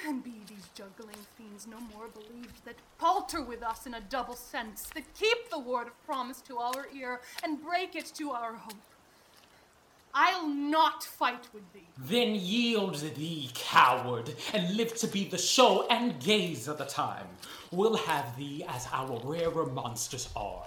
And 0.07 0.24
be 0.24 0.32
these 0.48 0.68
juggling 0.74 1.16
fiends 1.36 1.66
no 1.66 1.78
more 1.94 2.09
believed 2.09 2.64
that 2.64 2.76
palter 2.98 3.42
with 3.42 3.62
us 3.62 3.86
in 3.86 3.94
a 3.94 4.01
double 4.01 4.34
sense, 4.34 4.88
that 4.94 5.05
keep 5.14 5.51
the 5.51 5.59
word 5.59 5.88
of 5.88 6.07
promise 6.07 6.40
to 6.42 6.59
our 6.59 6.86
ear 6.94 7.20
and 7.44 7.62
break 7.62 7.94
it 7.94 8.07
to 8.16 8.30
our 8.30 8.55
hope. 8.55 8.74
I'll 10.14 10.48
not 10.48 11.05
fight 11.05 11.46
with 11.53 11.72
thee. 11.72 11.86
Then 11.98 12.34
yield 12.34 12.96
thee, 12.96 13.51
coward, 13.55 14.34
and 14.53 14.76
live 14.76 14.94
to 14.96 15.07
be 15.07 15.28
the 15.28 15.38
show 15.38 15.86
and 15.88 16.18
gaze 16.18 16.66
of 16.66 16.78
the 16.78 16.84
time. 16.84 17.26
We'll 17.70 17.96
have 17.96 18.36
thee 18.36 18.64
as 18.68 18.88
our 18.92 19.20
rarer 19.22 19.66
monsters 19.66 20.28
are. 20.34 20.64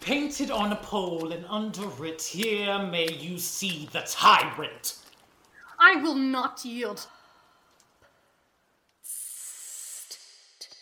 Painted 0.00 0.50
on 0.50 0.72
a 0.72 0.76
pole 0.76 1.32
and 1.32 1.46
under 1.48 2.04
it, 2.04 2.20
here 2.20 2.78
may 2.78 3.10
you 3.10 3.38
see 3.38 3.88
the 3.92 4.02
tyrant. 4.06 4.96
I 5.78 5.96
will 5.96 6.14
not 6.14 6.62
yield. 6.64 7.06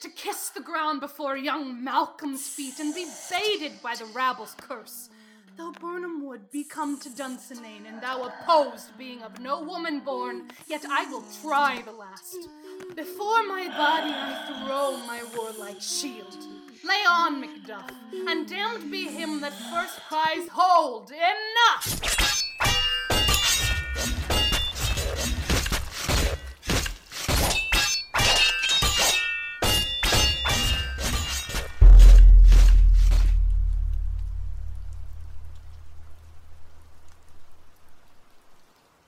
To 0.02 0.08
kiss 0.08 0.48
the 0.48 0.60
ground 0.60 1.00
before 1.00 1.36
young 1.36 1.84
Malcolm's 1.84 2.48
feet 2.48 2.80
and 2.80 2.92
be 2.92 3.06
baited 3.30 3.80
by 3.84 3.94
the 3.94 4.06
rabble's 4.06 4.56
curse. 4.60 5.08
Though 5.56 5.70
Birnam 5.80 6.26
Wood 6.26 6.50
be 6.50 6.64
come 6.64 6.98
to 6.98 7.08
Dunsinane, 7.08 7.86
and 7.86 8.00
thou 8.02 8.24
opposed 8.24 8.98
being 8.98 9.22
of 9.22 9.38
no 9.38 9.62
woman 9.62 10.00
born, 10.00 10.48
yet 10.66 10.84
I 10.90 11.08
will 11.08 11.22
try 11.40 11.82
the 11.82 11.92
last. 11.92 12.48
Before 12.96 13.46
my 13.46 13.68
body 13.68 14.12
I 14.12 14.64
throw 14.66 14.96
my 15.06 15.22
warlike 15.36 15.80
shield. 15.80 16.36
Lay 16.82 17.04
on, 17.08 17.40
Macduff, 17.40 17.88
and 18.26 18.48
damned 18.48 18.90
be 18.90 19.04
him 19.04 19.40
that 19.40 19.52
first 19.70 20.00
cries, 20.08 20.48
Hold! 20.50 21.12
Enough! 21.12 22.41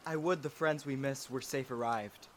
I 0.07 0.17
would 0.17 0.43
the 0.43 0.51
friends 0.51 0.85
we 0.85 0.97
miss 0.97 1.31
were 1.31 1.41
safe 1.41 1.71
arrived. 1.71 2.29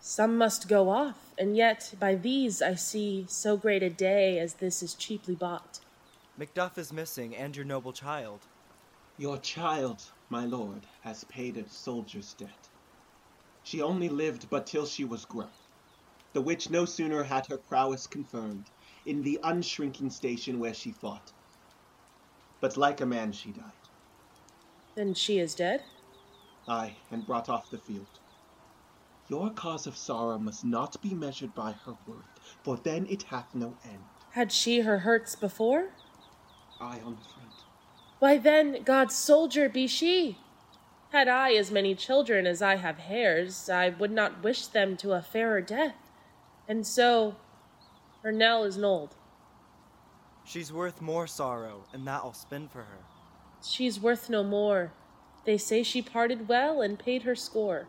Some 0.00 0.36
must 0.36 0.68
go 0.68 0.90
off, 0.90 1.32
and 1.38 1.56
yet 1.56 1.94
by 1.98 2.14
these 2.14 2.60
I 2.60 2.74
see 2.74 3.24
so 3.28 3.56
great 3.56 3.82
a 3.82 3.90
day 3.90 4.38
as 4.38 4.54
this 4.54 4.82
is 4.82 4.94
cheaply 4.94 5.34
bought. 5.34 5.80
Macduff 6.38 6.76
is 6.76 6.92
missing, 6.92 7.34
and 7.36 7.56
your 7.56 7.64
noble 7.64 7.92
child. 7.92 8.40
Your 9.16 9.38
child, 9.38 10.02
my 10.28 10.44
lord, 10.44 10.82
has 11.02 11.24
paid 11.24 11.56
a 11.56 11.68
soldier's 11.68 12.34
debt. 12.34 12.68
She 13.62 13.80
only 13.80 14.08
lived 14.08 14.50
but 14.50 14.66
till 14.66 14.84
she 14.84 15.04
was 15.04 15.24
grown. 15.24 15.48
The 16.32 16.42
which 16.42 16.68
no 16.68 16.84
sooner 16.84 17.22
had 17.22 17.46
her 17.46 17.56
prowess 17.56 18.08
confirmed 18.08 18.66
in 19.06 19.22
the 19.22 19.38
unshrinking 19.44 20.10
station 20.10 20.58
where 20.58 20.74
she 20.74 20.90
fought, 20.90 21.32
but 22.60 22.76
like 22.76 23.00
a 23.00 23.06
man 23.06 23.30
she 23.30 23.52
died. 23.52 23.70
Then 24.96 25.14
she 25.14 25.38
is 25.38 25.54
dead? 25.54 25.82
Ay, 26.66 26.96
and 27.10 27.26
brought 27.26 27.48
off 27.48 27.70
the 27.70 27.78
field. 27.78 28.06
Your 29.28 29.50
cause 29.50 29.86
of 29.86 29.96
sorrow 29.96 30.38
must 30.38 30.64
not 30.64 31.00
be 31.02 31.14
measured 31.14 31.54
by 31.54 31.72
her 31.72 31.96
worth, 32.06 32.56
for 32.62 32.76
then 32.76 33.06
it 33.08 33.24
hath 33.24 33.54
no 33.54 33.74
end. 33.84 34.04
Had 34.30 34.52
she 34.52 34.80
her 34.80 34.98
hurts 34.98 35.34
before? 35.34 35.88
Ay, 36.80 37.00
on 37.04 37.16
the 37.16 37.22
front. 37.22 37.52
Why 38.18 38.38
then, 38.38 38.82
God's 38.84 39.14
soldier 39.14 39.68
be 39.68 39.86
she. 39.86 40.38
Had 41.10 41.28
I 41.28 41.52
as 41.52 41.70
many 41.70 41.94
children 41.94 42.46
as 42.46 42.60
I 42.60 42.76
have 42.76 42.98
hairs, 42.98 43.68
I 43.68 43.90
would 43.90 44.10
not 44.10 44.42
wish 44.42 44.66
them 44.66 44.96
to 44.98 45.12
a 45.12 45.22
fairer 45.22 45.60
death. 45.60 45.94
And 46.66 46.86
so, 46.86 47.36
her 48.22 48.32
knell 48.32 48.64
is 48.64 48.76
nold. 48.76 49.14
She's 50.44 50.72
worth 50.72 51.00
more 51.00 51.26
sorrow, 51.26 51.84
and 51.92 52.06
that 52.06 52.22
I'll 52.24 52.34
spend 52.34 52.70
for 52.70 52.80
her. 52.80 53.04
She's 53.62 54.00
worth 54.00 54.28
no 54.28 54.42
more. 54.42 54.92
They 55.44 55.58
say 55.58 55.82
she 55.82 56.00
parted 56.02 56.48
well 56.48 56.80
and 56.80 56.98
paid 56.98 57.22
her 57.22 57.34
score. 57.34 57.86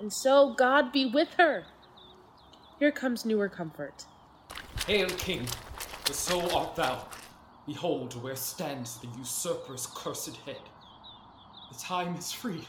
And 0.00 0.12
so 0.12 0.54
God 0.54 0.92
be 0.92 1.06
with 1.06 1.34
her. 1.34 1.64
Here 2.78 2.90
comes 2.90 3.24
newer 3.24 3.48
comfort. 3.48 4.06
Hail, 4.86 5.08
King, 5.10 5.46
for 6.04 6.12
so 6.12 6.40
art 6.56 6.74
thou. 6.74 7.06
Behold, 7.66 8.20
where 8.22 8.34
stands 8.34 8.98
the 8.98 9.08
usurper's 9.18 9.86
cursed 9.94 10.36
head. 10.38 10.62
The 11.70 11.78
time 11.78 12.16
is 12.16 12.32
free. 12.32 12.64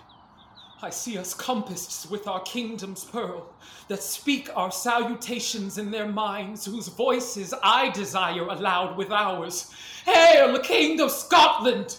I 0.84 0.90
see 0.90 1.18
us 1.18 1.34
compassed 1.34 2.10
with 2.12 2.28
our 2.28 2.42
kingdom's 2.42 3.04
pearl, 3.04 3.54
that 3.88 4.02
speak 4.02 4.50
our 4.56 4.72
salutations 4.72 5.78
in 5.78 5.92
their 5.92 6.08
minds, 6.08 6.66
whose 6.66 6.88
voices 6.88 7.54
I 7.64 7.90
desire 7.92 8.48
aloud 8.48 8.98
with 8.98 9.12
ours. 9.12 9.72
Hail, 10.06 10.60
King 10.60 11.00
of 11.00 11.12
Scotland! 11.12 11.98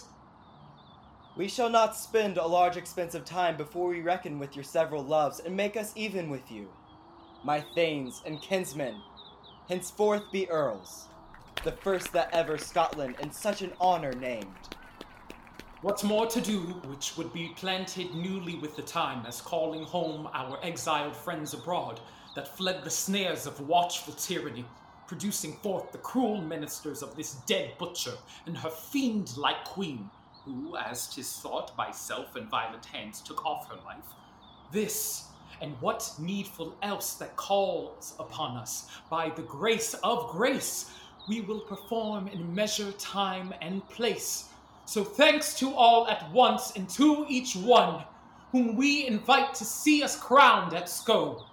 We 1.35 1.47
shall 1.47 1.69
not 1.69 1.95
spend 1.95 2.37
a 2.37 2.45
large 2.45 2.77
expense 2.77 3.15
of 3.15 3.25
time 3.25 3.57
before 3.57 3.87
we 3.87 4.01
reckon 4.01 4.37
with 4.37 4.55
your 4.55 4.63
several 4.63 5.03
loves 5.03 5.39
and 5.39 5.57
make 5.57 5.75
us 5.75 5.91
even 5.95 6.29
with 6.29 6.51
you. 6.51 6.69
My 7.43 7.65
thanes 7.73 8.21
and 8.23 8.39
kinsmen, 8.39 9.01
henceforth 9.67 10.31
be 10.31 10.47
earls, 10.51 11.07
the 11.63 11.71
first 11.71 12.13
that 12.13 12.29
ever 12.33 12.59
Scotland 12.59 13.15
in 13.19 13.31
such 13.31 13.63
an 13.63 13.73
honor 13.81 14.13
named. 14.13 14.45
What's 15.81 16.03
more 16.03 16.27
to 16.27 16.39
do, 16.39 16.59
which 16.85 17.17
would 17.17 17.33
be 17.33 17.51
planted 17.55 18.13
newly 18.13 18.57
with 18.57 18.75
the 18.75 18.83
time, 18.83 19.25
as 19.25 19.41
calling 19.41 19.85
home 19.85 20.29
our 20.33 20.59
exiled 20.63 21.15
friends 21.15 21.55
abroad, 21.55 21.99
that 22.35 22.55
fled 22.55 22.83
the 22.83 22.91
snares 22.91 23.47
of 23.47 23.67
watchful 23.67 24.13
tyranny, 24.13 24.65
producing 25.07 25.53
forth 25.53 25.91
the 25.91 25.97
cruel 25.97 26.41
ministers 26.41 27.01
of 27.01 27.15
this 27.15 27.37
dead 27.47 27.73
butcher 27.79 28.13
and 28.45 28.55
her 28.55 28.69
fiend 28.69 29.35
like 29.35 29.63
queen, 29.65 30.11
who, 30.45 30.75
as 30.77 31.07
'tis 31.07 31.39
thought, 31.39 31.75
by 31.75 31.91
self 31.91 32.35
and 32.35 32.49
violent 32.49 32.85
hands 32.85 33.21
took 33.21 33.45
off 33.45 33.69
her 33.69 33.77
life. 33.85 34.15
This, 34.71 35.27
and 35.61 35.79
what 35.79 36.13
needful 36.19 36.75
else 36.81 37.13
that 37.15 37.35
calls 37.35 38.15
upon 38.19 38.57
us 38.57 38.87
by 39.09 39.29
the 39.29 39.43
grace 39.43 39.93
of 40.03 40.31
grace, 40.31 40.91
we 41.27 41.41
will 41.41 41.61
perform 41.61 42.27
in 42.27 42.53
measure, 42.53 42.91
time, 42.93 43.53
and 43.61 43.87
place. 43.87 44.49
So 44.85 45.03
thanks 45.03 45.53
to 45.59 45.73
all 45.73 46.07
at 46.07 46.29
once 46.31 46.75
and 46.75 46.89
to 46.89 47.25
each 47.29 47.55
one, 47.55 48.03
whom 48.51 48.75
we 48.75 49.07
invite 49.07 49.53
to 49.55 49.65
see 49.65 50.03
us 50.03 50.19
crowned 50.19 50.73
at 50.73 50.89
Scone. 50.89 51.45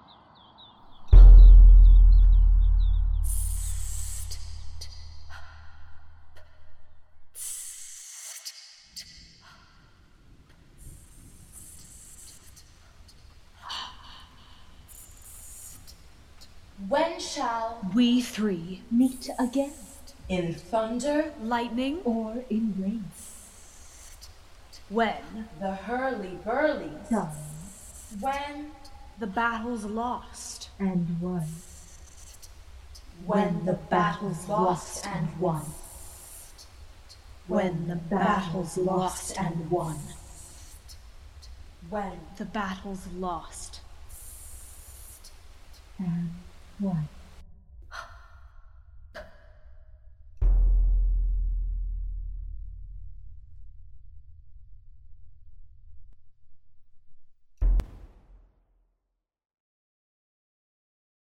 We 17.95 18.21
three 18.21 18.83
meet 18.91 19.29
again? 19.39 19.73
in 20.29 20.55
thunder, 20.55 21.33
lightning, 21.43 21.99
Or 22.05 22.45
in 22.49 22.75
rain? 22.79 23.05
when 24.89 25.49
The 25.59 25.75
hurly 25.75 26.39
burly 26.45 26.93
done, 27.11 27.35
When 28.21 28.71
the 29.19 29.27
battle's 29.27 29.85
lost, 29.85 30.71
and 30.79 31.21
won. 31.21 31.49
When 33.27 33.65
the 33.65 33.73
battle's 33.73 34.49
lost 34.49 35.05
and 35.07 35.41
won. 35.41 35.67
When 37.49 37.89
the 37.89 37.97
battle's 37.97 38.77
lost 38.77 39.37
and 39.37 39.69
won. 39.69 39.99
When 41.89 42.21
the 42.37 42.45
battle's 42.45 43.09
lost. 43.09 43.81
and 45.99 46.31
won. 46.79 47.09